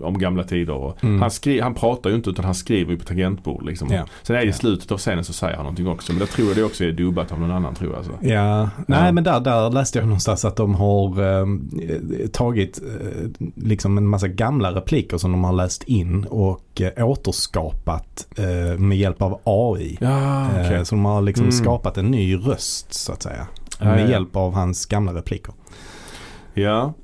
[0.00, 0.72] om gamla tider.
[0.74, 1.20] Och Mm.
[1.20, 3.64] han, skri- han pratar ju inte utan han skriver ju på tangentbord.
[3.66, 3.88] Liksom.
[3.92, 4.04] Ja.
[4.22, 6.12] Sen är det i slutet av scenen så säger han någonting också.
[6.12, 7.98] Men det tror jag det också är dubbat av någon annan tror jag.
[7.98, 8.12] Alltså.
[8.20, 11.46] Ja, nej men där, där läste jag någonstans att de har eh,
[12.32, 18.26] tagit eh, liksom en massa gamla repliker som de har läst in och eh, återskapat
[18.36, 19.98] eh, med hjälp av AI.
[20.00, 20.46] Ja.
[20.60, 21.52] Eh, så de har liksom Mm.
[21.52, 23.46] skapat en ny röst så att säga.
[23.80, 25.54] Med hjälp av hans gamla repliker.
[26.54, 26.94] Ja.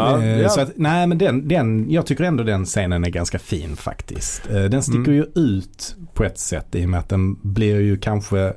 [0.00, 0.48] Ja, Eh, ja.
[0.48, 4.50] Så att, nej men den, den, jag tycker ändå den scenen är ganska fin faktiskt.
[4.50, 5.14] Eh, Den sticker Mm.
[5.14, 8.52] ju ut på ett sätt i och med att den blir ju kanske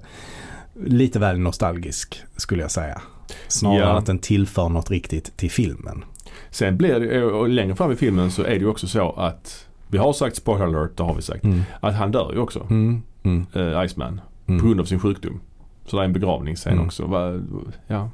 [0.85, 3.01] lite väl nostalgisk skulle jag säga.
[3.47, 3.97] Snarare Ja.
[3.97, 6.03] att den tillför något riktigt till filmen.
[6.49, 9.67] Sen blir det, och längre fram i filmen så är det ju också så att
[9.87, 11.43] vi har sagt spoiler alert, det har vi sagt.
[11.43, 11.61] Mm.
[11.79, 13.01] Att han dör ju också, Mm.
[13.23, 13.45] Mm.
[13.53, 14.21] eh, Iceman.
[14.47, 14.61] Mm.
[14.61, 15.39] På grund av sin sjukdom.
[15.85, 16.85] Så det är en begravningsscen Mm.
[16.85, 17.05] också.
[17.05, 17.39] Va,
[17.87, 18.09] ja.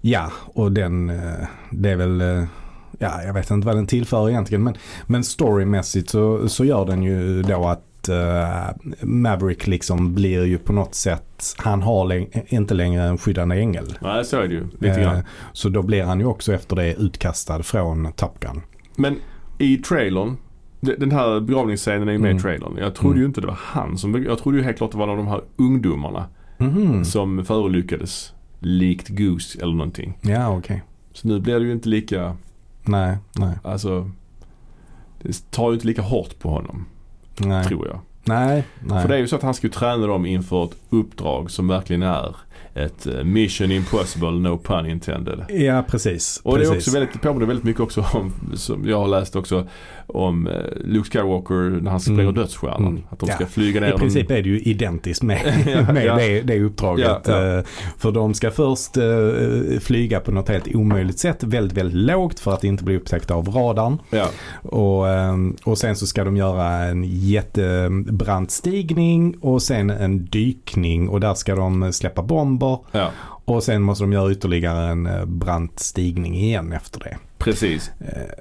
[0.00, 2.44] Ja, och den, eh, det är väl, eh,
[2.98, 4.74] ja jag vet inte vad den tillför egentligen men,
[5.06, 8.68] men storymässigt så, så gör den ju då att eh,
[9.02, 13.98] Maverick liksom blir ju på något sätt, han har läng- inte längre en skyddande ängel.
[14.02, 14.64] Nej, så är det ju.
[14.78, 15.22] Lite grann.
[15.52, 18.60] Så då blir han ju också efter det utkastad från Top Gun.
[18.96, 19.16] Men
[19.58, 20.36] i trailern,
[20.80, 22.36] de- den här begravningsscenen är ju med Mm.
[22.38, 22.76] i trailern.
[22.78, 23.20] Jag trodde Mm.
[23.20, 25.24] ju inte det var han som, jag trodde ju helt klart det var någon av
[25.24, 26.24] de här ungdomarna
[26.58, 27.04] Mhm.
[27.04, 30.18] som förolyckades likt Goose eller någonting.
[30.20, 30.82] Ja, okej.
[31.12, 32.36] Så nu blir det ju inte lika,
[32.84, 34.10] Nej, nej, alltså
[35.22, 36.86] det tar ju inte lika hårt på honom
[37.36, 37.64] nej.
[37.64, 38.00] tror jag.
[38.24, 39.02] Nej, nej.
[39.02, 41.68] För det är ju så att han ska ju träna dem inför ett uppdrag som
[41.68, 42.36] verkligen är
[42.74, 45.44] ett eh, mission impossible, no pun intended.
[45.48, 46.40] Ja, precis.
[46.44, 46.68] Och precis.
[46.68, 49.68] det är också väldigt, det påminner väldigt mycket också om, som jag har läst också,
[50.08, 50.52] om eh,
[50.84, 52.34] Luke Skywalker när han springer Mm.
[52.34, 52.86] dödsstjärnan.
[52.86, 53.02] Mm.
[53.10, 53.34] Att de Ja.
[53.34, 56.16] ska flyga ner I princip är det ju identiskt med, Ja, med ja.
[56.16, 57.06] Det, det uppdraget.
[57.06, 57.58] Ja, ja.
[57.58, 57.64] Eh,
[57.98, 62.52] För de ska först eh, flyga på något helt omöjligt sätt, väldigt, väldigt lågt för
[62.52, 63.98] att inte bli upptäckta av radarn.
[64.10, 64.26] Ja,
[64.62, 71.08] Och, eh, och sen så ska de göra en jättebrant stigning och sen en dykning
[71.08, 72.78] och där ska de släppa bomber.
[72.92, 73.10] ja,
[73.44, 75.08] Och sen måste de göra ytterligare en
[75.38, 77.16] brant stigning igen efter det.
[77.38, 77.90] Precis.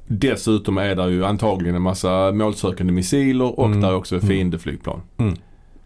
[0.08, 3.82] Dessutom är det ju antagligen en massa målsökande missiler och Mm.
[3.82, 4.28] där är också Mm.
[4.28, 5.02] fiendeflygplan.
[5.18, 5.36] Mm.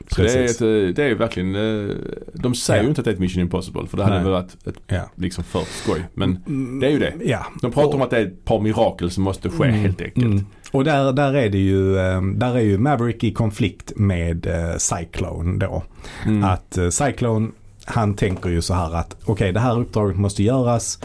[0.08, 0.56] Så det är, Precis.
[0.56, 1.96] ett, eh, det är verkligen, eh,
[2.34, 2.84] de säger Ja.
[2.84, 4.24] ju inte att det är ett Mission Impossible för det hade Nej.
[4.24, 5.02] väl varit ett, Ja.
[5.16, 6.04] liksom för skoj.
[6.14, 7.14] Men Mm, det är ju det.
[7.26, 7.46] Ja.
[7.62, 10.02] de pratar Och- om att det är ett par mirakel som måste ske Mm, helt
[10.02, 10.26] enkelt.
[10.26, 10.46] mm.
[10.72, 14.48] Och där, där är det ju, eh, där är ju Maverick i konflikt med
[14.78, 15.84] Cyclone då.
[16.26, 16.44] Mm.
[16.44, 17.48] Att Cyclone,
[17.86, 21.00] han tänker ju så här att okej det här uppdraget måste göras.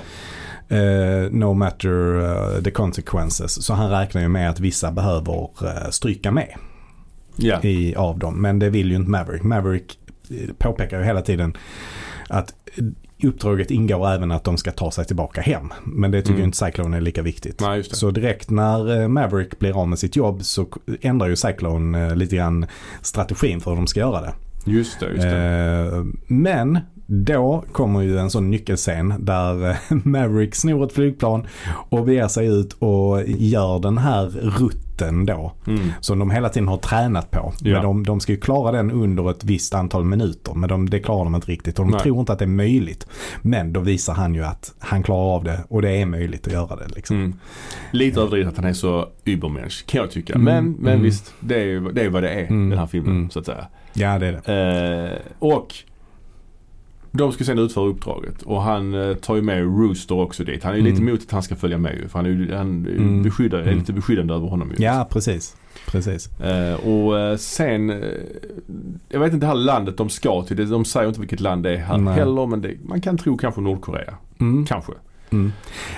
[0.69, 2.19] Eh, no matter
[2.57, 3.65] eh, the consequences.
[3.65, 6.55] Så han räknar ju med att vissa behöver eh, stryka med
[7.37, 7.63] Ja.
[7.63, 8.35] i, av dem.
[8.43, 9.43] Men det vill ju inte Maverick.
[9.43, 9.99] Maverick
[10.59, 11.57] påpekar ju hela tiden
[12.29, 12.55] att
[13.23, 15.73] uppdraget ingår även att de ska ta sig tillbaka hem.
[15.85, 16.45] Men det tycker Mm.
[16.45, 17.61] inte Cyclone är lika viktigt.
[17.61, 17.85] Nej.
[17.85, 20.67] Så direkt när Maverick blir av med sitt jobb så
[21.01, 22.67] ändrar ju Cyclone lite grann
[23.03, 24.33] strategin för hur de ska göra det.
[24.71, 26.07] Just det, just det.
[26.27, 31.47] Men då kommer ju en sån nyckelscen där eh, Maverick snor ett flygplan
[31.89, 34.27] och beger sig ut och gör den här
[34.59, 35.53] rutten då.
[35.67, 35.93] Mm.
[36.01, 37.53] Som de hela tiden har tränat på.
[37.61, 37.73] Ja.
[37.73, 40.55] Men de, de ska ju klara den under ett visst antal minuter.
[40.55, 41.79] Men de, det klarar de inte riktigt.
[41.79, 42.01] Och de Nej.
[42.01, 43.07] tror inte att det är möjligt.
[43.43, 46.53] Men då visar han ju att han klarar av det och det är möjligt att
[46.53, 46.89] göra det.
[46.95, 47.17] Liksom.
[47.17, 47.35] Mm.
[47.91, 50.35] Lite överdrivet att han är så übermensch kan jag tycka.
[50.35, 51.03] Mm, Men, men mm.
[51.03, 53.31] visst, det är, det är vad det är Mm, den här filmen mm.
[53.31, 53.67] så att säga.
[53.93, 55.13] Ja det är det.
[55.13, 55.75] Eh, och
[57.17, 60.65] de ska sen utföra uppdraget och han eh, tar ju med Rooster också dit.
[60.65, 61.09] Han är ju lite Mm.
[61.09, 62.09] emot att han ska följa med ju.
[62.09, 63.23] För han är ju han Mm.
[63.23, 63.79] beskyddar, är Mm.
[63.79, 64.85] lite beskyddande över honom ju.
[64.85, 65.57] Ja precis.
[65.87, 66.41] Precis.
[66.41, 68.03] Eh, och eh, sen,
[69.09, 70.71] jag vet inte det här landet de ska till.
[70.71, 72.15] De säger inte vilket land det är här Nej.
[72.15, 74.15] heller men det, man kan tro kanske Nordkorea.
[74.41, 74.67] Mm.
[74.67, 74.93] Kanske.
[75.31, 75.53] Mm.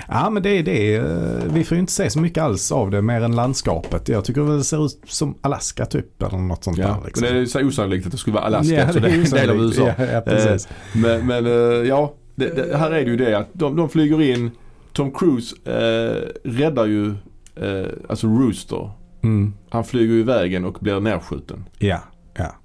[0.07, 0.95] Ja men det är det.
[0.95, 4.09] eh, Vi får ju inte se så mycket alls av det mer än landskapet.
[4.09, 6.87] Jag tycker det ser ut som Alaska typ eller något sånt Ja.
[6.87, 7.05] där.
[7.05, 7.25] Liksom.
[7.25, 9.23] Men det är så osannolikt att det skulle vara Alaska Ja, så det är en
[9.23, 9.55] del av.
[9.55, 9.93] USA.
[9.97, 10.67] Ja, ja precis.
[10.95, 11.51] Men, men eh,
[11.87, 14.51] ja, det, det, här är det ju det att de, de flyger in.
[14.93, 17.07] Tom Cruise eh, räddar ju
[17.55, 18.91] eh, alltså Rooster.
[19.23, 19.53] Mm.
[19.69, 21.65] Han flyger ju vägen och blir nedskjuten.
[21.77, 21.99] Ja,
[22.37, 22.55] ja.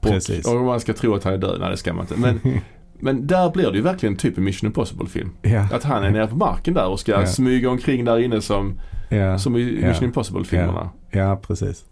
[0.00, 0.46] Precis.
[0.48, 1.56] Och, och man ska tro att han är död.
[1.60, 2.16] Nej det ska man inte.
[2.20, 2.40] Men,
[3.00, 5.30] men där blir det ju verkligen typ en Mission Impossible film.
[5.42, 7.26] ja, Att han är nere på marken där och ska Ja.
[7.26, 9.64] smyga omkring där inne som, ja, som i.
[9.88, 10.90] Mission Impossible filmerna.
[11.10, 11.84] ja, precis.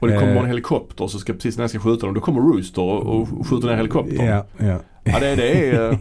[0.00, 0.40] Och det kommer Eh.
[0.40, 3.46] en helikopter så ska precis när jag ska skjuta dem då kommer Rooster och, och
[3.46, 4.26] skjuter ner helikoptern.
[4.26, 4.78] Ja, ja.
[5.04, 5.98] Ja det, det är eh,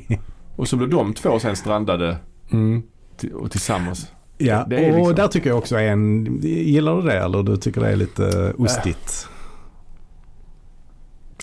[0.55, 2.17] Och så blir de två sen strandade
[2.51, 2.83] Mm.
[3.33, 4.11] och tillsammans.
[4.37, 7.81] Ja, är och liksom- där tycker jag också en, gillar du det eller du tycker
[7.81, 8.25] det är lite
[8.57, 9.27] eh, ostigt?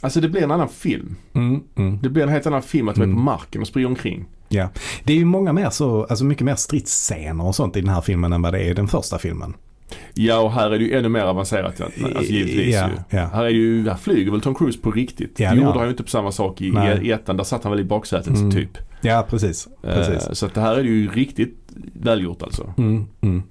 [0.04, 1.16] Alltså det blir en annan film.
[1.32, 1.98] Mm, mm.
[2.02, 3.24] Det blir en helt annan film att de är på Mm.
[3.24, 4.24] marken och springer omkring.
[4.48, 4.68] Ja,
[5.04, 8.00] det är ju många mer så, alltså mycket mer stridsscener och sånt i den här
[8.00, 9.54] filmen än vad det är i den första filmen.
[10.14, 11.80] Ja och här är det ju ännu mer avancerat.
[11.80, 13.18] Alltså givetvis Ja, ju.
[13.18, 13.26] ja.
[13.26, 15.40] Här är ju, här flyger väl Tom Cruise på riktigt.
[15.40, 16.98] Ja, det gjorde han ju inte på samma sak i, Nej.
[17.06, 17.36] i ettan.
[17.36, 18.50] Där satt han väl i baksätet Mm.
[18.50, 18.78] typ.
[19.00, 19.68] Ja, precis.
[19.82, 20.26] precis.
[20.26, 21.58] Eh, så att det här är ju riktigt
[21.92, 22.74] välgjort alltså.
[22.78, 23.42] Mm, mm.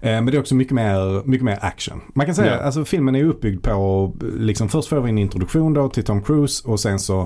[0.00, 2.00] Eh, Men det är också mycket mer, mycket mer action.
[2.14, 2.60] Man kan säga, Ja.
[2.62, 6.68] alltså filmen är uppbyggd på, liksom först får vi en introduktion då till Tom Cruise
[6.68, 7.20] och sen så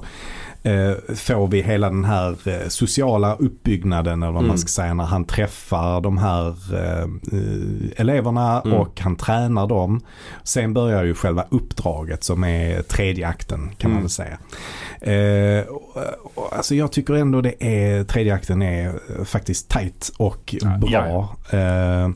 [0.62, 4.48] eh, får vi hela den här eh, sociala uppbyggnaden eller vad Mm.
[4.48, 7.08] man ska säga när han träffar de här eh,
[7.96, 8.78] eleverna Mm.
[8.78, 10.00] och han tränar dem.
[10.42, 14.02] Sen börjar ju själva uppdraget som är tredje akten kan man Mm.
[14.02, 14.38] väl säga.
[15.00, 15.64] Eh,
[16.52, 21.36] alltså jag tycker ändå det är, tredje akten är eh, faktiskt tight och Ja, bra.
[21.60, 22.10] Eh,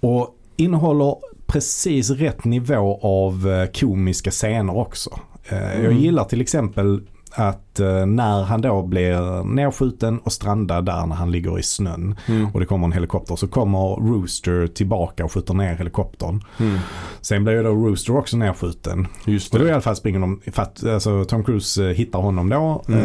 [0.00, 1.16] och innehåller
[1.46, 5.20] precis rätt nivå av eh, komiska scener också.
[5.48, 5.98] Eh, Jag Mm.
[5.98, 7.00] gillar till exempel
[7.30, 12.14] att eh, när han då blir nedskjuten och strandad där när han ligger i snön
[12.28, 12.46] Mm.
[12.54, 13.78] och det kommer en helikopter så kommer
[14.12, 16.44] Rooster tillbaka och skjuter ner helikoptern.
[16.58, 16.78] Mm.
[17.20, 19.06] Sen blir ju då Rooster också nedskjuten.
[19.24, 19.74] Just Och då i det.
[19.74, 22.84] alla fall springer de, för att alltså, Tom Cruise eh, hittar honom då.
[22.88, 23.00] Mm.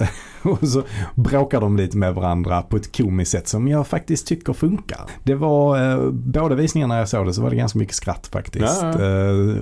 [0.00, 0.08] Eh,
[0.42, 0.82] och så
[1.14, 5.00] bråkar de lite med varandra på ett komiskt sätt som jag faktiskt tycker funkar.
[5.22, 8.82] Det var, eh, båda visningarna jag såg det så var det ganska mycket skratt faktiskt.
[8.82, 9.56] Ja, Eh,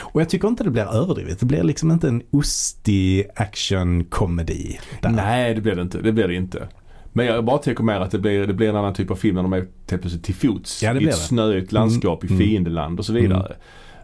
[0.00, 1.40] och jag tycker inte det blir överdrivet.
[1.40, 3.26] Det blir liksom inte en ostig
[3.96, 4.78] actionkomedi.
[5.02, 5.10] där.
[5.10, 5.98] Nej, det blir det inte.
[6.02, 6.68] Det blir det inte.
[7.12, 9.34] Men jag bara tänker mer att det blir, det blir en annan typ av film
[9.34, 12.34] när de är plötsligt till fots Ja, det i ett snöigt landskap Mm.
[12.34, 13.56] i fiendeland och så vidare.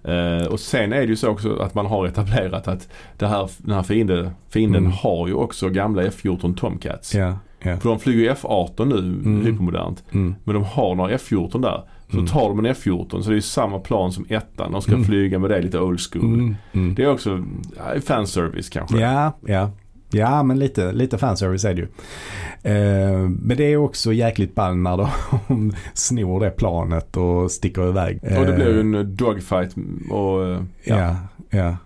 [0.04, 2.88] Eh, och sen är det ju så också att man har etablerat att
[3.18, 4.92] det här, den här fiende, fienden Mm.
[4.92, 7.14] har ju också gamla F14 Tomcats.
[7.14, 7.76] Ja, ja.
[7.76, 9.46] För de flyger ju F18 nu, Mm.
[9.46, 10.04] hypermodernt.
[10.12, 10.34] Mm.
[10.44, 11.82] Men de har några F14 där.
[12.14, 12.26] Så Mm.
[12.26, 14.72] tar de en F14 så det är samma plan som ettan.
[14.72, 15.04] De ska Mm.
[15.04, 16.24] flyga med det lite old school.
[16.34, 16.56] Mm.
[16.72, 16.94] Mm.
[16.94, 17.44] Det är också
[17.76, 18.98] ja, fanservice kanske.
[19.00, 19.70] Ja, ja.
[20.10, 21.88] Ja, men lite, lite fanservice är det ju.
[22.62, 25.08] Eh, men det är också jäkligt ball när de
[25.94, 28.18] snor det planet och sticker iväg.
[28.22, 29.74] Och det blir ju Eh, en dogfight
[30.10, 30.96] och, eh, ja.
[30.98, 31.16] Ja,
[31.50, 31.76] ja,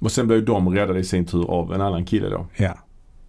[0.00, 2.46] och sen blir ju de räddade i sin tur av en annan kille då.
[2.56, 2.74] ja.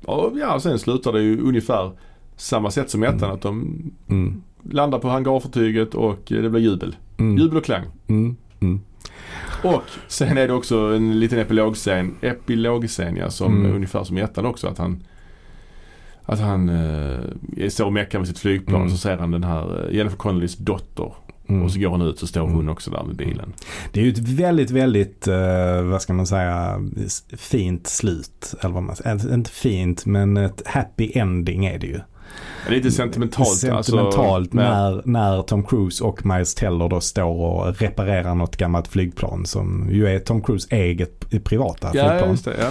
[0.06, 1.92] Och ja, sen slutar det ju ungefär
[2.36, 3.18] samma sätt som ettan.
[3.24, 3.32] Mm.
[3.32, 3.78] Att de
[4.10, 4.42] Mm.
[4.72, 6.96] Landar på hangarfartyget och eh, det blir jubel.
[7.18, 7.38] Mm.
[7.38, 7.84] Jubel och klang.
[8.08, 8.36] Mm.
[8.60, 8.80] Mm.
[9.64, 13.76] Och sen är det också en liten epilogscen, epilogscen ja, som Mm.
[13.76, 14.68] ungefär som i ettan också.
[14.68, 15.04] Att han
[16.26, 18.86] att han eh, står och meckar med sitt flygplan Mm.
[18.86, 21.14] och så ser han den här eh, Jennifer Connellys dotter.
[21.48, 21.64] Mm.
[21.64, 22.56] Och så går han ut så står Mm.
[22.56, 23.54] hon också där med bilen.
[23.92, 26.80] Det är ju ett väldigt, väldigt, eh, vad ska man säga,
[27.38, 28.54] fint slut.
[28.62, 29.34] Eller vad man säger.
[29.34, 32.00] Inte fint, men ett happy ending är det ju.
[32.70, 33.48] Lite sentimentalt.
[33.58, 34.20] Sentimentalt
[34.56, 39.46] alltså, när, när Tom Cruise och Miles Teller då står och reparerar något gammalt flygplan
[39.46, 42.32] som ju är Tom Cruise eget privata Ja, flygplan.
[42.32, 42.54] just det.
[42.60, 42.68] Ja.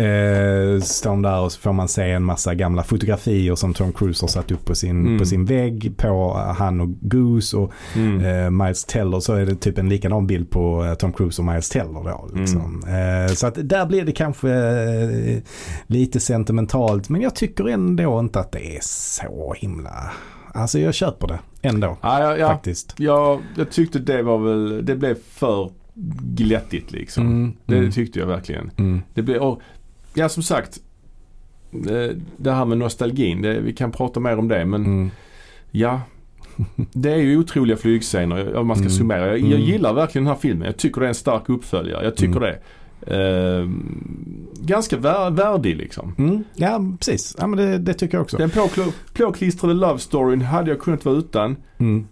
[0.00, 0.74] mm.
[0.76, 3.92] Eh, står de där och så får man se en massa gamla fotografier som Tom
[3.92, 5.18] Cruise har satt upp på sin, Mm.
[5.18, 8.24] på sin vägg på han och Goose och Mm.
[8.44, 11.46] eh, Miles Teller så är det typ en likadan bild på eh, Tom Cruise och
[11.46, 12.28] Miles Teller då.
[12.34, 12.82] Liksom.
[12.86, 13.26] Mm.
[13.26, 15.38] Eh, så att där blir det kanske eh,
[15.86, 20.10] lite sentimentalt men jag tycker ändå inte att det är så himla,
[20.54, 22.48] alltså jag köper det ändå Ja, ja, ja.
[22.48, 22.94] faktiskt.
[22.98, 25.70] Ja, jag tyckte det var väl, det blev för
[26.34, 27.26] glättigt liksom.
[27.26, 28.70] Mm, Det mm, tyckte jag verkligen.
[28.76, 29.60] mm, Det blev, och,
[30.14, 30.78] ja som sagt.
[32.36, 35.10] Det, här med nostalgin, det, vi kan prata mer om det men mm,
[35.70, 36.00] ja.
[36.92, 38.92] Det är ju otroliga flygscener om man ska Mm.
[38.98, 39.26] summera.
[39.26, 39.60] Jag, jag Mm.
[39.60, 40.66] gillar verkligen den här filmen.
[40.66, 42.04] Jag tycker det är en stark uppföljare.
[42.04, 42.58] Jag tycker det.
[43.06, 43.68] Eh,
[44.60, 46.14] ganska vär, värdig liksom.
[46.18, 46.44] mm.
[46.54, 48.36] Ja precis, ja, men det, det tycker jag också.
[48.36, 48.50] Den
[49.14, 51.56] påklistrade love storyn hade jag kunnat vara utan.
[51.78, 52.06] Mm,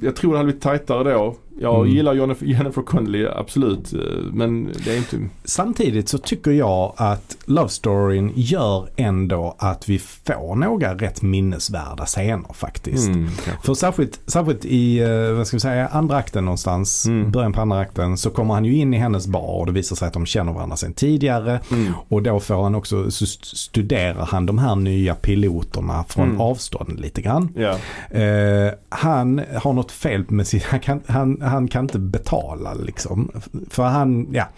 [0.00, 1.36] Jag tror det hade blivit tajtare då.
[1.60, 1.96] Jag Mm.
[1.96, 3.92] gillar Jennifer, Jennifer Connelly absolut.
[3.92, 3.98] eh,
[4.32, 5.16] Men det är inte...
[5.44, 12.06] Samtidigt så tycker jag att Love Storyn gör ändå att vi får några rätt minnesvärda
[12.06, 13.08] scener faktiskt.
[13.08, 13.28] Mm.
[13.62, 17.30] För särskilt, särskilt i, eh, vad ska vi säga, andra akten någonstans, Mm.
[17.30, 19.96] början på andra akten, så kommer han ju in i hennes bar och det visar
[19.96, 21.60] sig att de känner varandra sedan tidigare.
[21.70, 21.92] Mm.
[22.08, 26.40] Och då får han också, så st- studerar han de här nya piloterna från Mm.
[26.40, 27.48] avstånd lite grann.
[27.56, 27.70] Ja.
[28.18, 33.30] Eh, han har något fel med sin, han kan, han, han kan inte betala liksom.
[33.70, 34.48] För han, ja.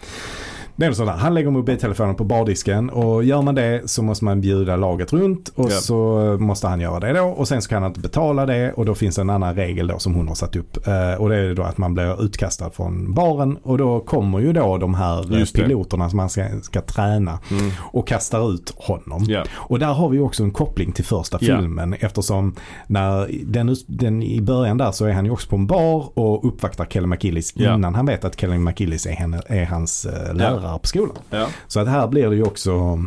[0.81, 4.41] Det är sådär, han lägger mobiltelefonen på bardisken och gör man det så måste man
[4.41, 5.75] bjuda laget runt och Ja.
[5.75, 8.85] så måste han göra det då och sen så kan han inte betala det och
[8.85, 11.35] då finns det en annan regel då som hon har satt upp eh, och det
[11.37, 15.33] är då att man blir utkastad från baren och då kommer ju då de här
[15.33, 15.61] eh, Just det.
[15.61, 17.71] piloterna som man ska, ska träna Mm.
[17.79, 19.23] och kastar ut honom.
[19.27, 19.43] Ja.
[19.53, 21.57] Och där har vi också en koppling till första Ja.
[21.57, 22.55] filmen eftersom
[22.87, 26.45] när den, den, i början där så är han ju också på en bar och
[26.47, 27.75] uppvaktar Kelly McGillis Ja.
[27.75, 30.33] innan han vet att Kelly McGillis är, henne, är hans eh,
[30.71, 31.17] lärare på skolan.
[31.29, 31.47] Ja.
[31.67, 32.99] Så att här blir det ju också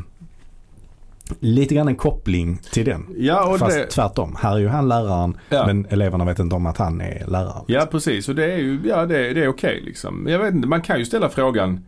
[1.41, 3.07] lite grann en koppling till den.
[3.19, 3.87] ja, och Fast det...
[3.87, 4.37] tvärtom.
[4.41, 5.67] Här är ju han läraren Ja.
[5.67, 7.63] men eleverna vet inte om att han är lärare.
[7.67, 10.27] Ja precis och det är ju, ja det, det är okej liksom.
[10.29, 11.85] Jag vet inte, man kan ju ställa frågan.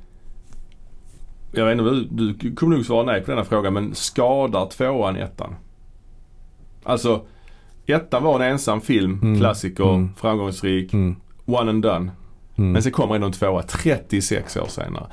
[1.53, 5.17] Jag vet inte, du, du kommer nog svara nej på denna frågan men skadar tvåan
[5.17, 5.55] ettan?
[6.85, 7.27] Alltså,
[7.87, 9.39] ettan var en ensam film, Mm.
[9.41, 10.11] klassiker, Mm.
[10.17, 11.17] framgångsrik, Mm.
[11.47, 12.11] one and done.
[12.59, 12.73] Mm.
[12.73, 15.07] Men sen kommer ändå en tvåa 36 år senare.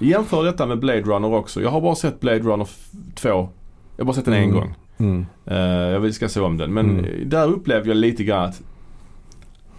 [0.00, 1.62] Jämför detta med Blade Runner också.
[1.62, 3.28] Jag har bara sett Blade Runner f- 2.
[3.28, 4.54] Jag har bara sett den en Mm.
[4.54, 4.74] gång.
[4.98, 5.26] Mm.
[5.46, 5.56] Eh,
[6.04, 6.74] jag ska se om den.
[6.74, 7.28] Men Mm.
[7.28, 8.62] där upplevde jag lite grann att,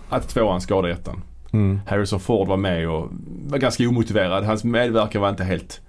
[0.09, 1.21] att tvåan skadade ettan.
[1.53, 1.79] Mm.
[1.87, 3.09] Harrison Ford var med och
[3.47, 4.43] var ganska omotiverad.
[4.43, 5.81] Hans medverkan var inte helt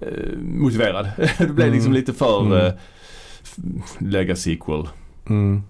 [0.00, 0.08] eh,
[0.42, 1.08] motiverad.
[1.38, 1.72] det blev Mm.
[1.74, 2.72] liksom lite för Mm.
[3.42, 3.56] f-
[3.98, 4.88] lägga sequel.
[5.28, 5.62] Mm.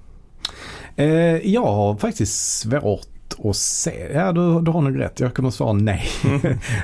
[0.97, 3.07] Eh, jag har faktiskt svårt
[3.45, 4.11] att se.
[4.15, 5.21] Ja, du, du har nog rätt.
[5.21, 6.03] Jag kommer svara nej.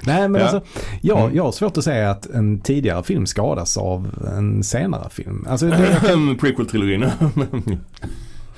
[0.06, 0.40] nej, men Ja.
[0.42, 0.60] alltså,
[1.00, 1.36] jag, Mm.
[1.36, 5.46] jag har svårt att säga att en tidigare film skadas av en senare film.
[5.48, 6.00] Alltså, det,
[6.40, 7.10] Prequel-trilogin.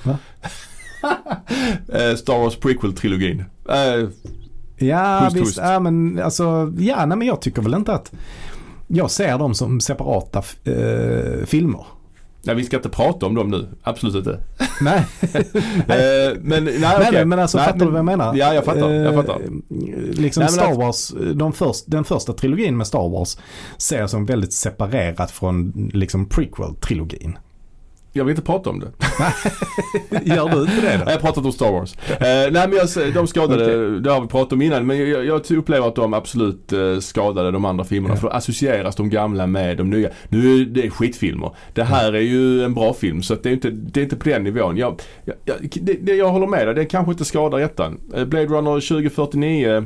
[0.03, 0.17] Va?
[1.93, 3.43] Eh, Star Wars prequel-trilogin.
[3.69, 4.09] Eh,
[4.87, 5.45] ja, Hust, visst.
[5.45, 5.57] hust.
[5.57, 8.11] Ja, men alltså, ja, nej, men jag tycker väl inte att
[8.87, 11.85] jag ser dem som separata eh, filmer.
[12.43, 13.67] Nej, vi ska inte prata om dem nu.
[13.83, 14.39] Absolut inte.
[14.81, 15.05] Nej,
[15.87, 18.35] Eh, men nej, nej, men alltså Nej, fattar du vad jag menar?
[18.35, 18.89] Ja, jag fattar.
[18.89, 19.39] Jag Eh, fattar.
[20.13, 23.37] Liksom Nej, men Star Wars, de först, den första trilogin med Star Wars
[23.77, 27.37] ser jag som väldigt separerat från liksom prequel-trilogin.
[28.11, 28.91] Jag vill inte prata om det.
[30.35, 31.11] Gör du inte det Jag då?
[31.11, 31.95] har pratat om Star Wars.
[32.09, 34.87] Eh, nej men jag, de skadade, det har vi pratat om innan.
[34.87, 38.13] Men jag, jag upplever att de absolut eh, skadade de andra filmerna.
[38.13, 38.19] Ja.
[38.19, 40.09] För då associeras de gamla med de nya.
[40.29, 41.55] Nu är det skitfilmer.
[41.73, 44.15] Det här är ju en bra film så att det, är inte, det är inte
[44.15, 44.77] på den nivån.
[44.77, 47.99] Jag, jag, jag, det, det, jag håller med dig, det kanske inte skadar ettan.
[48.15, 49.85] Eh, Blade Runner 2049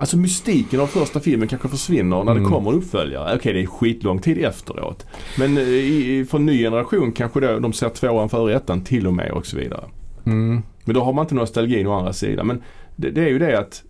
[0.00, 2.42] Alltså mystiken av första filmen kanske försvinner när Mm.
[2.42, 3.36] det kommer en uppföljare.
[3.36, 5.06] Okej det är skitlång tid efteråt.
[5.38, 8.84] Men eh, i, i- för en ny generation kanske då, de ser tvåan före ettan
[8.84, 9.84] till och med och så vidare.
[10.26, 10.62] Mm.
[10.84, 12.46] Men då har man inte nostalgin å andra sidan.
[12.46, 12.62] Men
[12.96, 13.82] det, det är ju det att,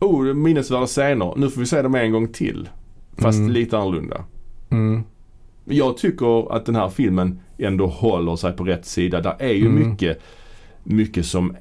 [0.00, 2.68] oh minnesvärda scener, nu får vi se dem en gång till.
[3.18, 3.50] Fast Mm.
[3.52, 4.24] lite annorlunda.
[4.70, 5.02] Mm.
[5.64, 9.20] Jag tycker att den här filmen ändå håller sig på rätt sida.
[9.20, 9.88] Där är ju Mm.
[9.90, 10.20] mycket,
[10.84, 11.56] mycket som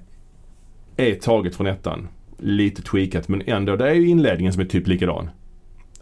[0.98, 2.08] är taget från ettan.
[2.46, 3.76] Lite tweakat men ändå.
[3.76, 5.30] Det är ju inledningen som är typ likadan.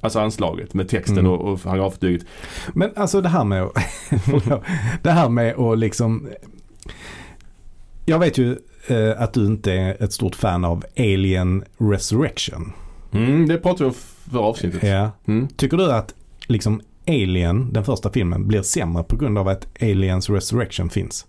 [0.02, 1.32] Alltså anslaget med texten Mm.
[1.32, 2.26] och, och paragraftyget.
[2.74, 3.74] Men alltså det här med att,
[5.04, 6.28] det här med att liksom
[8.06, 8.58] Jag vet ju
[8.88, 12.72] eh, att du inte är ett stort fan av Alien Resurrection.
[13.14, 13.96] Mm, det pratade vi om
[14.32, 14.84] förra avsnittet.
[14.84, 15.12] Ja.
[15.28, 15.48] Mm.
[15.48, 16.14] Tycker du att
[16.48, 21.26] liksom Alien, den första filmen, blir sämre på grund av att Aliens Resurrection finns?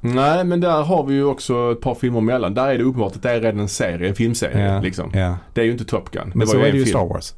[0.00, 2.54] Nej men där har vi ju också ett par filmer mellan.
[2.54, 4.72] Där är det uppenbart att det är redan en serie, en filmserie.
[4.74, 4.80] Ja.
[4.80, 5.10] Liksom.
[5.14, 5.36] Ja.
[5.54, 6.32] Det är ju inte Top Gun.
[6.34, 6.86] Men så är det ju film.
[6.86, 7.34] Star Wars.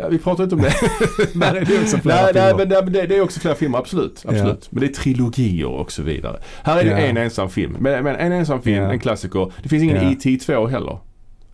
[0.00, 0.68] Ja, vi pratar inte om det.
[1.46, 2.66] Är det ju också flera nej, nej, filmer.
[2.66, 4.24] nej, men det, det är också flera filmer, absolut.
[4.28, 4.68] absolut.
[4.72, 6.40] Men det är trilogier och så vidare.
[6.62, 7.76] Här är det en ensam film.
[7.80, 9.52] Men, men en ensam film, en klassiker.
[9.62, 9.96] Det finns ingen.
[9.96, 10.38] E.T.
[10.46, 10.98] 2 heller.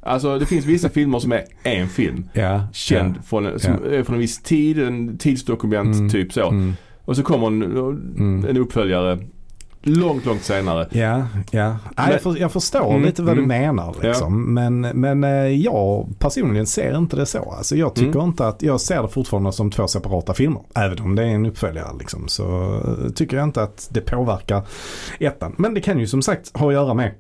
[0.01, 2.29] Alltså det finns vissa filmer som är en film.
[2.73, 6.11] Känd från, en- som är från en viss tid, en tidsdokument Mm.
[6.11, 6.49] typ så.
[6.49, 6.73] Mm.
[7.05, 8.47] Och så kommer en, Mm.
[8.49, 9.19] en uppföljare
[9.87, 10.89] långt, långt senare.
[10.91, 11.77] Ja, ja.
[11.97, 13.43] Men- jag, för, jag förstår Mm, lite vad mm.
[13.45, 14.55] du menar liksom.
[14.55, 17.55] Men, men eh, jag personligen ser inte det så.
[17.59, 18.27] Alltså, jag tycker Mm.
[18.29, 20.63] inte att, jag ser det fortfarande som två separata filmer.
[20.75, 22.75] Även om det är en uppföljare liksom, så
[23.05, 24.63] eh, tycker jag inte att det påverkar
[25.21, 25.55] ettan.
[25.59, 27.13] Men det kan ju som sagt ha att göra med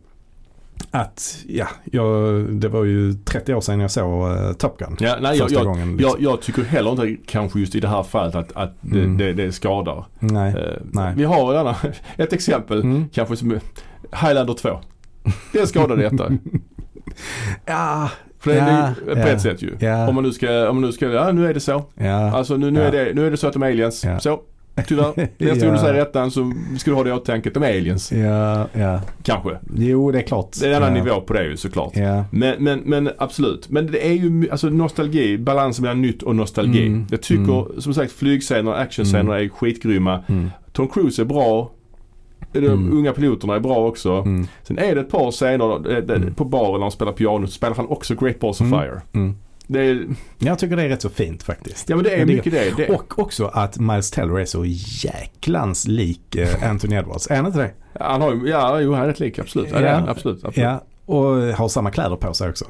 [0.90, 4.96] att, ja, jag, det var ju 30 år sedan jag såg uh, Top Gun.
[5.01, 5.96] Ja, nej, jag, första jag, gången.
[5.96, 6.16] Liksom.
[6.22, 9.16] jag, jag tycker heller inte kanske just i det här fallet att, att det, Mm.
[9.18, 10.05] det, det skadar.
[10.18, 10.55] Nej.
[10.55, 11.12] Eh, nej.
[11.16, 11.76] Vi har gärna
[12.16, 12.80] ett exempel.
[12.82, 13.09] Mm.
[13.12, 13.51] Kanske som
[14.22, 14.80] Highlander 2.
[15.52, 16.30] Det skadade detta.
[17.66, 19.76] Ja, För det, Ja, det är ju på ja, ett sätt ju.
[19.80, 20.09] ja.
[20.09, 21.84] Om man nu ska, om man nu ska, ja nu är det så.
[21.94, 22.32] ja.
[22.36, 22.86] Alltså nu, nu, Ja.
[22.86, 24.05] är, det, nu är det så att de är aliens.
[24.05, 24.18] Ja.
[24.20, 24.40] Så,
[24.88, 25.28] tyvärr.
[25.38, 27.51] Nästa gång du säger ettan så ska du ha det i åtanke.
[27.51, 28.12] De är aliens.
[28.12, 29.01] ja, ja.
[29.22, 29.51] Kanske.
[29.76, 30.48] Jo, det är klart.
[30.60, 31.05] Det är en annan ja.
[31.05, 31.96] nivå på det ju såklart.
[31.96, 32.24] Ja.
[32.30, 33.68] Men, men, men absolut.
[33.70, 36.86] Men det är ju alltså nostalgi, balansen mellan nytt och nostalgi.
[36.86, 39.44] Mm, Jag tycker som sagt flygscener, actionscener Mm.
[39.44, 40.24] är skitgrymma.
[40.28, 40.51] Mm.
[40.72, 41.70] Tom Cruise är bra.
[42.52, 42.92] De Mm.
[42.98, 44.12] unga piloterna är bra också.
[44.12, 44.46] Mm.
[44.62, 46.34] Sen är det ett par scener eh, där- Mm.
[46.34, 48.80] på baren när han spelar piano så spelar han också Great Balls of Mm.
[48.80, 49.01] Fire.
[49.69, 50.07] Är,
[50.39, 51.89] Jag tycker det är rätt så fint faktiskt.
[51.89, 52.77] ja men det är mycket det.
[52.77, 52.89] det.
[52.89, 54.65] Och också att Miles Teller är så
[55.05, 57.31] jäklans lik eh, Anthony Edwards.
[57.31, 57.70] Är han inte det?
[58.01, 59.69] Han har ja jo han är rätt lik absolut.
[59.73, 60.09] Ja, Ja.
[60.09, 60.57] absolut, absolut.
[60.57, 61.24] Ja, och
[61.57, 62.65] har samma kläder på sig också.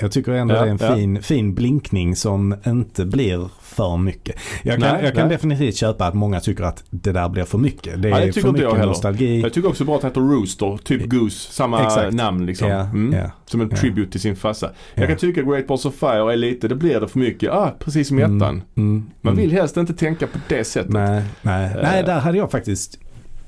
[0.00, 0.94] Jag tycker ändå Ja, det är en ja.
[0.94, 4.36] fin, fin blinkning som inte blir för mycket.
[4.62, 5.36] Jag kan, Nej, jag kan nej.
[5.36, 8.02] definitivt köpa att många tycker att det där blir för mycket.
[8.02, 8.86] Det är tycker för jag mycket heller.
[8.86, 9.40] nostalgi.
[9.40, 12.12] Jag tycker också bra att det heter Rooster, typ Goose, samma Exakt.
[12.14, 12.68] namn liksom.
[12.68, 13.12] Ja, Mm.
[13.18, 13.76] ja, Som en Ja.
[13.76, 14.70] tribute till sin farsa.
[14.94, 15.08] Jag ja.
[15.08, 17.50] kan tycka Great Balls of Fire är lite, det blir det för mycket.
[17.50, 18.42] Ah, precis som ettan.
[18.42, 19.44] Mm, mm, Man mm.
[19.44, 20.92] vill helst inte tänka på det sättet.
[20.92, 21.64] Nej, nej.
[21.64, 21.82] Eh.
[21.82, 22.98] nej, där hade jag faktiskt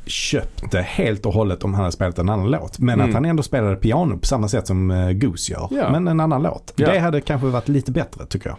[0.06, 2.78] köpt det helt och hållet om han hade spelat en annan låt.
[2.78, 3.08] Men Mm.
[3.08, 5.68] att han ändå spelade piano på samma sätt som eh, Goose gör.
[5.70, 5.90] Ja.
[5.90, 6.72] Men en annan låt.
[6.76, 6.86] Ja.
[6.92, 8.58] Det hade kanske varit lite bättre tycker jag.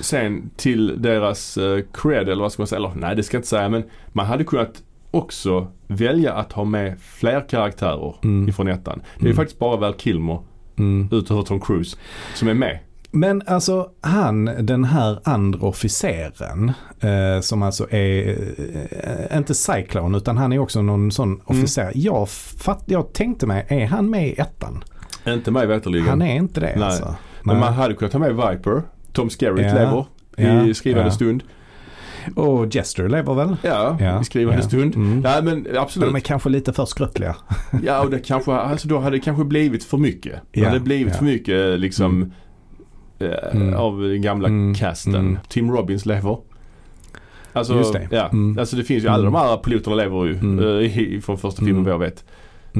[0.00, 3.38] Sen till deras uh, cred eller vad ska man säga, eller nej det ska jag
[3.38, 3.82] inte säga men
[4.12, 8.48] man hade kunnat också välja att ha med fler karaktärer Mm.
[8.48, 9.02] ifrån ettan.
[9.14, 9.36] Det är Mm.
[9.36, 10.38] faktiskt bara Val Kilmer
[10.78, 11.08] Mm.
[11.12, 11.96] utöver Tom Cruise
[12.34, 12.78] som är med.
[13.14, 18.28] Men alltså han, den här andra officeren eh, som alltså är,
[19.30, 21.92] eh, inte Cyclone utan han är också någon sån officer.
[21.94, 24.84] Jag, fatt, jag tänkte mig, är han med i ettan?
[25.26, 26.08] Inte mig veterligen.
[26.08, 26.84] Han är inte det Nej.
[26.84, 27.14] alltså.
[27.42, 28.82] Men man hade kunnat ta med Viper.
[29.12, 29.74] Tom Skerritt Ja.
[29.74, 30.04] lever
[30.36, 30.66] Ja.
[30.66, 31.14] i skrivande Ja.
[31.14, 31.42] stund.
[32.36, 33.56] Och Jester lever väl?
[33.62, 34.20] Ja, Ja.
[34.20, 34.68] i skrivande Ja.
[34.68, 34.94] stund.
[34.96, 35.20] Mm.
[35.20, 36.08] Nej men Men absolut.
[36.08, 37.36] de är kanske lite för skröpliga.
[37.82, 40.40] Ja och det kanske, alltså då hade det kanske blivit för mycket.
[40.50, 41.18] Det Ja, hade blivit ja.
[41.18, 42.28] för mycket liksom eh,
[43.52, 43.74] Mm.
[43.74, 45.14] av den gamla Mm, casten.
[45.14, 45.38] mm.
[45.48, 46.36] Tim Robbins lever.
[47.52, 48.08] Alltså, Just det.
[48.10, 48.58] Ja, Mm.
[48.58, 49.32] alltså det finns ju, alla Mm.
[49.32, 50.58] de här piloterna lever ju Mm.
[50.58, 52.24] eh, i- från första filmen vad jag vet.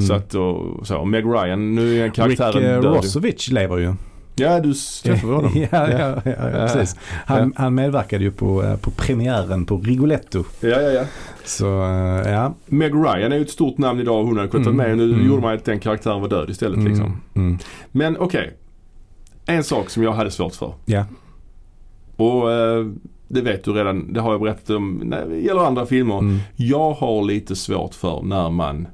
[0.09, 2.85] Så att och, så, och Meg Ryan, nu är Rick karaktären eh, död.
[2.85, 3.94] Rossovich lever ju.
[4.36, 4.74] Ja, du
[5.05, 5.52] träffade honom.
[5.55, 6.97] ja, ja, ja, ja, precis.
[7.27, 10.44] Han, han medverkade ju på, eh, på premiären på Rigoletto.
[10.60, 11.05] Ja, ja, ja.
[11.44, 12.55] Så eh, ja.
[12.66, 14.97] Meg Ryan är ju ett stort namn idag och hon hade kunnat Mm, med.
[14.97, 15.27] Nu mm.
[15.27, 17.20] gjorde man att den karaktären var död istället Mm, liksom.
[17.35, 17.59] mm.
[17.93, 18.56] Men okej.
[19.47, 20.74] En sak som jag hade svårt för.
[20.85, 21.05] Ja.
[22.16, 22.86] Och eh,
[23.28, 24.12] det vet du redan.
[24.12, 26.19] Det har jag berättat om när det gäller andra filmer.
[26.19, 26.39] Mm.
[26.56, 28.89] Jag har lite svårt för när man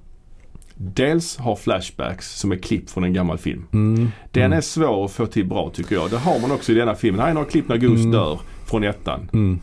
[0.74, 3.66] dels har flashbacks som är klipp från en gammal film.
[3.72, 4.10] Mm.
[4.30, 4.58] Den mm.
[4.58, 6.10] är svår att få till bra tycker jag.
[6.10, 7.20] Det har man också i denna filmen.
[7.20, 8.10] Här är några klipp när Goose Mm.
[8.10, 9.30] dör från ettan.
[9.32, 9.60] Mm.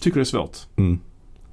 [0.00, 0.56] Tycker det är svårt.
[0.76, 0.98] Mm.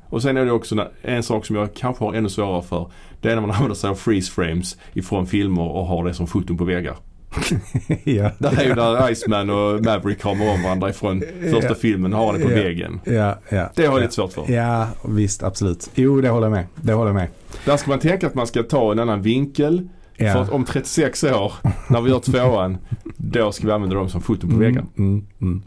[0.10, 2.92] Och sen är det också en sak som jag kanske har ännu svårare för.
[3.22, 6.28] Det är när man använder sig av freeze frames ifrån filmer och har det som
[6.28, 6.96] foton på väggar.
[8.04, 8.32] ja.
[8.38, 12.34] Det här är ju där Iceman och Maverick kramar om varandra ifrån första filmen har
[12.34, 13.00] det på väggen.
[13.04, 13.70] Ja, ja.
[13.76, 13.98] Det har jag ja.
[13.98, 14.52] lite svårt för.
[14.52, 15.90] Ja, visst absolut.
[15.96, 16.66] Jo, det håller jag med.
[16.76, 17.28] Det håller jag med.
[17.66, 19.90] Där ska man tänka att man ska ta en annan vinkel.
[20.18, 20.38] För Ja.
[20.40, 21.54] att om 36 år,
[21.90, 22.78] när vi gör tvåan,
[23.18, 24.88] då ska vi använda dem som foton på väggen.
[24.98, 25.62] Mm, mm, mm.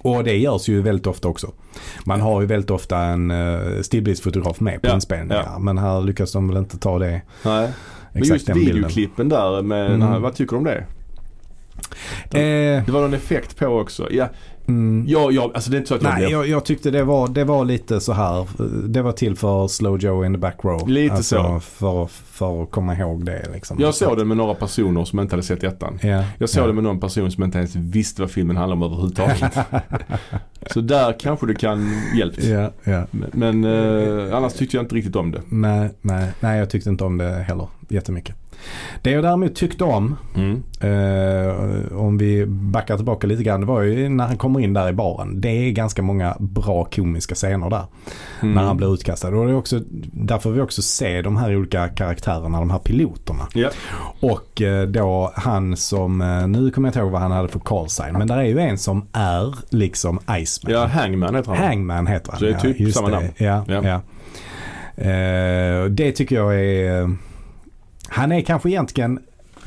[0.00, 1.52] Och det görs ju väldigt ofta också.
[2.04, 5.42] Man har ju väldigt ofta en uh, stillbildsfotograf med på Ja, inspelningar.
[5.46, 5.58] ja.
[5.58, 7.68] Men här lyckas de väl inte ta det Nej.
[8.12, 10.22] Men just videoklippen där med, Mm.
[10.22, 10.84] vad tycker du om det?
[12.30, 14.08] Eh, Det var någon effekt på också.
[14.12, 14.28] Ja,
[14.68, 16.30] mm, ja, ja alltså det är inte så att jag Nej, blev...
[16.30, 18.46] jag, jag tyckte det var, det var lite så här.
[18.88, 20.88] Det var till för Slow Joe in the back row.
[20.88, 21.60] Lite alltså, så.
[21.60, 23.80] För, för att komma ihåg det liksom.
[23.80, 25.98] Jag såg det med några personer som inte hade sett ettan.
[26.02, 26.66] Ja, Jag såg ja.
[26.66, 29.58] det med någon person som inte ens visste vad filmen handlar om överhuvudtaget.
[30.70, 32.44] så där kanske det kan hjälpt.
[32.44, 33.06] Ja, ja.
[33.10, 35.42] Men, men eh, annars tyckte jag inte riktigt om det.
[35.48, 38.41] Nej, nej, nej, jag tyckte inte om det heller jättemycket.
[39.02, 40.62] Det jag däremot tyckte om, Mm.
[40.80, 44.88] eh, om vi backar tillbaka lite grann, det var ju när han kommer in där
[44.88, 45.40] i baren.
[45.40, 47.84] Det är ganska många bra komiska scener där.
[48.42, 48.54] Mm.
[48.54, 49.28] När han blir utkastad.
[49.28, 49.80] Och det är också
[50.12, 53.46] därför vi också ser de här olika karaktärerna, de här piloterna.
[53.54, 53.68] Ja.
[54.20, 57.58] Och eh, då han som, eh, nu kommer jag inte ihåg vad han hade för
[57.60, 60.72] call sign, men där är ju en som är liksom Iceman.
[60.74, 61.66] ja, Hangman heter han.
[61.66, 62.38] Hangman heter han.
[62.38, 63.14] Så det är typ just samma det.
[63.14, 63.28] namn.
[63.36, 63.82] Ja, Ja.
[63.84, 64.00] ja.
[64.96, 67.16] Eh, det tycker jag är,
[68.12, 69.18] han är kanske egentligen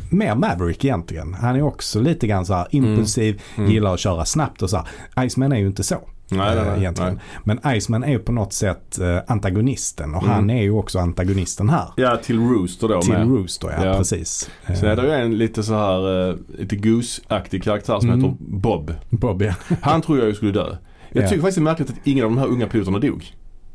[0.10, 1.34] mer Maverick egentligen.
[1.34, 3.72] Han är också lite grann så här impulsiv, Mm.
[3.72, 4.78] gillar att köra snabbt och så
[5.16, 5.26] här.
[5.28, 5.96] Iceman är ju inte så.
[6.30, 7.20] Nej, nej, eh, nej, egentligen.
[7.44, 10.36] Men Iceman är ju på något sätt eh, antagonisten och Mm.
[10.36, 11.88] han är ju också antagonisten här.
[11.98, 13.28] Ja, till Rooster då Till med.
[13.28, 13.98] Rooster, ja, Ja.
[13.98, 14.50] precis.
[14.68, 18.22] Sen är det Eh, ju en lite så här, eh, lite Goose-aktig karaktär som Mm.
[18.22, 18.94] heter Bob.
[19.10, 19.54] Bob, ja.
[19.82, 20.78] Han tror jag ju skulle dö.
[21.12, 21.28] Jag Ja.
[21.30, 23.26] tycker faktiskt det är märkligt att ingen av de här unga piloterna dog.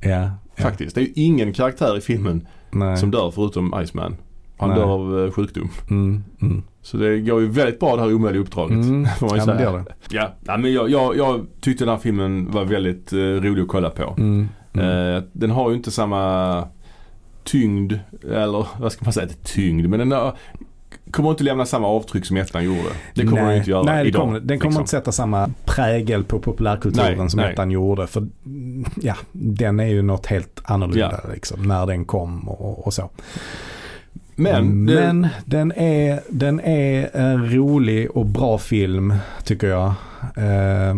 [0.01, 0.30] ja.
[0.59, 0.94] Faktiskt.
[0.94, 2.97] Det är ju ingen karaktär i filmen Nej.
[2.97, 4.16] som dör förutom Iceman.
[4.61, 4.78] Han Nej.
[4.78, 5.69] dör av eh, sjukdom.
[5.91, 6.62] Mm, mm.
[6.82, 8.85] Så det går ju väldigt bra det här omöjliga uppdraget.
[8.85, 9.07] Mm.
[9.19, 9.73] Får man ju Ja, men det säga.
[9.73, 10.16] gör det.
[10.16, 13.69] Ja, nej, men jag, jag, jag tyckte den här filmen var väldigt eh, rolig att
[13.69, 14.15] kolla på.
[14.19, 15.15] Mm, mm.
[15.16, 16.65] Eh, den har ju inte samma
[17.45, 17.93] tyngd,
[18.31, 20.37] eller vad ska man säga, inte tyngd, men den har,
[21.11, 22.89] kommer inte lämna samma avtryck som ettan gjorde.
[23.15, 24.20] Det kommer den ju inte göra nej, det idag.
[24.20, 24.82] kommer, den kommer liksom.
[24.82, 27.53] inte sätta samma prägel på populärkulturen Nej, som nej.
[27.53, 28.07] ettan gjorde.
[28.07, 28.27] För
[28.97, 33.11] ja, den är ju något helt annorlunda liksom, när den kom och, och så.
[34.41, 39.15] Men, det, Men den, är, den är en rolig och bra film
[39.45, 39.95] tycker jag.
[40.37, 40.97] Eh,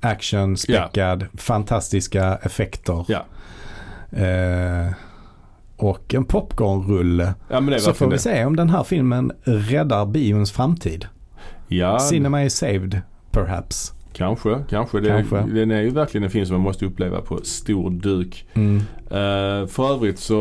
[0.00, 3.04] action, späckad, fantastiska effekter.
[3.08, 3.24] Ja.
[4.18, 4.92] Eh,
[5.76, 7.34] och en popcornrulle.
[7.48, 8.18] ja, Så får vi det.
[8.18, 11.06] se om den här filmen räddar bions framtid.
[11.68, 13.00] Ja, Cinema is saved,
[13.30, 13.92] perhaps.
[14.14, 14.64] Kanske.
[14.70, 15.00] Kanske.
[15.00, 15.36] Det, Kanske.
[15.54, 18.46] Den är ju verkligen en film som man måste uppleva på stor duk.
[18.54, 18.76] Mm.
[19.06, 20.34] Eh, för övrigt så,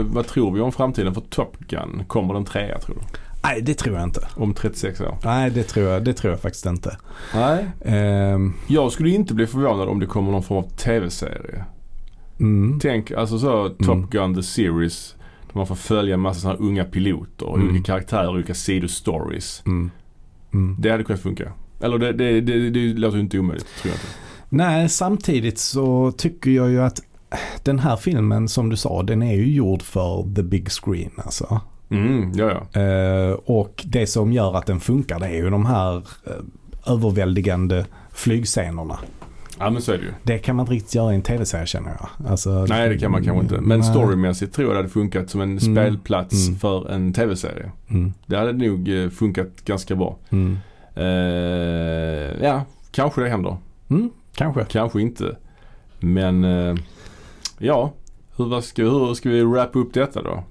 [0.00, 2.04] eh, vad tror vi om framtiden för Top Gun?
[2.06, 3.02] Kommer den trea tror du?
[3.44, 4.28] Nej, det tror jag inte.
[4.36, 5.18] Om 36 år?
[5.24, 6.96] Nej, det tror jag, det tror jag faktiskt inte.
[7.34, 7.66] Nej.
[7.84, 11.64] Ehm, Jag skulle inte bli förvånad om det kommer någon form av tv-serie.
[12.40, 12.78] mm.
[12.82, 15.14] Tänk alltså så Top Gun the series.
[15.52, 17.68] Där man får följa en massa sådana här unga piloter och Mm.
[17.70, 19.62] olika karaktärer och olika sidostories.
[19.66, 19.90] Mm.
[20.54, 20.76] Mm.
[20.78, 21.52] Det hade kunnat funka.
[21.82, 24.06] Eller det, det, det, det låter ju inte omöjligt tror jag inte.
[24.48, 27.00] Nej, samtidigt så tycker jag ju att
[27.62, 31.60] den här filmen som du sa, den är ju gjord för the big screen alltså.
[31.90, 32.80] Mm, ja ja.
[32.80, 37.86] Eh, och det som gör att den funkar det är ju de här eh, överväldigande
[38.12, 38.98] flygscenerna.
[39.58, 40.10] Ja men så är det ju.
[40.22, 42.30] Det kan man inte riktigt göra i en tv-serie känner jag.
[42.30, 43.60] Alltså, Nej det kan man kanske inte.
[43.60, 43.90] Men nej.
[43.90, 45.60] storymässigt tror jag det hade funkat som en Mm.
[45.74, 46.58] spelplats Mm.
[46.58, 47.70] för en tv-serie.
[47.90, 48.12] Mm.
[48.26, 50.16] Det hade nog eh, funkat ganska bra.
[50.30, 50.58] Mm.
[50.94, 53.56] Eh, ja, kanske det händer.
[53.90, 54.64] Mm, kanske.
[54.64, 55.36] Kanske inte.
[56.00, 56.74] Men eh,
[57.58, 57.92] ja,
[58.36, 60.44] hur, ska, hur ska vi wrappa upp detta då?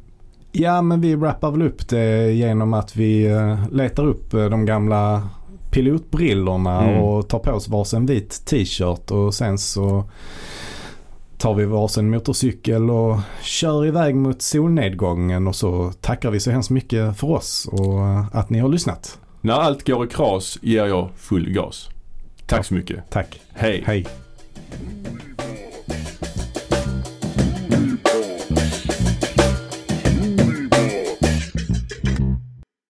[0.52, 4.66] Ja, men vi wrappar väl upp det genom att vi eh, letar upp eh, de
[4.66, 5.30] gamla
[5.72, 7.02] pilotbrillorna Mm.
[7.02, 10.04] och tar på oss varsin vit t-shirt och sen så
[11.38, 16.70] tar vi varsin motorcykel och kör iväg mot solnedgången och så tackar vi så hemskt
[16.70, 19.20] mycket för oss och eh, att ni har lyssnat.
[19.42, 21.90] När allt går i kras ger jag full gas.
[22.46, 23.10] Tack så mycket.
[23.10, 23.42] Tack.
[23.54, 23.84] Hej.
[23.86, 24.08] Hej.